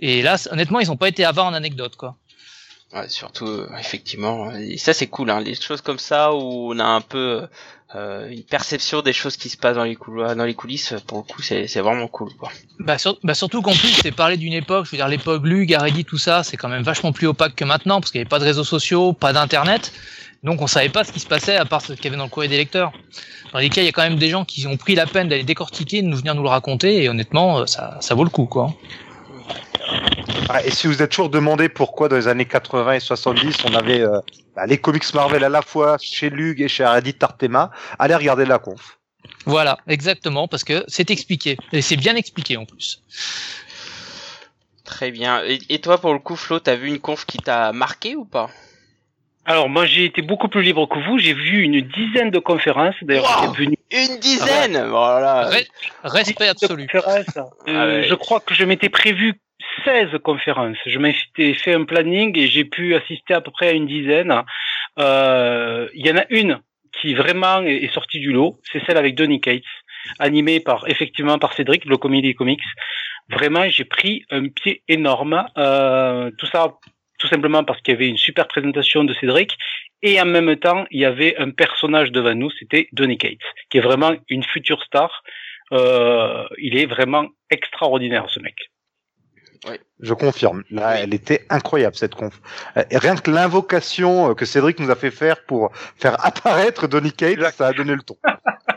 [0.00, 2.16] Et là, honnêtement, ils n'ont pas été avares en anecdote, quoi.
[3.08, 7.02] Surtout, euh, effectivement, ça c'est cool, hein, les choses comme ça où on a un
[7.02, 7.46] peu
[7.94, 11.18] euh, une perception des choses qui se passent dans les couloirs, dans les coulisses, pour
[11.18, 12.50] le coup, c'est, vraiment cool, quoi.
[12.80, 16.04] Bah, bah surtout qu'en plus, c'est parler d'une époque, je veux dire, l'époque Lug, Garedi,
[16.04, 18.40] tout ça, c'est quand même vachement plus opaque que maintenant, parce qu'il n'y avait pas
[18.40, 19.92] de réseaux sociaux, pas d'internet,
[20.42, 22.24] donc on savait pas ce qui se passait à part ce qu'il y avait dans
[22.24, 22.92] le courrier des lecteurs.
[23.52, 25.28] Dans les cas, il y a quand même des gens qui ont pris la peine
[25.28, 28.30] d'aller décortiquer, de nous venir nous le raconter, et honnêtement, euh, ça, ça vaut le
[28.30, 28.74] coup, quoi.
[30.48, 33.74] Ah, et si vous êtes toujours demandé pourquoi dans les années 80 et 70 on
[33.74, 34.20] avait euh,
[34.54, 38.44] bah, les comics Marvel à la fois chez Lug et chez Reddit Tartema, allez regarder
[38.44, 38.98] la conf.
[39.44, 41.56] Voilà, exactement, parce que c'est expliqué.
[41.72, 43.02] Et c'est bien expliqué en plus.
[44.84, 45.42] Très bien.
[45.44, 48.50] Et, toi, pour le coup, Flo, t'as vu une conf qui t'a marqué ou pas?
[49.46, 52.96] Alors moi j'ai été beaucoup plus libre que vous, j'ai vu une dizaine de conférences,
[53.02, 53.76] d'ailleurs venu...
[53.92, 55.50] Une dizaine Voilà
[56.02, 56.88] Respect absolu.
[56.94, 57.22] Euh,
[57.68, 59.34] ah je crois que je m'étais prévu
[59.84, 60.78] 16 conférences.
[60.86, 64.42] Je m'étais fait un planning et j'ai pu assister à peu près à une dizaine.
[64.98, 66.58] Euh, il y en a une
[67.00, 69.62] qui vraiment est, sortie du lot, c'est celle avec Donny Cates,
[70.18, 72.62] animée par effectivement par Cédric, le Comedy Comics.
[73.28, 75.46] Vraiment, j'ai pris un pied énorme.
[75.58, 76.74] Euh, tout ça
[77.18, 79.56] tout simplement parce qu'il y avait une super présentation de Cédric
[80.02, 83.38] et en même temps il y avait un personnage devant nous, c'était Donny Cates,
[83.70, 85.22] qui est vraiment une future star.
[85.72, 88.56] Euh, il est vraiment extraordinaire ce mec.
[90.00, 90.62] Je confirme.
[90.70, 92.40] Là, elle était incroyable cette conf.
[92.76, 96.86] Euh, Et rien que l'invocation euh, que Cédric nous a fait faire pour faire apparaître
[96.86, 98.16] Donny Cage, ça a donné le ton.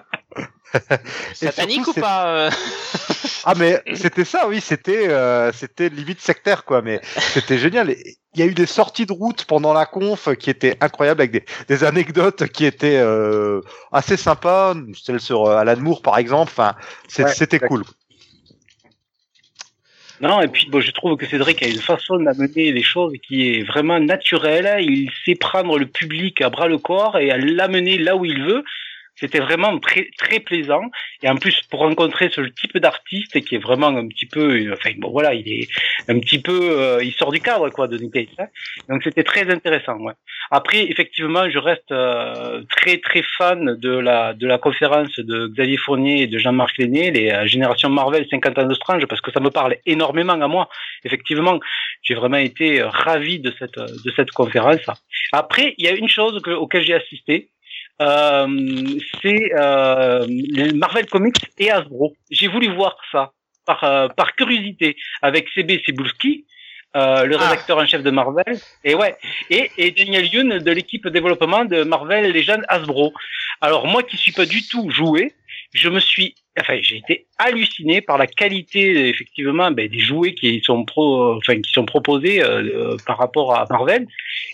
[1.34, 2.50] Satanique surtout, ou c'est- pas euh
[3.46, 7.96] Ah mais c'était ça, oui, c'était euh, c'était limite sectaire quoi, mais c'était génial.
[8.36, 11.32] Il y a eu des sorties de route pendant la conf qui étaient incroyables avec
[11.32, 13.62] des, des anecdotes qui étaient euh,
[13.92, 16.52] assez sympas, celle sur euh, Alan Moore par exemple.
[16.52, 16.76] Enfin,
[17.18, 17.84] Ouais, c'était cool.
[20.22, 23.50] Non, et puis bon, je trouve que Cédric a une façon d'amener les choses qui
[23.54, 24.84] est vraiment naturelle.
[24.84, 28.44] Il sait prendre le public à bras le corps et à l'amener là où il
[28.44, 28.64] veut.
[29.20, 30.84] C'était vraiment très très plaisant.
[31.24, 34.74] Et en plus, pour rencontrer ce type d'artiste qui est vraiment un petit peu, euh,
[34.74, 35.68] enfin bon voilà, il est
[36.08, 38.48] un petit peu, euh, il sort du cadre quoi de Nick Cage, hein.
[38.88, 39.98] Donc c'était très intéressant.
[39.98, 40.14] Ouais.
[40.52, 45.78] Après, effectivement, je reste euh, très très fan de la de la conférence de Xavier
[45.78, 49.32] Fournier et de Jean-Marc Lenné, les euh, générations Marvel 50 ans de Strange, parce que
[49.32, 50.68] ça me parle énormément à moi.
[51.04, 51.60] Effectivement,
[52.02, 54.82] j'ai vraiment été euh, ravi de cette de cette conférence.
[55.32, 57.50] Après, il y a une chose que, auquel j'ai assisté.
[58.02, 58.48] Euh,
[59.22, 60.26] c'est euh,
[60.74, 62.16] Marvel Comics et Hasbro.
[62.32, 63.32] J'ai voulu voir ça
[63.66, 66.46] par euh, par curiosité avec CB Cebulski,
[66.96, 67.50] euh, le Ah.
[67.50, 69.16] rédacteur en chef de Marvel, et ouais,
[69.50, 73.14] et, et Daniel Youn de l'équipe développement de Marvel Legends Hasbro.
[73.62, 75.34] Alors moi qui suis pas du tout joué,
[75.74, 80.62] je me suis, enfin j'ai été halluciné par la qualité effectivement ben, des jouets qui
[80.64, 84.08] sont proposés euh, euh, par rapport à Marvel,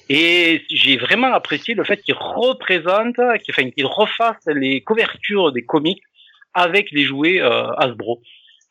[0.10, 6.02] et j'ai vraiment apprécié le fait qu'ils représentent, qu'ils refassent les couvertures des comics
[6.56, 8.22] avec les jouets euh, Hasbro.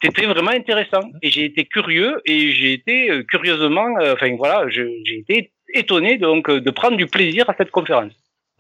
[0.03, 4.69] C'était vraiment intéressant et j'ai été curieux et j'ai été euh, curieusement, euh, enfin voilà,
[4.69, 8.13] j'ai été étonné donc de prendre du plaisir à cette conférence.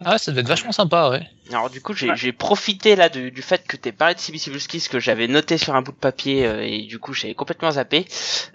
[0.04, 1.22] Ah, ça devait être vachement sympa, ouais.
[1.50, 4.80] Alors du coup, j'ai profité là du, du fait que t'aies parlé de CB Cebulski,
[4.80, 7.70] ce que j'avais noté sur un bout de papier euh, et du coup j'avais complètement
[7.70, 8.06] zappé.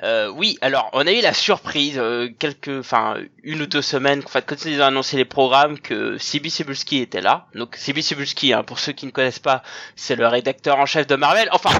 [0.03, 4.21] Euh, oui, alors on a eu la surprise euh, quelques, enfin une ou deux semaines,
[4.25, 7.47] en fait, quand ils ont annoncé les programmes, que CB Cebulski était là.
[7.55, 9.63] Donc CB Cebulski, hein, pour ceux qui ne connaissent pas,
[9.95, 11.47] c'est le rédacteur en chef de Marvel.
[11.51, 11.71] Enfin.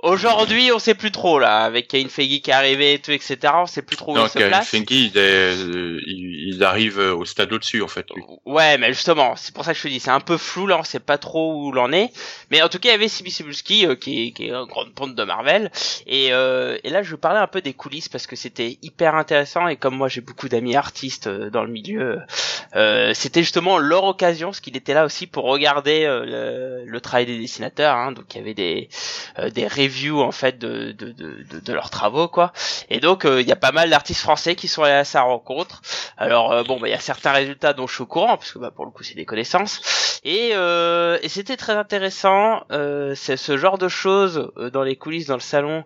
[0.00, 3.36] Aujourd'hui, on sait plus trop là, avec Kevin Feige qui est arrivé et tout, etc.
[3.56, 4.68] On sait plus trop où Non, il se Kevin place.
[4.68, 8.06] Feige, il, est- euh, il, il arrive au stade au-dessus, en fait.
[8.14, 8.22] lui.
[8.46, 10.78] Ouais, mais justement, c'est pour ça que je te dis, c'est un peu flou là,
[10.78, 12.10] on sait pas trop où l'on est.
[12.52, 13.36] Mais en tout cas, il y avait Sibi
[13.86, 15.72] euh, qui, est, qui est une grande ponte de Marvel.
[16.06, 19.16] Et, euh, et là, je vais parler un peu des coulisses parce que c'était hyper
[19.16, 19.66] intéressant.
[19.66, 22.20] Et comme moi, j'ai beaucoup d'amis artistes euh, dans le milieu,
[22.76, 26.24] euh, c'était justement leur occasion, parce qu'il était là aussi pour regarder euh,
[26.84, 27.96] le, le travail des dessinateurs.
[27.96, 28.88] Hein, donc, il y avait des,
[29.40, 32.52] euh, des reviews en fait de, de, de, de, leurs travaux, quoi.
[32.90, 35.22] Et donc, euh, il y a pas mal d'artistes français qui sont allés à sa
[35.22, 35.82] rencontre.
[36.16, 38.52] Alors euh, bon, bah il y a certains résultats dont je suis au courant parce
[38.52, 42.62] que bah pour le coup c'est des connaissances et, euh, et c'était très intéressant.
[42.70, 45.84] Euh, c'est ce genre de choses dans les coulisses, dans le salon.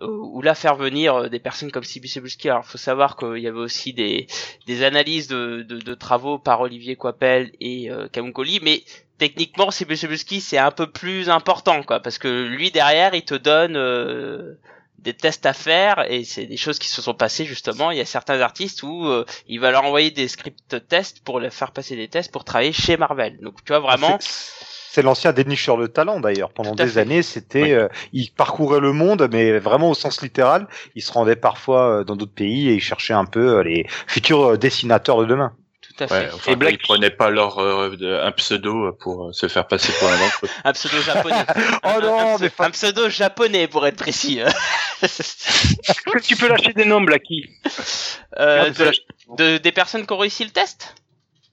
[0.00, 3.58] Où là faire venir des personnes comme Sibi Cebulski, alors faut savoir qu'il y avait
[3.58, 4.26] aussi des,
[4.66, 8.82] des analyses de, de, de travaux par Olivier Coipel et euh, Colli, mais
[9.28, 14.54] techniquement c'est un peu plus important quoi, parce que lui derrière il te donne euh,
[14.98, 17.90] des tests à faire et c'est des choses qui se sont passées justement.
[17.92, 21.38] Il y a certains artistes où euh, il va leur envoyer des scripts tests pour
[21.38, 23.38] leur faire passer des tests pour travailler chez Marvel.
[23.40, 24.18] Donc tu vois vraiment.
[24.20, 24.64] C'est-
[24.94, 26.50] C'est l'ancien dénicheur de talent d'ailleurs.
[26.52, 27.00] Pendant des fait.
[27.00, 27.72] années, c'était, Oui.
[27.72, 30.66] euh, il parcourait le monde, mais vraiment au sens littéral.
[30.94, 33.86] Il se rendait parfois euh, dans d'autres pays et il cherchait un peu euh, les
[34.06, 35.54] futurs euh, dessinateurs de demain.
[35.96, 36.14] Tout à fait.
[36.14, 39.48] Ouais, enfin, Et Black- ils prenaient pas leur euh, de- un pseudo pour euh, se
[39.48, 40.48] faire passer pour un d'entre eux.
[40.64, 41.44] Un pseudo japonais.
[41.84, 44.38] Oh Un- non, un, mais pseudo- un pseudo japonais pour être précis.
[45.02, 47.48] Est-ce que tu peux lâcher des noms, Blacky
[48.38, 48.92] Euh, de,
[49.36, 50.94] de- des personnes qui ont réussi le test?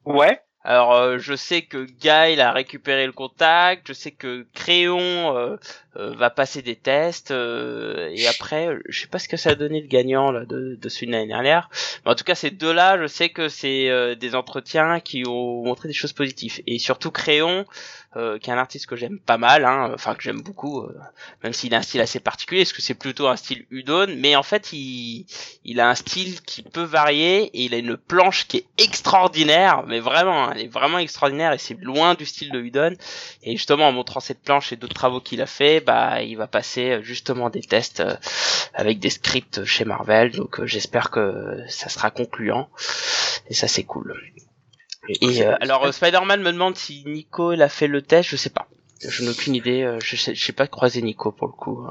[0.05, 0.39] Ouais.
[0.63, 4.99] Alors euh, je sais que Guy il a récupéré le contact, je sais que Créon
[5.35, 5.57] euh, euh,
[5.95, 9.55] va passer des tests euh, et après euh, je sais pas ce que ça a
[9.55, 11.69] donné le gagnant là de, de celui de l'année dernière.
[12.05, 15.23] Mais en tout cas ces deux là je sais que c'est euh, des entretiens qui
[15.27, 17.65] ont montré des choses positives et surtout Créon
[18.15, 20.97] euh, qui est un artiste que j'aime pas mal, hein, enfin que j'aime beaucoup, euh,
[21.43, 24.35] même s'il a un style assez particulier, parce que c'est plutôt un style Udon, mais
[24.35, 25.27] en fait il,
[25.63, 29.83] il a un style qui peut varier et il a une planche qui est extraordinaire,
[29.85, 32.95] mais vraiment, hein, elle est vraiment extraordinaire et c'est loin du style de Udon.
[33.43, 36.47] Et justement en montrant cette planche et d'autres travaux qu'il a fait, bah il va
[36.47, 38.15] passer euh, justement des tests euh,
[38.73, 42.69] avec des scripts chez Marvel, donc euh, j'espère que ça sera concluant
[43.49, 44.15] et ça c'est cool.
[45.21, 48.49] Et euh, alors Spider-Man me demande si Nico il a fait le test, je sais
[48.49, 48.67] pas.
[49.07, 51.87] Je n'ai aucune idée, je sais, je sais pas croiser Nico pour le coup.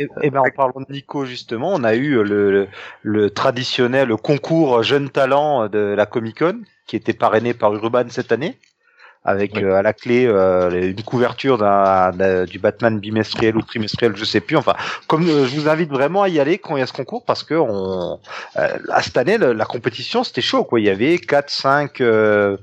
[0.00, 2.68] Et, et ben en parlant de Nico justement, on a eu le, le,
[3.02, 8.32] le traditionnel concours jeune talent de la Comic Con qui était parrainé par Urban cette
[8.32, 8.58] année.
[9.24, 14.14] Avec euh, à la clé euh, une couverture d'un, d'un- du Batman bimestriel ou trimestriel,
[14.16, 14.56] je sais plus.
[14.56, 14.74] Enfin,
[15.06, 17.24] comme euh, je vous invite vraiment à y aller quand il y a ce concours
[17.24, 18.20] parce que on,
[18.56, 20.78] euh, à cette année le- la compétition c'était chaud quoi.
[20.80, 22.58] Il y avait quatre, cinq euh,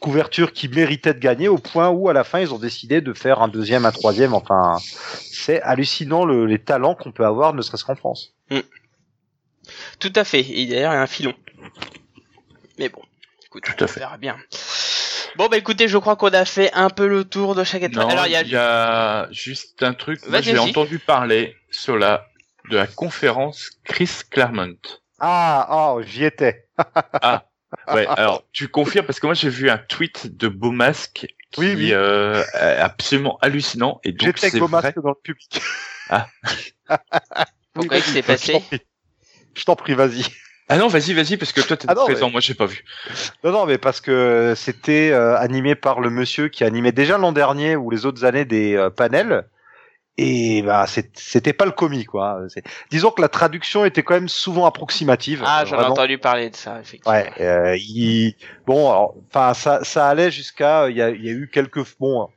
[0.00, 3.12] couvertures qui méritaient de gagner au point où à la fin ils ont décidé de
[3.12, 4.32] faire un deuxième, un troisième.
[4.32, 8.32] Enfin, c'est hallucinant le- les talents qu'on peut avoir, ne serait-ce qu'en France.
[9.98, 10.40] Tout à fait.
[10.40, 11.34] Et d'ailleurs, il y a un filon.
[12.78, 13.02] Mais bon,
[13.44, 14.00] écoute, Tout à on fait.
[14.00, 14.36] verra bien.
[15.40, 18.04] Bon, bah écoutez, je crois qu'on a fait un peu le tour de chaque étoile.
[18.04, 18.42] Non, Alors, il y a...
[18.42, 20.20] il y a juste un truc.
[20.42, 22.26] J'ai entendu parler sur la
[22.68, 24.76] de la conférence Chris Claremont.
[25.18, 26.68] Ah, oh, j'y étais.
[27.90, 31.72] Ouais, alors tu confirmes parce que moi j'ai vu un tweet de Beaumasque qui Oui,
[31.74, 31.92] oui.
[31.94, 34.92] euh, est absolument hallucinant et donc J'étais avec c'est vos vrai.
[34.94, 35.62] dans le public.
[36.10, 36.26] Ah.
[37.72, 38.80] Pourquoi c'est vas-y, passé Je t'en prie.
[39.54, 40.24] Je t'en prie, vas-y.
[40.70, 42.84] Ah non, vas-y, vas-y parce que toi t'es Ah présent, mais- moi j'ai pas vu.
[43.42, 47.32] Non, non, mais parce que c'était euh, animé par le monsieur qui animait déjà l'an
[47.32, 49.46] dernier ou les autres années des euh, panels.
[50.16, 52.42] Et bah, c'était pas le commis, quoi.
[52.90, 55.42] Disons que la traduction était quand même souvent approximative.
[55.46, 57.12] Ah, j'en ai entendu parler de ça, effectivement.
[57.18, 58.34] Ouais, euh, il...
[58.66, 62.28] bon, enfin, ça, ça allait jusqu'à, il y a, il y a eu quelques, bon,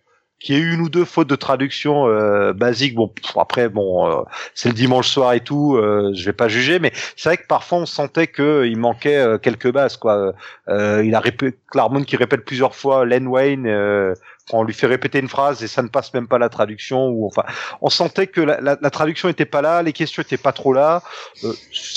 [0.44, 2.95] qu'il y ait eu une ou deux fautes de traduction euh, basiques.
[2.95, 6.49] Bon, pff, après, bon, euh, c'est le dimanche soir et tout, euh, je vais pas
[6.49, 10.34] juger, mais c'est vrai que parfois on sentait que il manquait euh, quelques bases, quoi.
[10.68, 13.65] Euh, il a répété, Claremont qui répète plusieurs fois Len Wayne.
[13.68, 14.14] Euh,
[14.49, 17.07] quand on lui fait répéter une phrase et ça ne passe même pas la traduction
[17.07, 17.44] ou enfin
[17.82, 20.74] on sentait que la, la, la traduction était pas là les questions étaient pas trop
[20.74, 21.02] là
[21.44, 21.53] euh,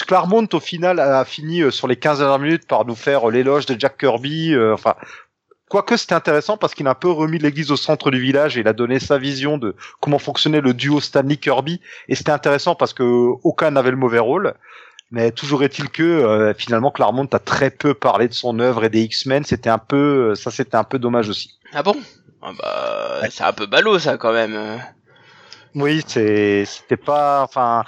[0.06, 3.32] Claremont au final a fini euh, sur les 15 dernières minutes par nous faire euh,
[3.32, 4.94] l'éloge de Jack Kirby euh, enfin
[5.68, 8.60] quoique c'était intéressant parce qu'il a un peu remis l'église au centre du village et
[8.60, 11.80] il a donné sa vision de comment fonctionnait le duo Stanley Kirby.
[12.08, 14.54] Et c'était intéressant parce que aucun n'avait le mauvais rôle.
[15.12, 18.88] Mais toujours est-il que euh, finalement Claremont a très peu parlé de son œuvre et
[18.88, 19.44] des X-Men.
[19.44, 21.58] C'était un peu ça c'était un peu dommage aussi.
[21.72, 21.96] Ah bon?
[22.42, 24.80] Ah bah, c'est un peu ballot, ça, quand même.
[25.78, 27.84] Oui, c'était pas enfin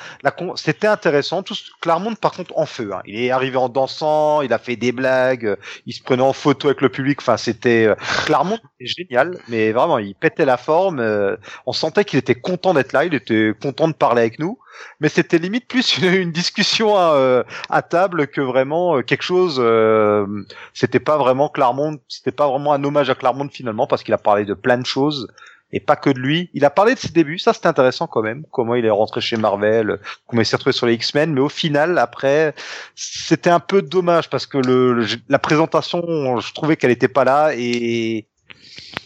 [0.56, 1.42] c'était intéressant.
[1.42, 2.90] Tout Claremont par contre en feu.
[2.92, 3.00] hein.
[3.06, 5.56] Il est arrivé en dansant, il a fait des blagues, euh,
[5.86, 7.18] il se prenait en photo avec le public.
[7.22, 7.94] Enfin c'était euh,
[8.26, 10.98] Claremont génial, mais vraiment il pétait la forme.
[11.00, 14.58] euh, on sentait qu'il était content d'être là, il était content de parler avec nous.
[15.00, 19.56] Mais c'était limite plus une, discussion à, à table que vraiment quelque chose.
[19.60, 20.26] euh,
[20.74, 24.18] c'était pas vraiment Claremont, c'était pas vraiment un hommage à Claremont finalement parce qu'il a
[24.18, 25.26] parlé de plein de choses
[25.72, 26.48] et pas que de lui.
[26.54, 29.20] Il a parlé de ses débuts, ça c'était intéressant quand même, comment il est rentré
[29.20, 32.54] chez Marvel, comment il s'est retrouvé sur les X-Men, mais au final, après,
[32.94, 37.24] c'était un peu dommage parce que le, le- la présentation, je trouvais qu'elle était pas
[37.24, 38.26] là et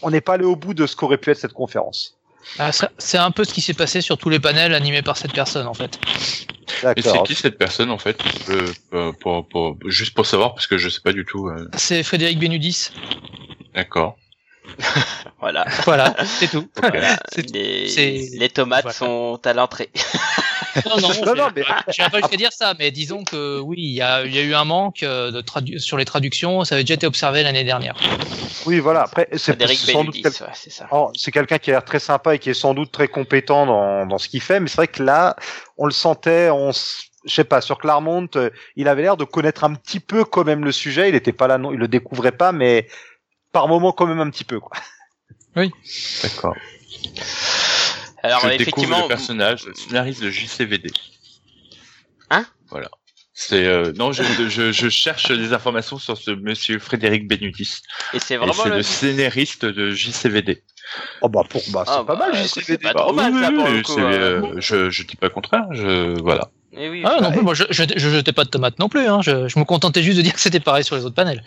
[0.01, 2.17] on n'est pas allé au bout de ce qu'aurait pu être cette conférence.
[2.59, 5.31] Ah, c'est un peu ce qui s'est passé sur tous les panels animés par cette
[5.33, 5.97] personne en fait.
[6.97, 10.67] Et c'est qui cette personne en fait Euh, euh, pour, pour, Juste pour savoir parce
[10.67, 11.47] que je sais pas du tout.
[11.47, 12.89] euh, C'est Frédéric Benudis.
[13.73, 14.17] D'accord.
[15.39, 15.65] Voilà.
[15.85, 16.67] Voilà, c'est tout.
[16.79, 17.17] Voilà.
[17.53, 18.97] Les, tomates voilà.
[18.97, 19.89] sont à l'entrée.
[20.87, 23.93] Non, non, Non, non, mais- j'ai pas jusqu'à dire ça, mais disons que oui, il
[23.93, 26.73] y a, il y a eu un manque euh, de tradu- sur les traductions, ça
[26.73, 27.95] avait déjà été observé l'année dernière.
[28.65, 29.01] Oui, voilà.
[29.03, 32.55] Après, c'est sans doute quel- ouais, quelqu'un qui a l'air très sympa et qui est
[32.55, 35.35] sans doute très compétent dans, dans ce qu'il fait, mais c'est vrai que là,
[35.77, 39.25] on le sentait, on, s- je sais pas, sur Claremont, euh, il avait l'air de
[39.25, 41.07] connaître un petit peu quand même le sujet.
[41.07, 42.87] Il était pas là, non, il le découvrait pas, mais
[43.53, 44.59] par moment quand même un petit peu.
[44.59, 44.75] Quoi.
[45.55, 46.55] D'accord.
[48.23, 50.91] Alors, je découvre effectivement, le personnage, scénariste de JCVD.
[52.29, 52.45] Hein?
[52.69, 52.89] Voilà.
[53.35, 57.81] C'est euh, non, je, je, je cherche des informations sur ce monsieur Frédéric Benudis.
[58.13, 58.75] et c'est Et vraiment c'est le...
[58.77, 60.63] le scénariste de JCVD.
[61.21, 62.35] Oh bah pour, bah c'est Ah, pas bah, mal.
[62.35, 62.83] JCVD.
[62.83, 64.41] pas Bah, mal, oui, ça, oui, pour le oui, coup, c'est, euh.
[64.41, 65.65] euh, je, je dis pas le contraire.
[65.71, 66.51] Je, voilà.
[66.75, 68.89] Eh oui, Ah je- non plus, moi je, je, je jetais pas de tomates non
[68.89, 69.21] plus, hein.
[69.21, 71.43] je, je me contentais juste de dire que c'était pareil sur les autres panels.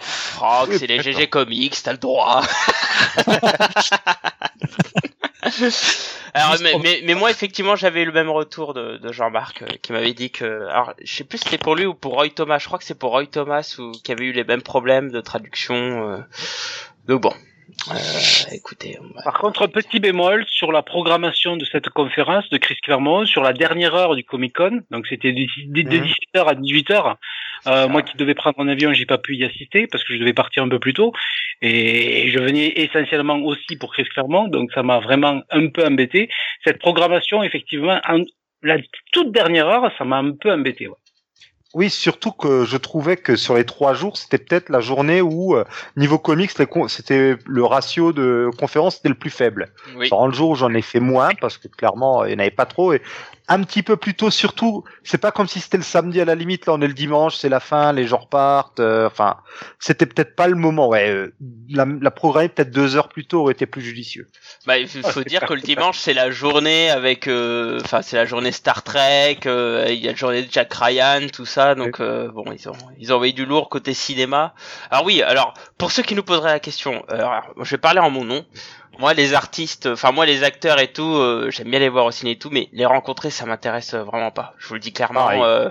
[0.68, 1.02] Oui, c'est les.
[1.02, 2.42] GG Comics, t'as le droit.
[6.34, 9.66] Alors, mais, mais, mais moi, effectivement, j'avais eu le même retour de, de Jean-Marc euh,
[9.80, 10.66] qui m'avait dit que.
[10.68, 12.58] Alors, je sais plus si c'était pour lui ou pour Roy Thomas.
[12.58, 15.20] Je crois que c'est pour Roy Thomas ou qui avait eu les mêmes problèmes de
[15.20, 15.74] traduction.
[16.10, 16.18] euh.
[17.08, 17.32] Donc bon.
[17.90, 17.94] Euh,
[18.52, 22.58] écoutez, on va- Par contre, un petit bémol sur la programmation de cette conférence de
[22.58, 24.80] Chris Claremont, sur la dernière heure du Comic Con.
[24.90, 26.04] Donc, c'était de, de- de Mhm.
[26.04, 27.16] 17h à 18h.
[27.66, 30.18] Euh, moi qui devais prendre un avion, j'ai pas pu y assister parce que je
[30.20, 31.12] devais partir un peu plus tôt.
[31.62, 34.48] Et je venais essentiellement aussi pour Chris Claremont.
[34.48, 36.28] Donc, ça m'a vraiment un peu embêté.
[36.64, 38.20] Cette programmation, effectivement, en,
[38.62, 38.76] la
[39.12, 40.86] toute dernière heure, ça m'a un peu embêté.
[40.88, 40.94] ouais.
[41.74, 45.56] Oui, surtout que je trouvais que sur les trois jours, c'était peut-être la journée où,
[45.56, 45.64] euh,
[45.96, 46.50] niveau comics,
[46.88, 49.68] c'était le ratio de conférences était le plus faible.
[49.96, 50.08] Oui.
[50.10, 52.92] Le jour, j'en ai fait moins parce que clairement, il n'y en avait pas trop.
[52.92, 53.02] Et
[53.48, 56.34] un petit peu plus tôt, surtout, c'est pas comme si c'était le samedi à la
[56.34, 56.66] limite.
[56.66, 58.80] Là, on est le dimanche, c'est la fin, les gens repartent.
[58.80, 59.36] euh, Enfin,
[59.78, 60.88] c'était peut-être pas le moment.
[60.88, 61.32] Ouais, euh,
[61.68, 64.26] la, la programmer peut-être deux heures plus tôt aurait été plus judicieux.
[64.66, 68.02] Bah, il faut Ah, faut dire que le dimanche c'est la journée avec, euh, enfin
[68.02, 71.46] c'est la journée Star Trek, euh, il y a la journée de Jack Ryan, tout
[71.46, 74.54] ça, donc euh, bon ils ont ils ont envoyé du lourd côté cinéma.
[74.90, 78.00] Alors oui, alors pour ceux qui nous poseraient la question, euh, alors, je vais parler
[78.00, 78.44] en mon nom.
[78.98, 82.10] Moi les artistes, enfin moi les acteurs et tout, euh, j'aime bien les voir au
[82.10, 84.54] ciné et tout, mais les rencontrer ça m'intéresse euh, vraiment pas.
[84.58, 85.28] Je vous le dis clairement.
[85.44, 85.68] Euh,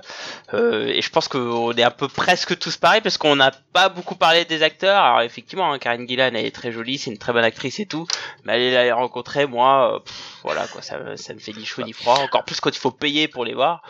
[0.53, 3.89] euh, et je pense qu'on est un peu presque tous pareils parce qu'on n'a pas
[3.89, 5.01] beaucoup parlé des acteurs.
[5.01, 7.85] Alors effectivement, hein, Karen Gillan elle est très jolie, c'est une très bonne actrice et
[7.85, 8.05] tout.
[8.43, 11.65] Mais aller la rencontrer, moi, euh, pff, voilà quoi, ça, me- ça me fait ni
[11.65, 12.19] chaud ni froid.
[12.19, 13.81] Encore plus quand il faut payer pour les voir.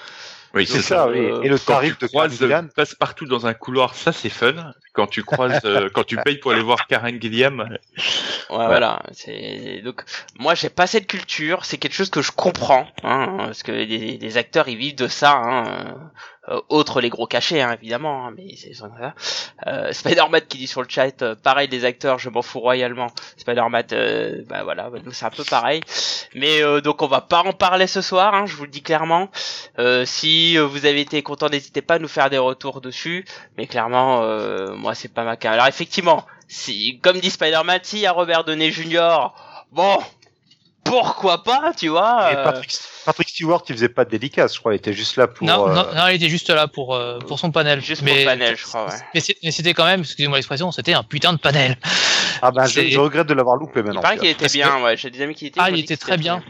[0.53, 3.93] Oui, C'est ça, euh, Et le tarif de Karen Gillan, passe partout dans un couloir,
[3.95, 4.53] ça c'est fun.
[4.95, 7.67] Quand tu croises, euh, quand tu payes pour aller voir Karen Gilliam,
[8.49, 9.01] Ouais, voilà.
[9.11, 10.03] C'est donc
[10.39, 11.65] moi j'ai pas cette culture.
[11.65, 15.07] C'est quelque chose que je comprends, hein, parce que les, les acteurs ils vivent de
[15.07, 15.31] ça.
[15.33, 15.95] Hein,
[16.47, 18.27] euh, autre les gros cachets, hein, évidemment.
[18.27, 18.87] hein, mais c'est ça.
[19.65, 23.07] Euh, Spider-Man qui dit sur le chat, euh, pareil les acteurs, je m'en fous royalement.
[23.37, 25.81] Spider-Man, euh, bah voilà, bah, nous c'est un peu pareil.
[26.35, 28.83] Mais euh, donc on va pas en parler ce soir, hein, je vous le dis
[28.83, 29.29] clairement.
[29.79, 33.25] Euh, si vous avez été content, n'hésitez pas à nous faire des retours dessus.
[33.57, 35.55] Mais clairement, euh, moi c'est pas ma carte.
[35.55, 39.31] Alors effectivement, si comme dit Spider-Man, s'il y a Robert Downey Jr.,
[39.71, 39.97] bon,
[40.83, 42.31] pourquoi pas, tu vois.
[42.31, 42.71] Et euh, Patrick,
[43.03, 44.73] Patrick Stewart, il faisait pas de dédicace, je crois.
[44.73, 45.45] Il était juste là pour.
[45.45, 47.81] non, euh, non, non, il était juste là pour, euh, pour son panel.
[47.81, 49.21] Juste mais, pour le panel, je crois, ouais.
[49.43, 51.77] Mais c'était quand même, excusez-moi l'expression, c'était un putain de panel.
[52.43, 54.01] Ah ben, je, regrette de l'avoir loupé Il maintenant.
[54.01, 54.95] paraît qu'il était bien, ouais.
[54.95, 55.59] J'ai des amis qui étaient.
[55.59, 56.43] Ah, il était très bien.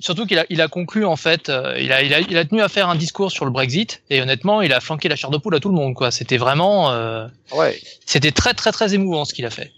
[0.00, 2.44] Surtout qu'il a, il a conclu en fait, euh, il, a, il, a, il a
[2.44, 5.30] tenu à faire un discours sur le Brexit et honnêtement, il a flanqué la chair
[5.30, 5.94] de poule à tout le monde.
[5.94, 6.10] quoi.
[6.10, 7.78] C'était vraiment, euh, Ouais.
[8.06, 9.72] c'était très très très émouvant ce qu'il a fait.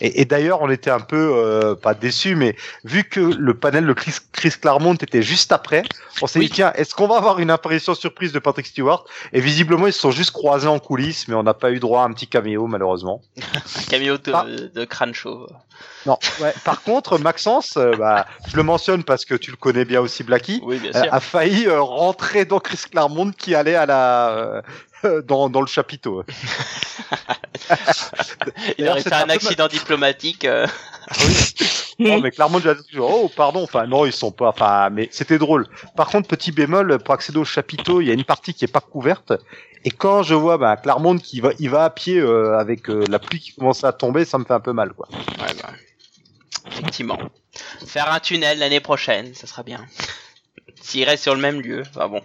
[0.00, 3.86] Et, et d'ailleurs, on était un peu euh, pas déçus, mais vu que le panel
[3.86, 5.82] de Chris, Chris Claremont était juste après,
[6.20, 6.46] on s'est Oui.
[6.46, 9.04] dit tiens, est-ce qu'on va avoir une apparition surprise de Patrick Stewart?
[9.32, 12.02] Et visiblement, ils se sont juste croisés en coulisses, mais on n'a pas eu droit
[12.02, 13.22] à un petit caméo malheureusement.
[13.36, 14.44] Un caméo de, Ah.
[14.46, 15.46] de crâne chauve.
[16.06, 16.18] Non.
[16.40, 16.52] Ouais.
[16.64, 20.22] Par contre, Maxence, euh, bah, je le mentionne parce que tu le connais bien aussi,
[20.24, 21.14] Blacky, Oui, bien euh, sûr.
[21.14, 24.62] a failli euh, rentrer dans Chris Claremont qui allait à la
[25.24, 26.24] dans, dans le chapiteau.
[28.78, 30.44] Il aurait fait un accident diplomatique.
[30.44, 30.66] euh,
[31.98, 35.08] Oh, mais Claremont lui a dit oh pardon, enfin non ils sont pas, enfin mais
[35.12, 35.66] c'était drôle.
[35.96, 38.72] Par contre petit bémol pour accéder au chapiteau, il y a une partie qui est
[38.72, 39.32] pas couverte
[39.84, 43.04] et quand je vois bah, Claremont qui va, il va à pied euh, avec euh,
[43.08, 45.08] la pluie qui commence à tomber, ça me fait un peu mal quoi.
[45.12, 45.70] Ouais, bah,
[46.66, 47.18] effectivement.
[47.86, 49.84] Faire un tunnel l'année prochaine, ça sera bien.
[50.80, 52.20] S'il reste sur le même lieu, bah bon.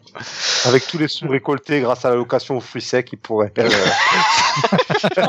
[0.65, 3.53] Avec tous les sous récoltés grâce à la location aux fruits secs, ils pourraient.
[3.59, 3.69] euh,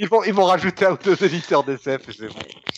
[0.00, 2.34] ils vont ils vont rajouter un ou deux éditeurs d'SF c'est bon.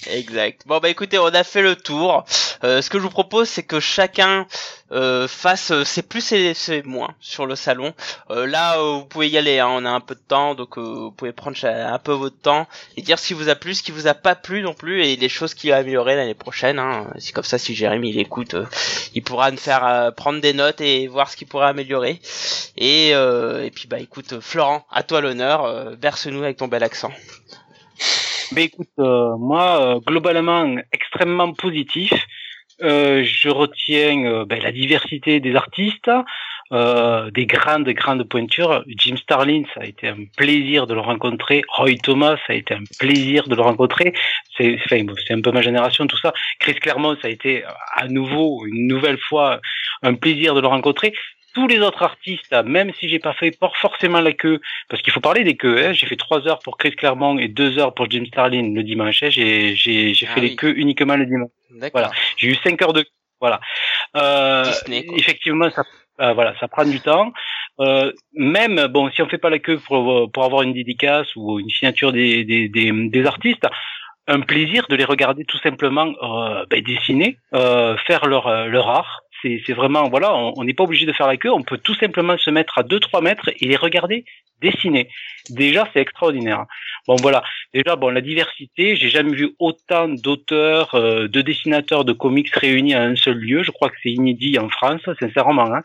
[0.08, 0.62] Exact.
[0.66, 2.24] Bon bah écoutez, on a fait le tour.
[2.64, 4.46] Euh, ce que je vous propose, c'est que chacun
[4.92, 7.92] euh, fasse euh, ses plus et ses moins sur le salon.
[8.30, 9.58] Euh, là, euh, vous pouvez y aller.
[9.58, 12.66] Hein, on a un peu de temps, donc vous pouvez prendre un peu votre temps
[12.96, 15.04] et dire ce qui vous a plu, ce qui vous a pas plu non plus,
[15.04, 16.78] et les choses qui a amélioré l'année prochaine.
[16.78, 17.08] Hein.
[17.18, 18.54] C'est comme ça, si Jérémy il écoute,
[19.14, 22.20] il pourra nous faire prendre des notes et voir ce qu'il pourrait améliorer.
[22.76, 25.96] Et et puis bah écoute, Florent, à toi l'honneur.
[26.00, 27.12] Verse-nous avec ton bel accent.
[28.52, 32.12] Ben écoute, euh, moi, euh, globalement, extrêmement positif.
[32.82, 36.10] Euh, je retiens euh, ben, la diversité des artistes,
[36.72, 38.84] euh, des grandes, grandes pointures.
[38.86, 41.62] Jim Starlin, ça a été un plaisir de le rencontrer.
[41.68, 44.12] Roy Thomas, ça a été un plaisir de le rencontrer.
[44.58, 44.78] C'est
[45.30, 46.34] un peu ma génération, tout ça.
[46.58, 49.60] Chris Claremont, ça a été à nouveau, une nouvelle fois,
[50.02, 51.14] un plaisir de le rencontrer.
[51.56, 53.52] Tous les autres artistes, même si j'ai pas fait
[53.84, 54.58] forcément la queue,
[54.88, 55.78] parce qu'il faut parler des queues.
[55.82, 55.92] Hein.
[55.96, 59.22] J'ai fait trois heures pour Chris Claremont et deux heures pour Jim Starlin le dimanche.
[59.22, 59.30] hein.
[59.36, 60.48] J'ai j'ai j'ai Ah fait oui.
[60.50, 61.50] les queues uniquement le dimanche.
[61.70, 62.00] D'accord.
[62.00, 62.10] Voilà.
[62.36, 63.02] J'ai eu cinq heures de
[63.40, 63.58] voilà.
[64.16, 65.82] Euh, Disney, effectivement, ça
[66.20, 67.32] euh, voilà, ça prend du temps.
[67.80, 71.58] Euh, même bon, si on fait pas la queue pour pour avoir une dédicace ou
[71.58, 73.66] une signature des des des, des artistes.
[74.28, 79.12] Un plaisir de les regarder tout simplement euh, ben, dessiner, euh, faire leur leur art.
[79.66, 81.94] C'est vraiment voilà, on on n'est pas obligé de faire la queue, on peut tout
[81.94, 84.24] simplement se mettre à 2-3 mètres et les regarder
[84.62, 85.08] dessiner.
[85.50, 86.64] Déjà, c'est extraordinaire.
[87.06, 87.42] Bon voilà,
[87.72, 92.94] déjà bon la diversité, j'ai jamais vu autant d'auteurs, euh, de dessinateurs de comics réunis
[92.94, 93.62] à un seul lieu.
[93.62, 95.72] Je crois que c'est inédit en France, sincèrement.
[95.72, 95.82] Hein.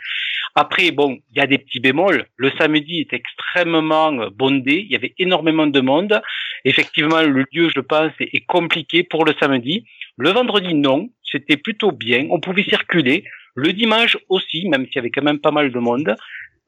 [0.55, 2.25] Après bon, il y a des petits bémols.
[2.37, 6.21] Le samedi est extrêmement euh, bondé, il y avait énormément de monde.
[6.65, 9.85] Effectivement, le lieu, je pense, est est compliqué pour le samedi.
[10.17, 12.27] Le vendredi, non, c'était plutôt bien.
[12.29, 13.23] On pouvait circuler.
[13.55, 16.15] Le dimanche aussi, même s'il y avait quand même pas mal de monde.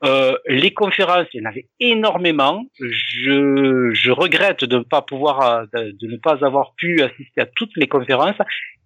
[0.03, 2.65] Euh, les conférences, il y en avait énormément.
[2.79, 7.45] Je, je regrette de ne pas pouvoir, de, de, ne pas avoir pu assister à
[7.45, 8.35] toutes les conférences,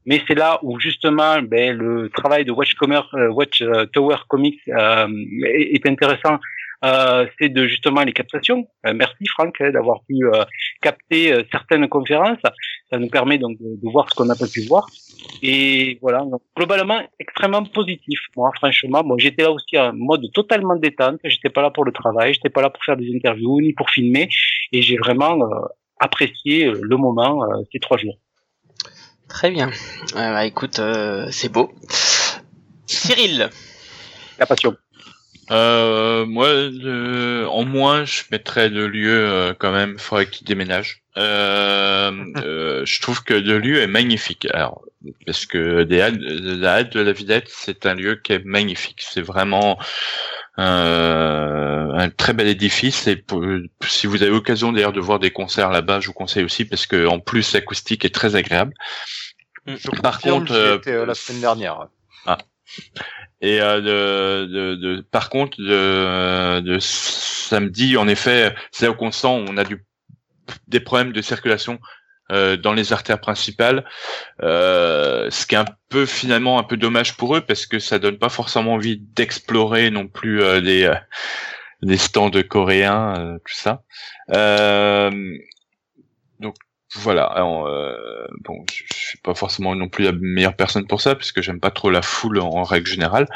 [0.05, 3.63] mais c'est là où justement ben, le travail de Commerce, Watch
[3.93, 6.37] Tower Comics est, intéressant euh,
[6.83, 8.67] c'est de justement les captations.
[8.85, 10.43] Euh, merci Franck hein, d'avoir pu euh,
[10.81, 12.39] capter certaines conférences.
[12.91, 14.87] Ça nous permet donc de, voir ce qu'on n'a pas pu voir.
[15.41, 18.19] Et voilà, donc, globalement extrêmement positif.
[18.35, 21.19] Moi, franchement, bon, j'étais là aussi en mode totalement détente.
[21.23, 23.89] J'étais pas là pour le travail, j'étais pas là pour faire des interviews ni pour
[23.89, 24.29] filmer,
[24.71, 25.37] et j'ai vraiment
[25.99, 27.41] apprécié le moment
[27.71, 28.17] ces trois jours.
[29.27, 29.69] Très bien.
[30.13, 30.79] bah, écoute,
[31.31, 31.71] c'est beau.
[32.85, 33.49] Cyril.
[34.39, 34.77] La passion.
[35.49, 36.49] Euh, moi,
[37.49, 39.93] en moins, je mettrais de lieu euh, quand même.
[39.93, 41.03] Il faudrait qu'il déménage.
[41.17, 44.47] Euh, euh, je trouve que de lieu est magnifique.
[44.53, 44.83] Alors,
[45.25, 49.01] parce que des halles, la halle de la Villette, c'est un lieu qui est magnifique.
[49.01, 49.77] C'est vraiment
[50.59, 53.07] un très bel édifice.
[53.07, 53.23] Et
[53.85, 56.87] si vous avez l'occasion d'ailleurs de voir des concerts là-bas, je vous conseille aussi parce
[56.87, 58.73] que en plus l'acoustique est très agréable.
[60.01, 61.87] Par contre, la semaine dernière.
[62.25, 62.39] Ah.
[63.41, 68.95] Et euh, de, de, de, par contre, de, de samedi, en effet, c'est là où
[68.99, 69.85] on sent on a du,
[70.67, 71.79] des problèmes de circulation
[72.31, 73.85] euh, dans les artères principales,
[74.41, 77.99] euh, ce qui est un peu finalement un peu dommage pour eux parce que ça
[77.99, 80.95] donne pas forcément envie d'explorer non plus euh, les euh,
[81.81, 83.83] les stands coréens, euh, tout ça.
[86.39, 86.55] donc
[86.95, 87.33] voilà.
[87.37, 88.83] euh, bon, je,
[89.27, 92.39] pas forcément non plus la meilleure personne pour ça, puisque j'aime pas trop la foule
[92.39, 93.27] en, règle générale.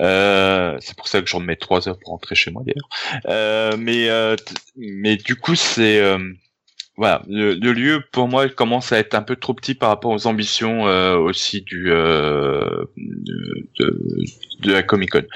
[0.00, 2.88] Euh, c'est pour ça que j'en mets trois heures pour rentrer chez moi d'ailleurs.
[3.28, 4.34] Euh, mais euh,
[4.76, 6.02] mais du coup, c'est
[6.96, 10.26] voilà, le, lieu pour moi commence à être un peu trop petit par rapport aux
[10.26, 10.84] ambitions
[11.18, 12.88] aussi du de,
[13.76, 15.26] de, la Comic Con.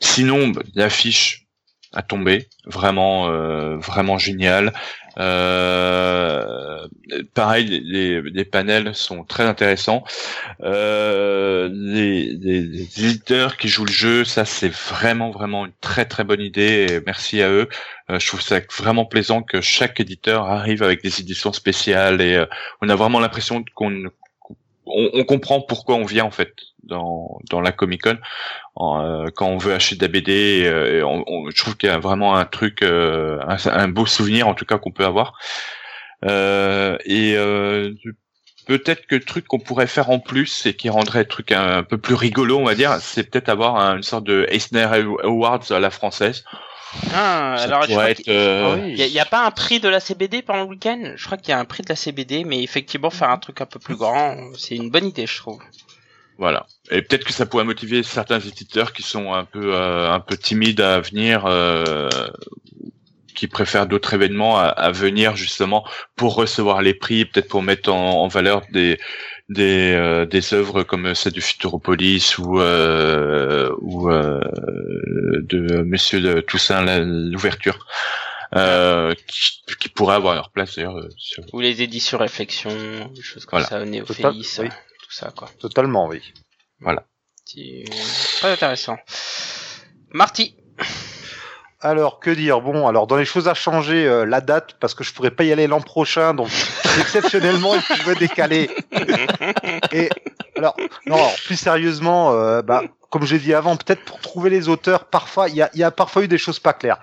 [0.00, 1.46] Sinon, bah, l'affiche
[1.94, 3.30] a tombé, vraiment
[3.78, 4.74] vraiment génial.
[5.18, 6.86] Euh,
[7.34, 10.04] pareil, les, les, panels sont très intéressants.
[10.60, 16.24] Euh, les, les, éditeurs qui jouent le jeu, ça c'est vraiment vraiment une très très
[16.24, 16.86] bonne idée.
[16.90, 17.68] Et merci à eux.
[18.10, 22.34] Euh, je trouve ça vraiment plaisant que chaque éditeur arrive avec des éditions spéciales et
[22.34, 22.46] euh,
[22.82, 24.04] on a vraiment l'impression qu'on
[24.86, 26.52] on, on, comprend pourquoi on vient en fait
[26.86, 28.18] dans, dans la Comic Con
[28.78, 30.64] euh, quand on veut acheter de la BD.
[30.66, 34.54] Euh, on, je trouve qu'il y a vraiment un truc, euh, un, beau souvenir en
[34.54, 35.38] tout cas qu'on peut avoir.
[36.22, 37.36] et
[38.66, 41.82] peut-être que le truc qu'on pourrait faire en plus et qui rendrait le truc un,
[41.82, 44.88] peu plus rigolo, on va dire, c'est peut-être avoir une sorte de Eisner
[45.22, 46.44] Awards à la française.
[47.12, 50.68] Ah, alors je crois il n'y a, pas un prix de la CBD pendant le
[50.68, 51.12] week-end?
[51.16, 53.60] Je crois qu'il y a un prix de la CBD, mais effectivement faire un truc
[53.60, 55.60] un peu plus grand, c'est une bonne idée, je trouve.
[56.38, 56.66] Voilà.
[56.90, 60.36] Et peut-être que ça pourrait motiver certains éditeurs qui sont un peu euh, un peu
[60.36, 62.08] timides à venir, euh,
[63.34, 65.84] qui préfèrent d'autres événements à, venir justement
[66.14, 68.98] pour recevoir les prix, peut-être pour mettre en, valeur des
[69.48, 77.86] des euh, des œuvres comme celle du Futuropolis ou ou de Monsieur de Toussaint l'ouverture.
[78.54, 80.96] Euh, qui, qui pourraient avoir leur place d'ailleurs.
[81.52, 82.70] Ou les éditions réflexion,
[83.14, 84.60] des choses comme ça, Néophélis
[85.10, 85.48] ça, quoi.
[85.58, 86.32] Totalement, oui.
[86.80, 87.04] Voilà.
[88.38, 88.98] Très intéressant.
[90.10, 90.56] Marty.
[91.80, 92.60] Alors, que dire?
[92.60, 95.44] Bon, alors dans les choses à changer, euh, la date, parce que je pourrais pas
[95.44, 96.50] y aller l'an prochain, donc
[96.98, 98.70] exceptionnellement, je veux décaler.
[99.92, 100.08] Et
[100.56, 105.04] alors, non, plus sérieusement, euh, bah, comme j'ai dit avant, peut-être pour trouver les auteurs,
[105.04, 106.98] parfois il y a, y a, parfois eu des choses pas claires.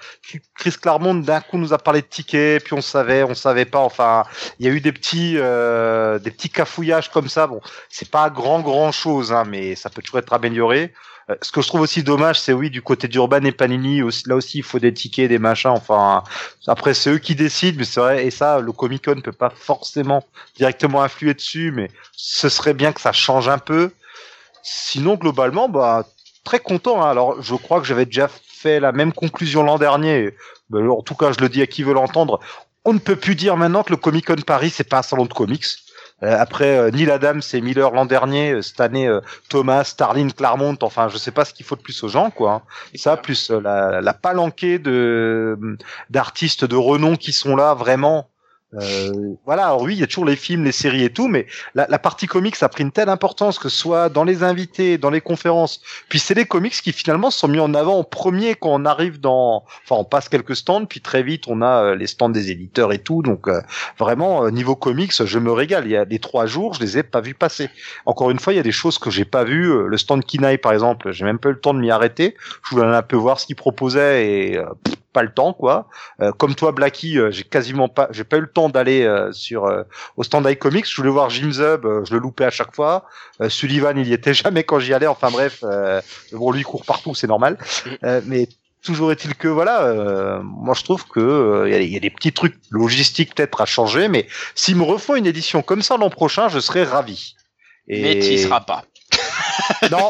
[0.55, 3.79] Chris Claremont d'un coup nous a parlé de tickets, puis on savait, on savait pas.
[3.79, 4.23] Enfin,
[4.59, 7.47] il y a eu des petits, euh, des petits cafouillages comme ça.
[7.47, 10.93] Bon, c'est pas grand grand chose, hein, mais ça peut toujours être amélioré.
[11.29, 14.35] Euh, ce que je trouve aussi dommage, c'est oui du côté d'Urban et Panini, là
[14.35, 15.71] aussi il faut des tickets, des machins.
[15.71, 16.23] Enfin,
[16.67, 18.25] après c'est eux qui décident, mais c'est vrai.
[18.25, 20.23] Et ça, le Comic Con peut pas forcément
[20.55, 23.91] directement influer dessus, mais ce serait bien que ça change un peu.
[24.63, 26.05] Sinon, globalement, bah,
[26.43, 27.03] très content.
[27.03, 27.09] Hein.
[27.09, 30.35] Alors, je crois que j'avais déjà fait la même conclusion l'an dernier.
[30.69, 32.39] Ben, en tout cas, je le dis à qui veut l'entendre.
[32.85, 35.25] On ne peut plus dire maintenant que le Comic Con Paris, c'est pas un salon
[35.25, 35.65] de comics.
[36.23, 39.09] Euh, après, euh, Neil Adams et Miller l'an dernier, euh, cette année,
[39.49, 42.51] Thomas, Starlin, Claremont, enfin, je sais pas ce qu'il faut de plus aux gens, quoi.
[42.51, 42.61] Hein.
[42.95, 45.77] Ça, plus la, la palanquée de
[46.09, 48.29] d'artistes de renom qui sont là, vraiment,
[48.75, 51.45] Euh, voilà, alors oui, il y a toujours les films, les séries et tout, mais
[51.75, 54.97] la, la partie comics a pris une telle importance que ce soit dans les invités,
[54.97, 58.55] dans les conférences, puis c'est les comics qui finalement sont mis en avant en premier
[58.55, 61.95] quand on arrive dans, enfin on passe quelques stands, puis très vite on a euh,
[61.95, 63.61] les stands des éditeurs et tout, donc euh,
[63.99, 65.85] vraiment euh, niveau comics, je me régale.
[65.85, 67.69] Il y a les trois jours, je les ai pas vus passer.
[68.05, 69.87] Encore une fois, il y a des choses que j'ai pas vues.
[69.87, 72.35] Le stand Kinaï par exemple, j'ai même pas eu le temps de m'y arrêter.
[72.63, 74.59] Je voulais un peu voir ce qu'il proposait et
[75.13, 75.87] pas le temps quoi.
[76.19, 79.31] Euh, comme toi Blacky, euh, j'ai quasiment pas j'ai pas eu le temps d'aller euh,
[79.31, 79.71] sur
[80.17, 83.05] au stand iComics, je voulais voir Jim Zub, je le loupais à chaque fois.
[83.47, 85.07] Sullivan, il y était jamais quand j'y allais.
[85.07, 85.63] Enfin bref,
[86.33, 87.57] bon lui il court partout, c'est normal.
[88.25, 88.47] mais
[88.83, 93.35] toujours est-il que voilà, moi je trouve que il y, a des petits trucs logistiques
[93.35, 96.83] peut-être à changer, mais s'ils me refont une édition comme ça l'an prochain, je serais
[96.83, 97.35] ravi.
[97.87, 98.01] Et...
[98.01, 98.85] Mais tu seras pas
[99.91, 100.09] non,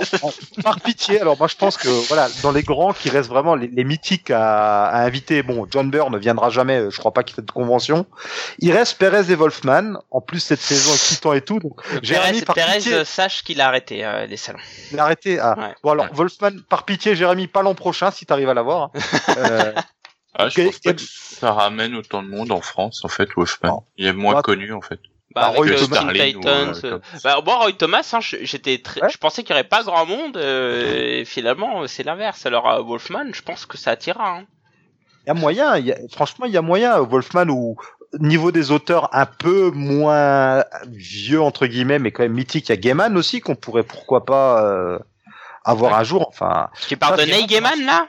[0.64, 1.20] par pitié.
[1.22, 4.32] Alors moi je pense que voilà, dans les grands qui restent vraiment les, les mythiques
[4.32, 5.44] à, à, inviter.
[5.44, 6.90] Bon, John Byrne ne viendra jamais.
[6.90, 8.06] Je crois pas qu'il fait de convention.
[8.60, 9.94] Il reste Perez et Wolfman.
[10.12, 11.60] En plus cette saison excitant et tout.
[11.60, 14.60] Donc Jérémy, par Perez pitié, sache qu'il a arrêté euh, les salons.
[14.92, 15.40] Il a arrêté.
[15.40, 15.56] Ah.
[15.58, 15.76] Ouais.
[15.84, 18.84] Bon alors Wolfman, par pitié, Jérémy, pas l'an prochain si t'arrives à l'avoir.
[18.84, 18.92] Hein.
[19.38, 19.74] euh,
[20.36, 23.86] ah, je pense pas que ça ramène autant de monde en France en fait Wolfman.
[23.98, 25.00] Il est moins bah, connu en fait.
[25.34, 26.74] Bah, avec Roy euh, Titans.
[26.84, 29.02] Ou, euh, bah, bon, Roy Thomas, hein, j'étais très...
[29.02, 29.10] ouais.
[29.10, 32.46] je pensais qu'il n'y aurait pas grand monde, euh, et finalement, c'est l'inverse.
[32.46, 34.38] Alors, euh, Wolfman, je pense que ça attirera.
[34.38, 34.46] Hein.
[35.26, 37.78] Il y a moyen, y a, franchement, il y a moyen, Wolfman, ou
[38.20, 42.74] niveau des auteurs un peu moins vieux, entre guillemets, mais quand même mythique, il y
[42.74, 45.00] a Gaiman aussi, qu'on pourrait pourquoi pas euh,
[45.64, 45.98] avoir ouais.
[45.98, 46.28] un jour.
[46.28, 48.08] Enfin, tu parles de Neil Gaiman, là?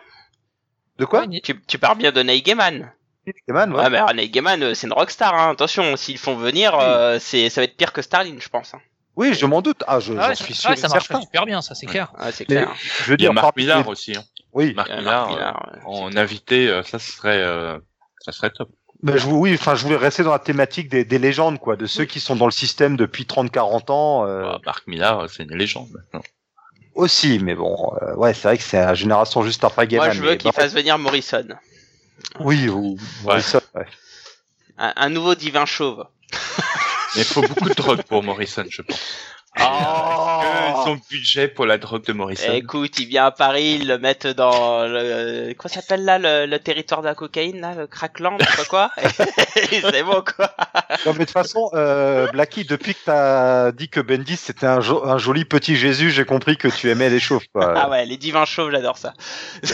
[0.98, 1.26] De quoi?
[1.42, 2.92] Tu, tu parles bien de Neil Gaiman
[3.48, 3.82] Gaiman, ouais.
[3.82, 5.52] ouais mais René Gaiman, euh, c'est une rockstar, hein.
[5.52, 6.84] attention, s'ils font venir, oui.
[6.84, 8.74] euh, c'est, ça va être pire que Starling, je pense.
[8.74, 8.80] Hein.
[9.16, 9.84] Oui, je m'en doute.
[9.86, 10.70] Ah, je, ah ouais, suis sûr.
[10.70, 12.12] Ouais, ça marche super bien, ça, c'est clair.
[12.18, 12.74] Ouais, c'est clair.
[13.04, 14.16] je veux dire, Marc Millard aussi.
[14.16, 14.24] Hein.
[14.52, 14.74] Oui.
[14.74, 17.78] Marc Millard, Millard euh, en invité, euh, ça serait, euh,
[18.20, 18.70] ça serait top.
[19.02, 21.86] Mais je, oui, enfin, je voulais rester dans la thématique des, des légendes, quoi, de
[21.86, 22.08] ceux oui.
[22.08, 24.26] qui sont dans le système depuis 30-40 ans.
[24.26, 24.42] Euh...
[24.42, 26.22] Bah, Marc Millard, c'est une légende maintenant.
[26.94, 30.06] Aussi, mais bon, euh, ouais, c'est vrai que c'est la génération juste après Gaiman.
[30.06, 31.46] Moi, je veux qu'il bah, fasse venir Morrison.
[32.40, 33.86] Oui, ou Morrison, ouais.
[34.78, 36.06] Un, un, nouveau divin chauve.
[37.16, 39.00] Il faut beaucoup de drogue pour Morrison, je pense.
[39.60, 40.34] Oh
[40.84, 42.52] son budget pour la drogue de Morrison.
[42.52, 46.58] Écoute, il vient à Paris, ils le mettent dans le quoi s'appelle là le, le,
[46.58, 48.90] territoire de la cocaïne là, le crackland, je sais pas quoi.
[49.54, 50.54] c'est bon quoi.
[51.06, 54.80] Non mais de toute façon, euh, Blacky, depuis que t'as dit que Bendis c'était un,
[54.80, 57.46] jo un, joli petit Jésus, j'ai compris que tu aimais les chauves.
[57.52, 57.72] Quoi.
[57.76, 59.14] ah ouais, les divins chauves, j'adore ça.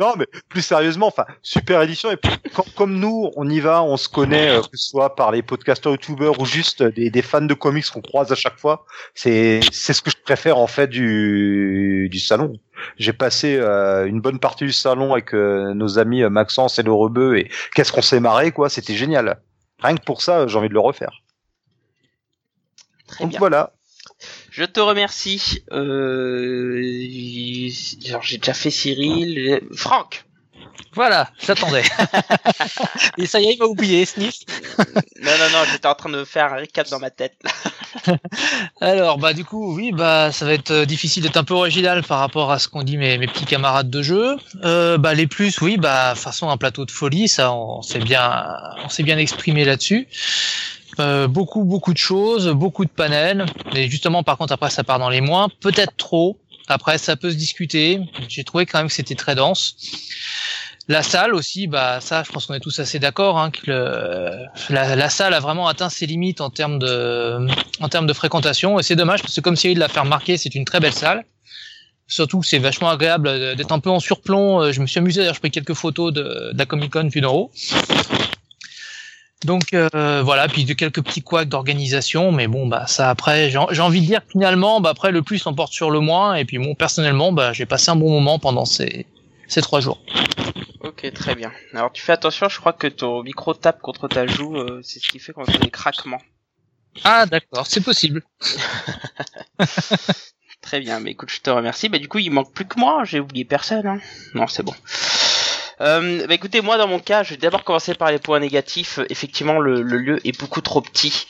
[0.00, 3.82] non mais plus sérieusement, enfin super édition et puis, quand, comme nous, on y va,
[3.82, 7.22] on se connaît, euh, que ce soit par les podcasters, youtubeurs ou juste des, des
[7.22, 8.84] fans de comics qu'on croise à chaque fois.
[9.14, 12.58] C'est c'est ce que je préfère en fait du du salon.
[12.96, 16.82] J'ai passé euh, une bonne partie du salon avec euh, nos amis euh, Maxence et
[16.82, 19.40] le Rebeu et qu'est-ce qu'on s'est marré quoi, c'était génial.
[19.80, 21.22] Rien que pour ça, j'ai envie de le refaire.
[23.06, 23.38] Très Donc bien.
[23.38, 23.72] voilà.
[24.50, 25.62] Je te remercie.
[25.70, 26.80] Euh...
[26.82, 29.60] J'ai déjà fait Cyril.
[29.74, 30.24] Franck.
[30.94, 31.82] Voilà, j'attendais.
[33.18, 34.40] Et ça y est, il m'a oublié, Sniff.
[34.78, 37.34] non, non, non, j'étais en train de faire un recap dans ma tête.
[38.80, 42.02] Alors, bah, du coup, oui, bah, ça va être euh, difficile d'être un peu original
[42.02, 44.36] par rapport à ce qu'ont dit mes, mes, petits camarades de jeu.
[44.64, 48.46] Euh, bah, les plus, oui, bah, façon un plateau de folie, ça, on s'est bien,
[48.84, 50.08] on s'est bien exprimé là-dessus.
[51.00, 53.46] Euh, beaucoup, beaucoup de choses, beaucoup de panels.
[53.72, 56.38] Mais justement, par contre, après, ça part dans les moins, peut-être trop.
[56.66, 58.00] Après, ça peut se discuter.
[58.28, 59.76] J'ai trouvé quand même que c'était très dense.
[60.90, 63.70] La salle aussi, bah ça, je pense qu'on est tous assez d'accord hein, que
[64.70, 67.46] la, salle a vraiment atteint ses limites en termes de,
[67.80, 68.78] en termes de fréquentation.
[68.78, 71.26] Et c'est dommage parce que comme Cyril l'a fait remarquer, c'est une très belle salle.
[72.06, 74.72] Surtout, c'est vachement agréable d'être un peu en surplomb.
[74.72, 77.50] Je me suis amusé d'ailleurs, je pris quelques photos de, de la Comic Con haut.
[79.44, 83.58] Donc euh, voilà, puis de quelques petits couacs d'organisation, mais bon bah ça après j'ai
[83.82, 86.74] envie de dire finalement bah après le plus emporte sur le moins et puis bon
[86.74, 89.06] personnellement bah j'ai passé un bon moment pendant ces
[89.46, 90.02] ces trois jours.
[90.80, 91.52] Ok très bien.
[91.72, 95.00] Alors tu fais attention, je crois que ton micro tape contre ta joue, euh, c'est
[95.00, 96.22] ce qui fait qu'on fait des craquements.
[97.04, 98.22] Ah d'accord, c'est possible.
[100.62, 101.88] très bien, mais écoute je te remercie.
[101.88, 103.86] Bah du coup il manque plus que moi, j'ai oublié personne.
[103.86, 104.00] Hein.
[104.34, 104.74] Non c'est bon.
[105.80, 108.98] Euh, bah écoutez, moi dans mon cas, je vais d'abord commencer par les points négatifs.
[109.10, 111.26] Effectivement, le, le lieu est beaucoup trop petit.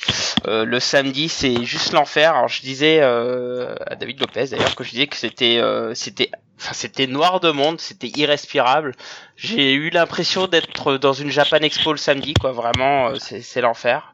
[0.46, 2.34] Euh, le samedi, c'est juste l'enfer.
[2.34, 6.30] Alors je disais euh, à David Lopez d'ailleurs que je disais que c'était euh, c'était
[6.60, 8.94] Enfin, c'était noir de monde, c'était irrespirable.
[9.36, 12.50] J'ai eu l'impression d'être dans une Japan Expo le samedi, quoi.
[12.50, 14.12] Vraiment, euh, c'est l'enfer.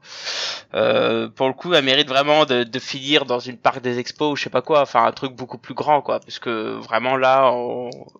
[0.75, 4.33] Euh, pour le coup, elle mérite vraiment de, de, finir dans une parc des expos
[4.33, 4.83] ou je sais pas quoi.
[4.83, 6.21] Enfin, un truc beaucoup plus grand, quoi.
[6.21, 7.51] Parce que vraiment là,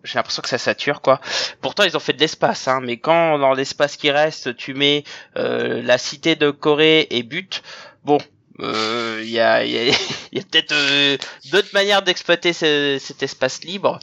[0.03, 1.21] j'ai l'impression que ça sature, quoi.
[1.61, 2.79] Pourtant, ils ont fait de l'espace, hein.
[2.81, 5.03] Mais quand dans l'espace qui reste, tu mets
[5.37, 7.61] euh, la cité de Corée et but,
[8.03, 8.17] bon,
[8.59, 9.93] il euh, y a, y a,
[10.31, 11.17] y a peut-être euh,
[11.51, 13.99] d'autres manières d'exploiter ce, cet espace libre.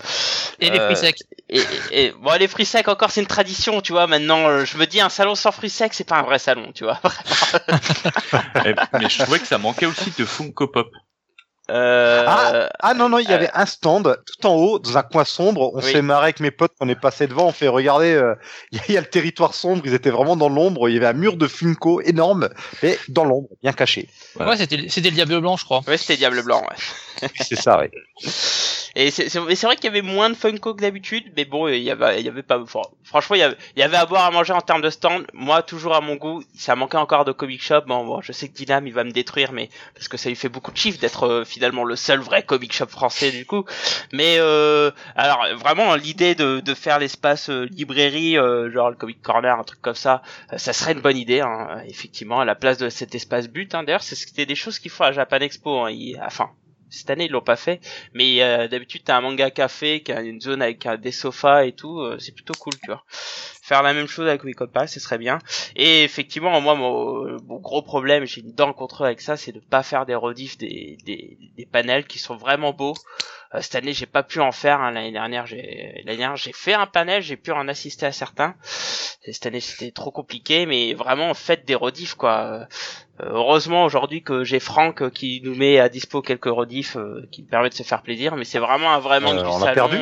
[0.61, 1.17] Et les fruits secs.
[1.49, 4.07] Et, et, bon, les fruits secs encore, c'est une tradition, tu vois.
[4.07, 6.73] Maintenant, euh, je me dis, un salon sans fruits secs, c'est pas un vrai salon,
[6.73, 7.01] tu vois.
[8.95, 10.91] mais je trouvais que ça manquait aussi de Funko Pop.
[11.71, 15.05] Euh, ah, ah, non non il y avait un stand tout en haut dans un
[15.05, 18.15] coin sombre on s'est marré avec mes potes on est passé devant on fait regarder
[18.15, 18.35] euh,
[18.73, 21.13] il y, a le territoire sombre ils étaient vraiment dans l'ombre il y avait un
[21.13, 22.49] mur de Funko énorme
[22.83, 24.09] et dans l'ombre bien caché
[24.41, 27.79] ouais c'était c'était le diable blanc je crois ouais c'était diable blanc ouais c'est ça
[27.79, 27.93] ouais
[28.95, 31.91] et c'est vrai qu'il y avait moins de Funko que d'habitude, mais bon, il y
[31.91, 32.63] avait, il y avait pas.
[33.05, 35.27] Franchement, il y, avait, il y avait à boire à manger en termes de stand.
[35.33, 37.83] Moi, toujours à mon goût, ça manquait encore de comic shop.
[37.87, 40.37] Bon, bon je sais que Dynam, il va me détruire, mais parce que ça lui
[40.37, 43.65] fait beaucoup de chiffres d'être euh, finalement le seul vrai comic shop français du coup.
[44.13, 49.21] Mais euh, alors vraiment, l'idée de, de faire l'espace euh, librairie, euh, genre le comic
[49.23, 50.23] corner, un truc comme ça,
[50.57, 53.75] ça serait une bonne idée, hein, effectivement, à la place de cet espace but.
[53.75, 53.85] Hein.
[53.85, 55.87] D'ailleurs, c'était des choses qu'il faut à Japan Expo.
[55.87, 55.93] Hein.
[56.25, 56.51] enfin,
[56.93, 57.81] cette année, ils l'ont pas fait.
[58.15, 61.73] Mais euh, d'habitude, t'as un manga café qui a une zone avec des sofas et
[61.73, 62.01] tout.
[62.01, 63.05] Euh, c'est plutôt cool, tu vois.
[63.65, 65.39] Faire la même chose avec Con ce serait bien.
[65.77, 69.61] Et effectivement, moi, mon, gros problème, j'ai une dent contre eux avec ça, c'est de
[69.61, 72.95] pas faire des rediffs des, des, des panels qui sont vraiment beaux.
[73.55, 74.81] Euh, cette année, j'ai pas pu en faire.
[74.81, 74.91] Hein.
[74.91, 78.57] L'année dernière, j'ai l'année dernière, j'ai fait un panel, j'ai pu en assister à certains.
[78.63, 82.41] cette année, c'était trop compliqué, mais vraiment, faites des rediffs, quoi.
[82.41, 82.67] Euh,
[83.21, 87.49] heureusement aujourd'hui que j'ai Franck qui nous met à dispo quelques rediffs euh, qui me
[87.49, 89.67] permettent de se faire plaisir, mais c'est vraiment un vrai manque du on salon.
[89.67, 89.99] A perdu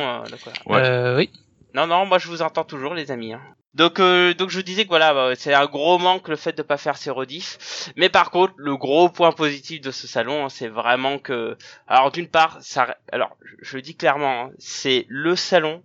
[0.67, 1.15] ouais.
[1.17, 1.31] oui.
[1.75, 3.33] Non, non, moi je vous entends toujours, les amis.
[3.33, 3.41] Hein.
[3.75, 6.53] Donc, euh, donc je vous disais que voilà, bah, c'est un gros manque le fait
[6.53, 7.93] de pas faire ces rediffs.
[7.97, 11.57] Mais par contre, le gros point positif de ce salon, hein, c'est vraiment que,
[11.87, 15.83] alors d'une part, ça, alors je, dis clairement, hein, c'est le salon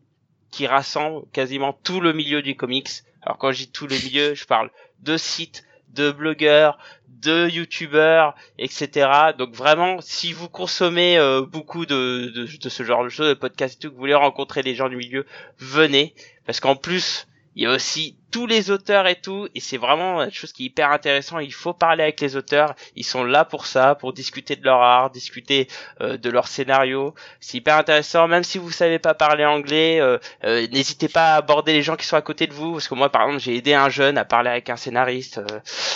[0.49, 2.90] qui rassemble quasiment tout le milieu du comics.
[3.22, 4.72] Alors quand je dis tout le milieu, je parle
[5.02, 5.65] de sites,
[5.96, 6.78] de blogueurs,
[7.08, 9.10] de youtubeurs, etc.
[9.38, 13.76] Donc vraiment, si vous consommez euh, beaucoup de, de, ce genre de choses, de podcasts
[13.76, 15.26] et tout, que vous voulez rencontrer les gens du milieu,
[15.58, 16.14] venez.
[16.46, 20.22] Parce qu'en plus, il y a aussi tous les auteurs et tout, et c'est vraiment
[20.22, 21.40] une chose qui est hyper intéressant.
[21.40, 24.82] Il faut parler avec les auteurs, ils sont là pour ça, pour discuter de leur
[24.82, 25.70] art, discuter
[26.02, 27.16] euh, de leur scénario.
[27.40, 31.36] C'est hyper intéressant, même si vous savez pas parler anglais, euh, euh, n'hésitez pas à
[31.38, 33.56] aborder les gens qui sont à côté de vous, parce que moi par exemple j'ai
[33.56, 35.40] aidé un jeune à parler avec un scénariste,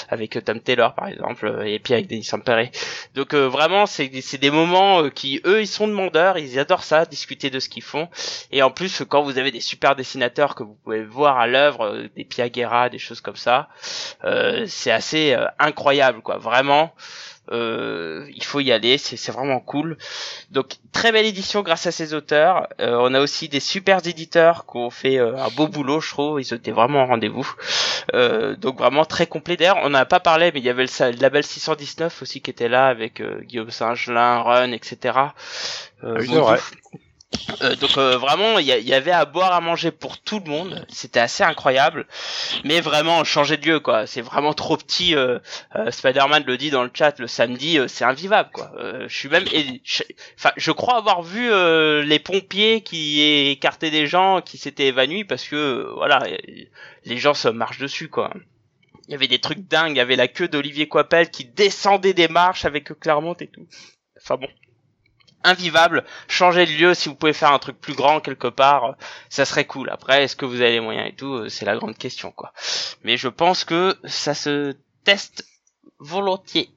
[0.08, 2.70] avec Tom Taylor par exemple, et puis avec Denis Sampere.
[3.16, 7.60] Donc vraiment c'est des moments qui eux ils sont demandeurs, ils adorent ça, discuter de
[7.60, 8.08] ce qu'ils font,
[8.54, 12.08] et en plus quand vous avez des super dessinateurs que vous pouvez voir à l'œuvre,
[12.30, 13.70] Piaguera, des choses comme ça.
[14.24, 16.38] Euh, c'est assez euh, incroyable, quoi.
[16.38, 16.94] Vraiment,
[17.52, 18.98] euh, il faut y aller.
[18.98, 19.98] C'est vraiment cool.
[20.52, 22.68] Donc très belle édition grâce à ces auteurs.
[22.80, 26.40] on a aussi des super éditeurs qui ont fait un beau boulot, je trouve.
[26.40, 27.52] Ils étaient vraiment au rendez-vous.
[28.14, 29.58] donc vraiment très complet.
[29.58, 32.70] D'ailleurs, on n'a pas parlé, mais il y avait le, label 619 aussi qui était
[32.70, 35.18] là avec Guillaume Saint-Gelin, Run, etc.
[36.04, 36.58] Euh,
[37.62, 40.86] euh, donc euh, vraiment, il y, avait à boire, à manger pour tout le monde.
[40.90, 42.08] C'était assez incroyable,
[42.64, 44.08] mais vraiment changer de lieu quoi.
[44.08, 45.16] C'est vraiment trop petit.
[45.16, 45.40] Euh,
[45.76, 48.72] euh Spider-Man le dit dans le chat le samedi, c'est invivable quoi.
[49.08, 49.46] je suis même,
[50.38, 51.50] enfin, je, crois avoir vu
[52.04, 56.24] les pompiers qui écartaient des gens qui s'étaient évanouis parce que voilà,
[57.06, 58.32] les gens se marchent dessus quoi.
[59.08, 59.96] Il y avait des trucs dingues.
[59.96, 63.68] Il y avait la queue d'Olivier Coipel qui descendait des marches avec Clermont et tout.
[64.18, 64.48] Enfin bon
[65.44, 66.04] invivable.
[66.28, 68.96] Changer de lieu, si vous pouvez faire un truc plus grand quelque part,
[69.30, 69.90] ça serait cool.
[69.90, 72.54] Après, est-ce que vous avez les moyens et tout, c'est la grande question, quoi.
[73.04, 75.46] Mais je pense que ça se teste
[76.00, 76.72] volontiers.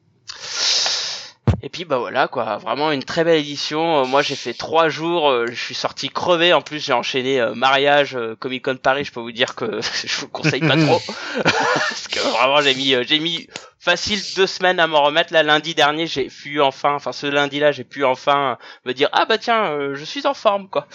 [1.65, 4.03] Et puis bah voilà quoi, vraiment une très belle édition.
[4.03, 6.53] Euh, moi j'ai fait trois jours, euh, je suis sorti crevé.
[6.53, 9.05] En plus j'ai enchaîné euh, mariage, Comic Con Paris.
[9.05, 11.01] Je peux vous dire que je vous conseille pas trop
[11.45, 13.47] parce que vraiment j'ai mis j'ai mis
[13.83, 15.33] facile deux semaines à m'en remettre.
[15.33, 19.27] Là, lundi dernier, j'ai pu enfin, enfin ce lundi-là, j'ai pu enfin me dire ah
[19.27, 20.87] bah tiens, euh, je suis en forme quoi.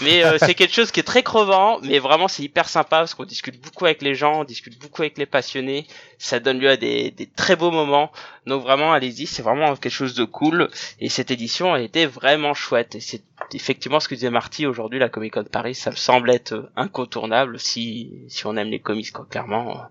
[0.00, 3.14] Mais euh, c'est quelque chose qui est très crevant, mais vraiment c'est hyper sympa parce
[3.14, 5.86] qu'on discute beaucoup avec les gens, on discute beaucoup avec les passionnés.
[6.16, 8.10] Ça donne lieu à des, des très beaux moments.
[8.46, 10.70] Donc vraiment, allez-y, c'est vraiment quelque chose de cool.
[11.00, 12.96] Et cette édition a été vraiment chouette.
[13.52, 16.70] Effectivement ce que disait Marty aujourd'hui, la Comic Con de Paris, ça me semble être
[16.76, 19.82] incontournable si si on aime les comics quoi, clairement.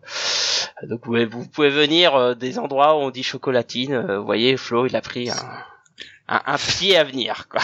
[0.84, 3.94] Donc vous, vous pouvez venir euh, des endroits où on dit chocolatine.
[3.94, 5.64] Euh, vous voyez, Flo, il a pris un,
[6.28, 7.62] un, pied à venir, quoi.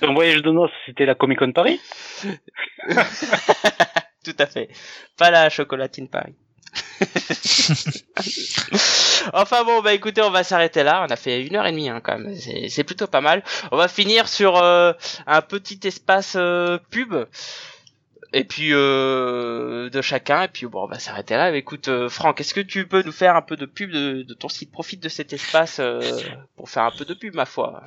[0.00, 1.80] Ton voyage de noces, c'était la Comic Con Paris?
[4.24, 4.68] Tout à fait.
[5.16, 6.34] Pas la chocolatine Paris.
[9.32, 11.04] enfin bon, bah écoutez, on va s'arrêter là.
[11.06, 12.34] On a fait une heure et demie hein, quand même.
[12.68, 13.42] C'est plutôt pas mal.
[13.72, 14.92] On va finir sur euh,
[15.26, 17.14] un petit espace euh, pub.
[18.32, 20.42] Et puis euh, de chacun.
[20.42, 21.54] Et puis bon, on va s'arrêter là.
[21.54, 24.34] Écoute, euh, Franck, est-ce que tu peux nous faire un peu de pub de, de
[24.34, 24.72] ton site?
[24.72, 26.00] Profite de cet espace euh,
[26.56, 27.84] pour faire un peu de pub, ma foi.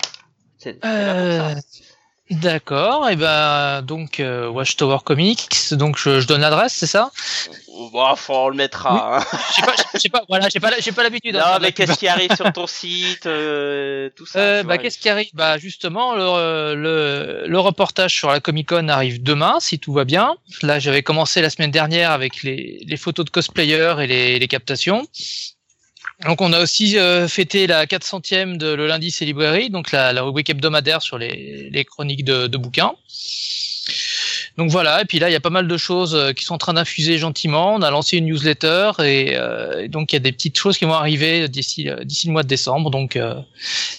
[2.30, 7.10] D'accord, et ben donc euh, Watchtower Comics, donc je, je donne l'adresse, c'est ça?
[7.94, 9.20] Bon, faut, on le mettra.
[9.20, 9.26] hein.
[9.50, 11.38] Je sais pas, je sais pas, voilà, j'ai pas, j'ai pas l'habitude.
[11.38, 14.40] hein, Non, mais qu'est-ce qui arrive sur ton site, euh, tout ça.
[14.40, 15.30] Euh, bah, qu'est-ce qui arrive?
[15.36, 20.04] Bah justement, le, le, le reportage sur la Comic Con arrive demain, si tout va
[20.04, 20.36] bien.
[20.64, 24.48] Là, j'avais commencé la semaine dernière avec les, les photos de cosplayers et les, les
[24.50, 25.08] captations.
[26.26, 30.14] Donc, on a aussi euh, fêté la 400e de le lundi c'est librairie, donc la,
[30.14, 32.94] la rubrique hebdomadaire sur les, les chroniques de, de bouquins.
[34.58, 36.56] Donc voilà, et puis là, il y a pas mal de choses euh, qui sont
[36.56, 37.76] en train d'infuser gentiment.
[37.76, 40.86] On a lancé une newsletter et, euh, donc il y a des petites choses qui
[40.86, 42.90] vont arriver d'ici euh, d'ici le mois de décembre.
[42.90, 43.40] Donc euh,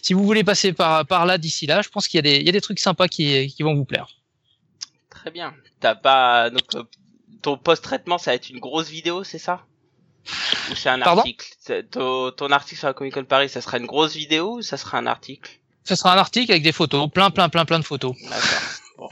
[0.03, 2.39] si vous voulez passer par, par là d'ici là, je pense qu'il y, a des-
[2.41, 4.09] il y a des trucs sympas qui, qui vont vous plaire.
[5.11, 5.55] Très bien.
[5.79, 6.63] T'as pas donc
[7.41, 9.65] ton post-traitement, ça va être une grosse vidéo, c'est ça?
[10.71, 11.47] Ou c'est un Pardon article
[11.91, 14.77] ton, ton article sur la Comic Con Paris, ça sera une grosse vidéo ou ça
[14.77, 15.51] sera un article
[15.85, 18.15] Ce sera un article avec des photos, plein, plein, plein, plein de photos.
[18.23, 18.39] D'accord.
[18.99, 19.09] Bon.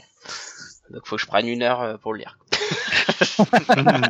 [0.91, 2.37] Donc faut que je prenne une heure euh, pour le lire.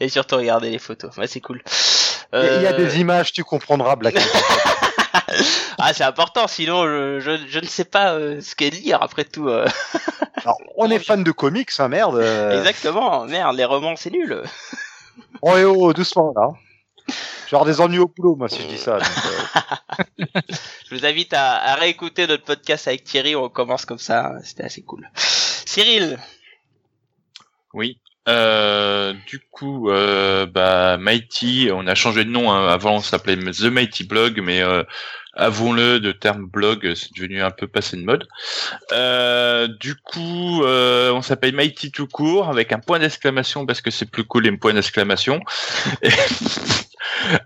[0.00, 1.16] Et surtout regarder les photos.
[1.16, 1.62] Ouais, c'est cool.
[2.32, 4.14] Il y a- y a Euh, des images, tu comprendras, Black.
[5.78, 6.46] Ah, c'est important.
[6.46, 9.48] Sinon, je, je, je ne sais pas euh, ce qu'est lire après tout.
[9.48, 9.66] euh.
[10.36, 12.22] Alors, on est fan de comics, hein, merde.
[12.56, 13.24] Exactement.
[13.26, 14.42] Merde, les romans, c'est nul.
[15.42, 16.50] Oh, eh oh, doucement, là.
[17.48, 18.98] Genre des ennuis au boulot, moi, si je dis ça.
[18.98, 20.40] donc, euh.
[20.90, 23.36] Je vous invite à, à réécouter notre podcast avec Thierry.
[23.36, 24.32] On commence comme ça.
[24.42, 25.08] C'était assez cool.
[25.14, 26.18] Cyril.
[27.74, 28.00] Oui.
[28.28, 32.50] Euh, du coup, euh, bah, Mighty, on a changé de nom.
[32.50, 32.66] hein.
[32.68, 34.82] Avant, on s'appelait The Mighty Blog, mais euh,
[35.36, 38.26] avouons-le, de terme blog, c'est devenu un peu passé de mode.
[38.92, 43.90] Euh, du coup, euh, on s'appelle Mighty tout court avec un point d'exclamation parce que
[43.90, 45.40] c'est plus cool les points d'exclamation.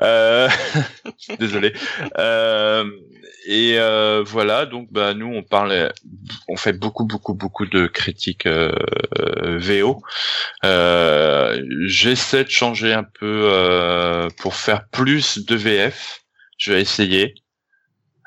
[0.02, 0.48] Euh,
[1.38, 1.72] Désolé.
[2.18, 2.84] Euh,
[3.46, 5.92] et euh, voilà, donc bah nous on parle,
[6.48, 8.72] on fait beaucoup beaucoup beaucoup de critiques euh,
[9.58, 10.02] VO.
[11.86, 16.20] J'essaie de changer un peu pour faire plus de VF.
[16.58, 17.34] Je vais essayer.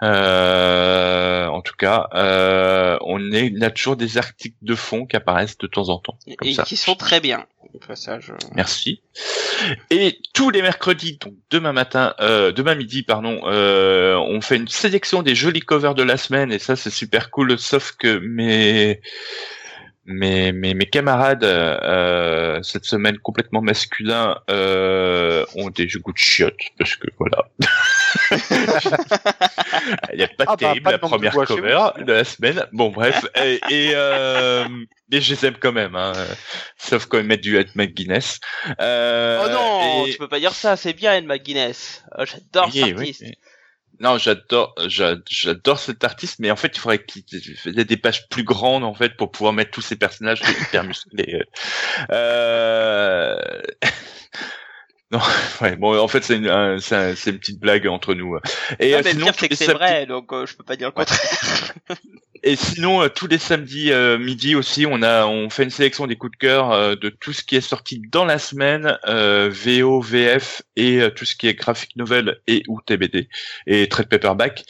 [0.03, 5.57] Euh, en tout cas, euh, on est, a toujours des articles de fond qui apparaissent
[5.57, 6.17] de temps en temps.
[6.37, 6.63] Comme Et ça.
[6.63, 7.45] qui sont très bien.
[7.73, 8.29] Au passage.
[8.29, 9.01] euh, Merci.
[9.89, 14.67] Et tous les mercredis, donc demain matin, euh, demain midi, pardon, euh, on fait une
[14.67, 17.57] sélection des jolis covers de la semaine et ça c'est super cool.
[17.57, 19.01] Sauf que mes
[20.05, 26.59] mes mes, mes camarades euh, cette semaine complètement masculins euh, ont des goûts de chiottes
[26.77, 27.45] parce que voilà.
[30.13, 31.87] Il n'y a pas de Ah bah, terrible pas de la de première chez cover
[32.05, 32.65] de la semaine.
[32.73, 34.65] Bon bref et, et, euh,
[35.11, 35.95] mais je les aime quand même.
[35.95, 36.13] Hein.
[36.77, 38.39] Sauf quand ils mettent du Ed McGuinness.
[38.79, 40.75] Euh, Oh non, et- tu peux pas dire ça.
[40.75, 42.03] C'est bien, Ed McGuinness.
[42.17, 43.21] Oh, J'adore cet oui, artiste.
[43.25, 43.33] oui.
[43.99, 47.23] Non, j'adore, j'a- j'adore cet artiste, mais en fait, il faudrait qu'il
[47.65, 50.83] y ait des pages plus grandes en fait pour pouvoir mettre tous ces personnages hyper
[50.83, 51.43] musclés.
[52.11, 53.37] Euh...
[55.13, 55.19] non,
[55.61, 58.37] ouais, bon, en fait, c'est une, un- une petite blague entre nous.
[58.79, 60.33] Et Non, euh, mais le sinon, pire, tous c'est que les c'est samedis- vrai, donc
[60.33, 61.19] euh, je peux pas dire le contraire.
[62.45, 66.07] Et sinon, euh, tous les samedis euh, midi aussi, on a on fait une sélection
[66.07, 69.49] des coups de cœur euh, de tout ce qui est sorti dans la semaine, euh,
[69.49, 73.29] VO, VF et euh, tout ce qui est graphic novel et ou TBD
[73.65, 74.65] et trade paperback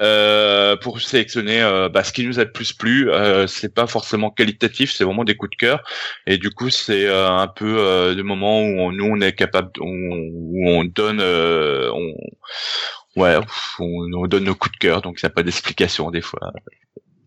[0.00, 3.10] euh, pour sélectionner euh, bah, ce qui nous a le plus plu.
[3.10, 5.82] Euh, c'est pas forcément qualitatif, c'est vraiment des coups de cœur.
[6.28, 9.32] Et du coup, c'est euh, un peu euh, le moment où on- nous on est
[9.32, 12.14] capable, on- où on donne, euh, on
[13.16, 13.36] Ouais,
[13.78, 16.52] on, on donne nos coups de cœur, donc il n'y a pas d'explication des fois.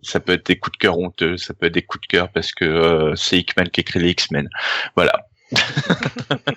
[0.03, 2.29] Ça peut être des coups de cœur honteux, ça peut être des coups de cœur
[2.31, 4.49] parce que euh, c'est Hickman qui écrit les X-Men.
[4.95, 5.28] Voilà.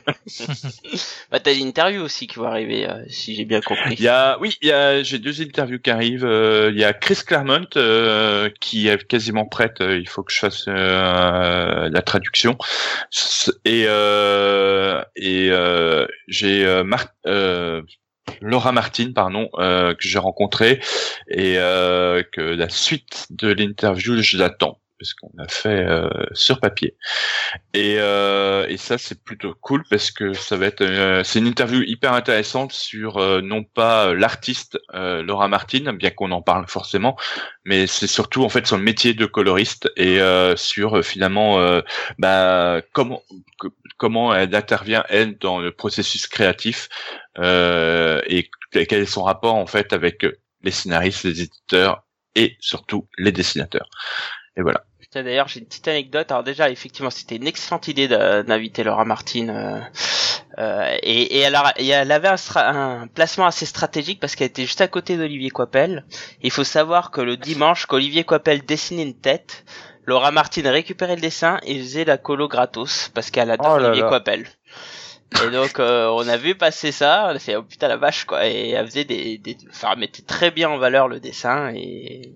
[1.31, 3.95] bah, t'as une interview aussi qui va arriver, euh, si j'ai bien compris.
[3.99, 6.25] Il y a, oui, il y a, j'ai deux interviews qui arrivent.
[6.25, 9.81] Euh, il y a Chris Claremont euh, qui est quasiment prête.
[9.81, 12.57] euh, Il faut que je fasse euh, la traduction.
[13.65, 13.83] Et
[15.17, 15.51] et
[16.29, 17.09] j'ai Mar-
[18.41, 20.81] Laura Martin, pardon, que j'ai rencontré
[21.29, 24.79] et que la suite de l'interview, je l'attends.
[25.03, 26.97] Parce qu'on a fait euh, sur papier.
[27.75, 31.47] Et, euh, et ça c'est plutôt cool parce que ça va être euh, c'est une
[31.47, 37.17] interview hyper intéressante sur non pas l'artiste Laura Martin, bien qu'on en parle forcément,
[37.65, 40.21] mais c'est surtout en fait son métier de coloriste et
[40.57, 41.81] sur finalement
[42.19, 43.23] bah, comment
[43.97, 46.89] comment elle intervient elle dans le processus créatif
[47.39, 50.25] et quel est son rapport en fait avec
[50.63, 52.05] les scénaristes, les éditeurs
[52.35, 53.89] et surtout les dessinateurs.
[54.57, 54.85] Et voilà.
[55.15, 56.31] D'ailleurs, j'ai une petite anecdote.
[56.31, 59.49] Alors déjà, effectivement, c'était une excellente idée d'inviter Laura Martin.
[59.49, 59.81] Euh,
[60.59, 64.89] euh, et, et, elle, elle avait un, placement assez stratégique parce qu'elle était juste à
[64.89, 66.05] côté d'Olivier Coipel.
[66.43, 69.65] Il faut savoir que le dimanche, qu'Olivier Coipel dessinait une tête,
[70.07, 74.03] Laura Martin récupérait le dessin et faisait la colo gratos parce qu'elle adore oh Olivier
[74.03, 74.47] Coipel.
[75.45, 78.71] Et donc euh, on a vu passer ça, fait oh putain la vache quoi, et
[78.71, 81.73] elle faisait des, des, enfin elle mettait très bien en valeur le dessin.
[81.75, 82.33] Et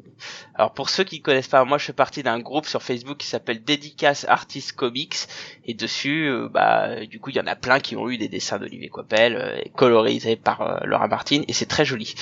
[0.54, 3.26] alors pour ceux qui connaissent pas, moi je fais partie d'un groupe sur Facebook qui
[3.26, 5.16] s'appelle Dédicace Artist Comics,
[5.64, 8.28] et dessus euh, bah du coup il y en a plein qui ont eu des
[8.28, 12.14] dessins d'Olivier Coppel, euh, colorisés par Laura Martin, et c'est très joli.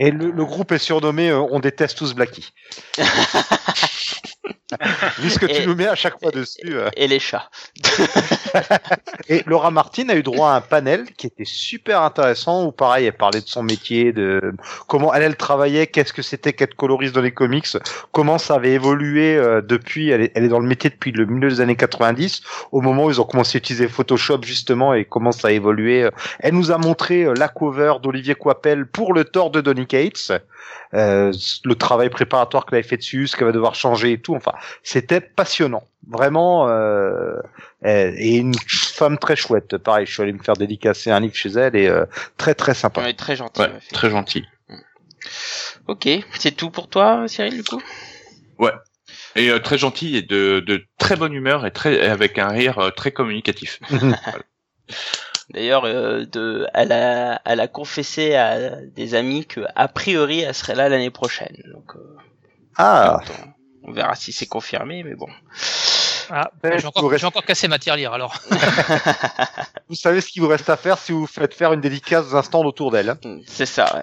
[0.00, 2.52] Et le, le, groupe est surnommé On déteste tous Blacky.
[5.18, 6.76] Vu ce que tu nous mets à chaque fois dessus.
[6.76, 6.90] Euh.
[6.96, 7.48] Et les chats.
[9.28, 13.06] et Laura Martin a eu droit à un panel qui était super intéressant où pareil,
[13.06, 14.52] elle parlait de son métier, de
[14.86, 17.66] comment elle, elle travaillait, qu'est-ce que c'était qu'être coloriste dans les comics,
[18.12, 21.24] comment ça avait évolué euh, depuis, elle est, elle est dans le métier depuis le
[21.24, 22.42] milieu des années 90,
[22.72, 26.08] au moment où ils ont commencé à utiliser Photoshop justement et comment ça a évolué.
[26.40, 30.32] Elle nous a montré euh, la cover d'Olivier Coipel pour le tort de Donny Cates.
[30.94, 31.32] Euh,
[31.64, 34.37] le travail préparatoire qu'elle avait fait dessus, ce qu'elle va devoir changer et tout.
[34.38, 36.68] Enfin, c'était passionnant, vraiment.
[36.68, 37.40] Euh,
[37.84, 39.76] et une femme très chouette.
[39.78, 42.06] Pareil, je suis allé me faire dédicacer un livre chez elle et euh,
[42.36, 43.02] très très sympa.
[43.02, 43.62] Ouais, très gentil.
[43.92, 44.44] très gentil.
[45.86, 46.08] Ok,
[46.38, 47.82] c'est tout pour toi, Cyril, du coup?
[48.58, 48.72] Ouais.
[49.36, 52.92] Et euh, très gentil et de, de, très bonne humeur et très avec un rire
[52.96, 53.78] très communicatif.
[55.50, 56.26] D'ailleurs, euh,
[56.74, 61.10] elle a, elle a confessé à des amis que a priori elle serait là l'année
[61.10, 61.56] prochaine.
[61.72, 62.16] Donc, euh,
[62.76, 63.20] ah.
[63.88, 65.28] On, verra si c'est confirmé, mais bon.
[66.30, 68.34] Ah, ben, j'ai encore, encore, cassé ma tirelire alors.
[69.88, 72.42] vous savez ce qu'il vous reste à faire si vous faites faire une dédicace d'un
[72.42, 73.08] stand autour d'elle.
[73.10, 73.18] Hein.
[73.46, 73.96] C'est ça.
[73.96, 74.02] Ouais.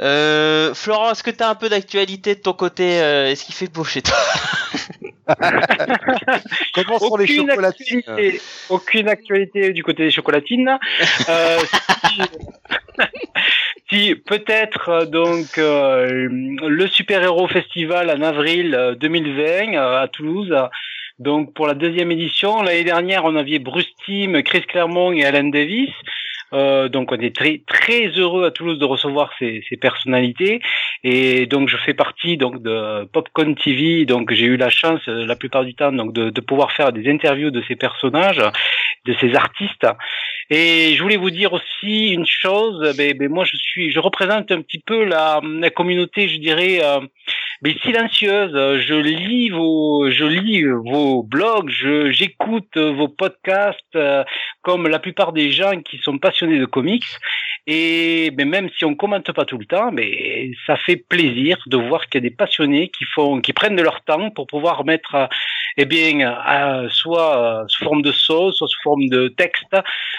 [0.00, 3.54] Euh, Florent, est-ce que tu as un peu d'actualité de ton côté euh, Est-ce qu'il
[3.54, 4.16] fait beau chez toi
[6.74, 8.40] Comment sont les chocolatines actualité,
[8.70, 10.78] Aucune actualité du côté des chocolatines.
[11.28, 11.58] Euh,
[12.08, 12.22] si,
[14.24, 20.54] peut-être euh, donc euh, le super héros festival en avril 2020 à Toulouse.
[21.18, 25.48] Donc pour la deuxième édition, l'année dernière on avait Bruce Team, Chris Clermont et Alan
[25.48, 25.90] Davis.
[26.52, 30.60] Euh, donc on est très très heureux à Toulouse de recevoir ces, ces personnalités.
[31.04, 35.24] Et donc je fais partie donc de Popcorn TV donc j'ai eu la chance euh,
[35.26, 38.42] la plupart du temps donc de, de pouvoir faire des interviews de ces personnages,
[39.06, 39.86] de ces artistes.
[40.50, 42.96] Et je voulais vous dire aussi une chose.
[42.96, 46.80] Ben, ben moi je suis je représente un petit peu la, la communauté je dirais
[46.82, 47.00] euh,
[47.62, 48.52] mais silencieuse.
[48.80, 54.24] Je lis vos, je lis vos blogs, je, j'écoute vos podcasts, euh,
[54.62, 57.04] comme la plupart des gens qui sont passionnés de comics.
[57.66, 61.76] Et mais même si on commente pas tout le temps, mais ça fait plaisir de
[61.76, 64.84] voir qu'il y a des passionnés qui font, qui prennent de leur temps pour pouvoir
[64.84, 65.28] mettre,
[65.76, 66.36] eh bien,
[66.90, 69.76] soit sous forme de sauce, soit sous forme de texte,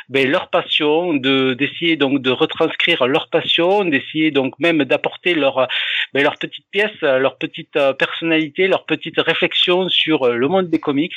[0.10, 5.68] ben, leur passion, de d'essayer donc de retranscrire leur passion, d'essayer donc même d'apporter leur,
[6.14, 10.70] ben, leur petite pièce, leur petite euh, personnalité, leur petite réflexion sur euh, le monde
[10.70, 11.14] des comics.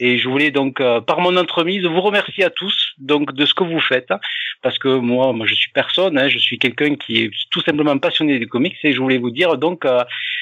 [0.00, 3.54] Et je voulais donc, euh, par mon entremise, vous remercier à tous donc de ce
[3.54, 4.18] que vous faites, hein,
[4.62, 7.96] parce que moi, moi, je suis personne, hein, je suis quelqu'un qui est tout simplement
[7.98, 9.84] passionné des comics, et je voulais vous dire donc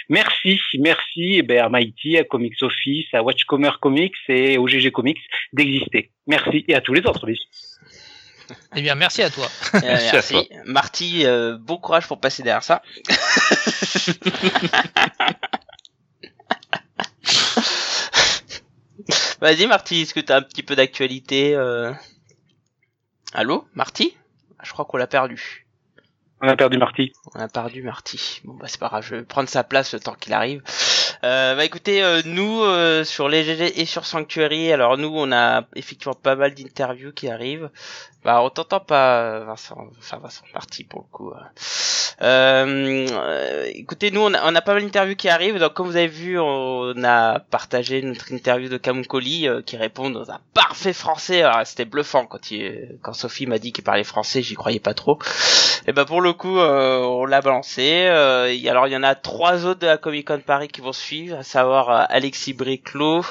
[0.09, 4.93] merci, merci eh ben, à Mighty, à Comics Office, à Watchcomer Comics et au GG
[4.93, 5.20] Comics
[5.53, 6.11] d'exister.
[6.27, 7.27] Merci et à tous les autres,
[8.77, 9.48] eh bien, merci à toi.
[9.82, 10.36] merci.
[10.64, 12.82] Marty, euh, bon courage pour passer derrière ça.
[19.40, 21.93] Vas-y, Marty, est-ce que tu as un petit peu d'actualité euh...
[23.32, 24.16] Allô, Marty?
[24.62, 25.66] Je crois qu'on l'a perdu.
[26.43, 27.12] On a perdu Marty.
[27.35, 28.40] On a perdu Marty.
[28.44, 30.62] Bon bah c'est pas grave, je vais prendre sa place le temps qu'il arrive.
[31.23, 35.31] Euh, bah écoutez, euh, nous euh, sur les GG et sur Sanctuary, alors nous on
[35.33, 37.69] a effectivement pas mal d'interviews qui arrivent.
[38.25, 41.33] Bah on t'entend pas Vincent, enfin Vincent Marty pour le coup.
[42.23, 45.59] Euh, écoutez, nous on a, pas mal d'interviews qui arrivent.
[45.59, 50.31] Donc comme vous avez vu, on a partagé notre interview de Camoucoli qui répond dans
[50.31, 51.43] un parfait français.
[51.65, 55.19] C'était bluffant quand il, quand Sophie m'a dit qu'il parlait français, j'y croyais pas trop.
[55.86, 58.07] Et ben pour le coup, on l'a balancé.
[58.07, 61.39] alors il y en a trois autres de la Comic Con Paris qui vont suivre,
[61.39, 63.24] à savoir Alexis Briclot,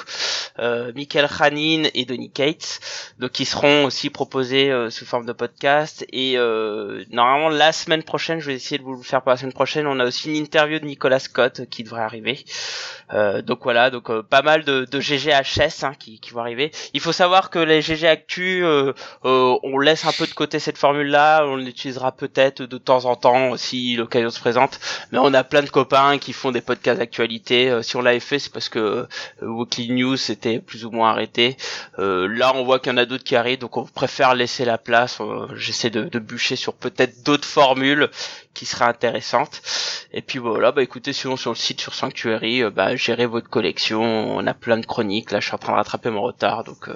[0.58, 2.80] Michael Hanin et Donny Cates,
[3.18, 6.04] donc qui seront aussi proposés sous forme de podcast.
[6.12, 6.36] Et
[7.10, 9.86] normalement la semaine prochaine, je vais essayer de vous le faire pour la semaine prochaine.
[9.86, 12.44] On a aussi une interview de Nicolas Scott qui devrait arriver.
[13.12, 16.70] donc voilà, donc pas mal de, de GGHS hein, qui, qui vont arriver.
[16.94, 18.92] Il faut savoir que les GG Actu, euh,
[19.24, 23.16] euh, on laisse un peu de côté cette formule-là, on l'utilisera peut-être de temps en
[23.16, 24.80] temps si l'occasion se présente,
[25.12, 27.70] mais on a plein de copains qui font des podcasts d'actualité.
[27.70, 29.06] Euh, si on l'avait fait, c'est parce que
[29.42, 31.56] Weekly News était plus ou moins arrêté.
[31.98, 34.78] là, on voit qu'il y en a d'autres qui arrivent, donc on préfère laisser la
[34.78, 35.18] place.
[35.54, 38.08] J'essaie de, de bûcher sur peut-être d'autres formules
[38.54, 39.62] qui seraient intéressantes.
[40.12, 44.02] Et puis voilà, bah écoutez, sinon sur le site sur Sanctuary, bah gérez votre collection.
[44.02, 45.30] On a plein de chroniques.
[45.30, 46.88] Là, je suis en train de rattraper mon retard, donc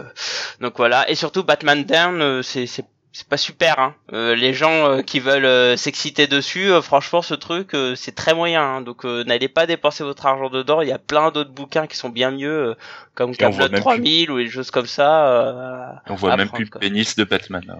[0.60, 1.08] donc voilà.
[1.10, 2.66] Et surtout Batman Down, c'est
[3.14, 3.94] c'est pas super hein.
[4.12, 8.62] Euh, les gens euh, qui veulent euh, s'exciter dessus franchement ce truc c'est très moyen
[8.62, 8.80] hein.
[8.80, 10.82] donc n'allez pas dépenser votre argent dedans.
[10.82, 12.74] Il y a plein d'autres bouquins qui sont bien mieux
[13.14, 17.22] comme Camelot 3000 ou des choses comme ça on voit même plus le pénis de
[17.22, 17.78] Batman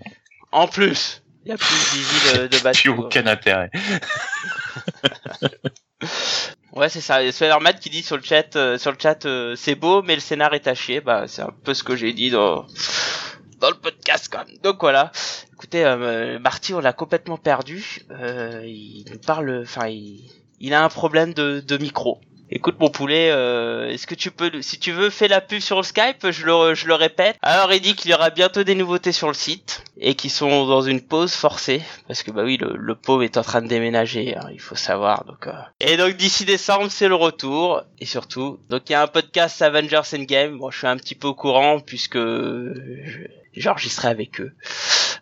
[0.52, 3.70] en plus il y a plus d'easy de, de Batman plus aucun intérêt.
[6.72, 7.20] Ouais, c'est ça.
[7.60, 9.24] Matt qui dit sur le chat, sur le chat,
[9.54, 10.74] c'est beau, mais le scénar est à
[11.04, 12.66] Bah, c'est un peu ce que j'ai dit dans
[13.64, 14.58] dans le podcast quand même.
[14.62, 15.10] Donc voilà.
[15.54, 18.02] Écoutez, euh, Marty, on l'a complètement perdu.
[18.10, 20.20] Euh, il nous parle, enfin, il,
[20.60, 22.20] il, a un problème de, de micro.
[22.50, 25.78] Écoute mon poulet, euh, est-ce que tu peux, si tu veux, fais la pub sur
[25.78, 27.36] le Skype, je le, je le répète.
[27.40, 30.66] Alors il dit qu'il y aura bientôt des nouveautés sur le site et qui sont
[30.66, 33.66] dans une pause forcée parce que bah oui, le, le pauvre est en train de
[33.66, 35.24] déménager, hein, il faut savoir.
[35.24, 35.52] Donc euh.
[35.80, 39.62] et donc d'ici décembre c'est le retour et surtout donc il y a un podcast
[39.62, 40.58] Avengers Endgame.
[40.58, 42.18] Bon, je suis un petit peu au courant puisque
[43.56, 44.52] j'enregistrerai avec eux.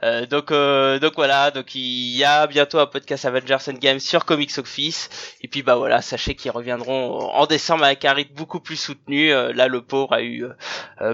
[0.03, 4.25] Euh, donc euh, donc voilà, donc il y a bientôt un podcast Avengers Endgame sur
[4.25, 5.09] Comics Office
[5.43, 9.33] et puis bah voilà, sachez qu'ils reviendront en décembre avec un rythme beaucoup plus soutenu.
[9.33, 10.47] Euh, là le pauvre a eu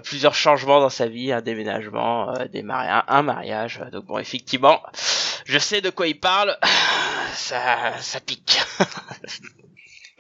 [0.05, 3.81] plusieurs changements dans sa vie, un déménagement, des mariages, un mariage.
[3.93, 4.83] Donc bon effectivement,
[5.45, 6.57] je sais de quoi il parle.
[7.35, 8.61] Ça ça pique.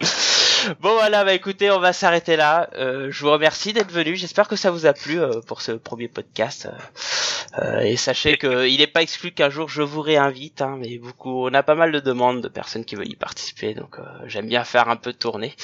[0.80, 2.68] Bon voilà, bah écoutez, on va s'arrêter là.
[2.74, 4.16] Euh, je vous remercie d'être venu.
[4.16, 6.68] J'espère que ça vous a plu euh, pour ce premier podcast.
[7.58, 10.62] Euh, et sachez que il n'est pas exclu qu'un jour je vous réinvite.
[10.62, 13.74] Hein, mais beaucoup, on a pas mal de demandes de personnes qui veulent y participer,
[13.74, 13.96] donc
[14.26, 15.54] j'aime bien faire un peu de tournée.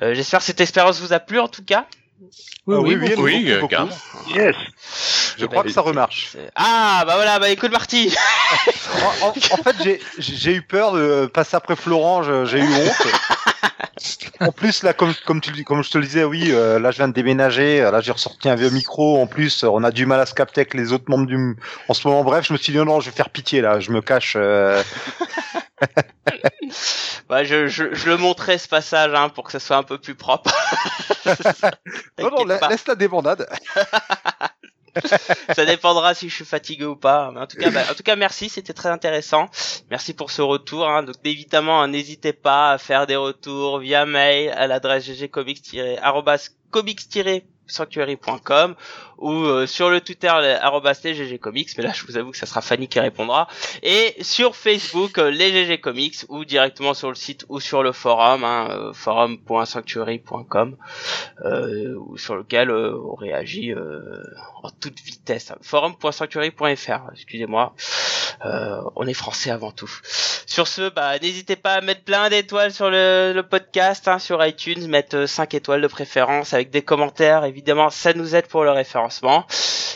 [0.00, 1.86] J'espère que cette expérience vous a plu en tout cas.
[2.66, 4.54] Oui, oui, oui, oui, oui Yes.
[5.38, 6.36] Je crois que ça remarche.
[6.54, 8.14] Ah, bah voilà, bah écoute Marty.
[9.22, 13.06] en, en, fait, j'ai eu peur de passer après Florent, j'ai eu honte.
[14.40, 16.96] En plus, là, comme, comme, tu, comme je te le disais, oui, euh, là, je
[16.98, 17.80] viens de déménager.
[17.80, 19.20] Là, j'ai ressorti un vieux micro.
[19.20, 21.56] En plus, on a du mal à se capter avec les autres membres du.
[21.88, 23.80] En ce moment, bref, je me suis dit non, non, je vais faire pitié là.
[23.80, 24.34] Je me cache.
[24.36, 24.82] Euh...
[27.28, 29.98] bah, je, je, je, le montrais ce passage hein, pour que ça soit un peu
[29.98, 30.50] plus propre.
[32.18, 33.48] non, non, laisse la débandade.
[35.54, 37.30] ça dépendra si je suis fatigué ou pas.
[37.32, 39.48] Mais en tout cas, bah, en tout cas, merci, c'était très intéressant.
[39.90, 40.88] Merci pour ce retour.
[40.88, 41.02] Hein.
[41.02, 48.74] Donc évidemment, n'hésitez pas à faire des retours via mail à l'adresse ggcomics-comics- sanctuary.com
[49.20, 52.60] ou euh, sur le Twitter les Comics, mais là je vous avoue que ça sera
[52.60, 53.48] Fanny qui répondra,
[53.82, 57.92] et sur Facebook euh, les GG Comics ou directement sur le site ou sur le
[57.92, 60.76] forum, hein, euh, forum.sanctuary.com,
[61.44, 63.74] euh, sur lequel on réagit
[64.62, 65.52] en toute vitesse.
[65.62, 67.74] Forum.sanctuary.fr, excusez-moi,
[68.42, 69.90] on est français avant tout.
[70.46, 74.44] Sur ce, bah n'hésitez pas à mettre plein d'étoiles sur le, le podcast, hein, sur
[74.44, 78.70] iTunes, mettre 5 étoiles de préférence avec des commentaires, évidemment ça nous aide pour le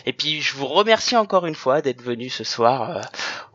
[0.06, 3.00] et puis je vous remercie encore une fois d'être venu ce soir.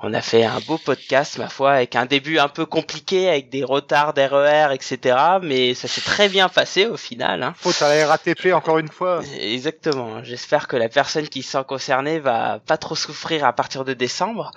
[0.01, 3.49] On a fait un beau podcast, ma foi, avec un début un peu compliqué, avec
[3.49, 5.17] des retards d'RER, etc.
[5.41, 7.43] Mais ça s'est très bien passé au final.
[7.43, 7.53] Hein.
[7.57, 9.21] Faut à la RATP encore une fois.
[9.37, 10.23] Exactement.
[10.23, 14.51] J'espère que la personne qui s'en concernée va pas trop souffrir à partir de décembre.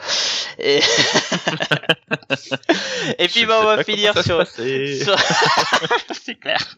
[0.61, 0.79] Et,
[3.19, 5.01] et puis bah, on va finir sur, c'est
[6.41, 6.77] clair.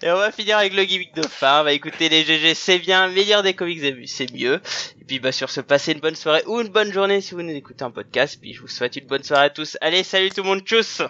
[0.00, 1.64] Et on va finir avec le gimmick de fin.
[1.64, 4.62] Bah écoutez les GG, c'est bien, lire des comics c'est mieux.
[5.08, 7.40] Et puis bah sur ce, passez une bonne soirée ou une bonne journée si vous
[7.40, 8.38] nous écoutez un podcast.
[8.38, 9.78] Puis je vous souhaite une bonne soirée à tous.
[9.80, 11.00] Allez, salut tout le monde, tchuss.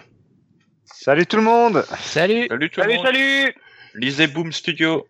[0.85, 1.85] Salut tout le monde.
[1.99, 2.47] Salut.
[2.47, 3.05] Salut tout le monde.
[3.05, 3.53] Salut.
[3.95, 5.05] Lisez Boom Studio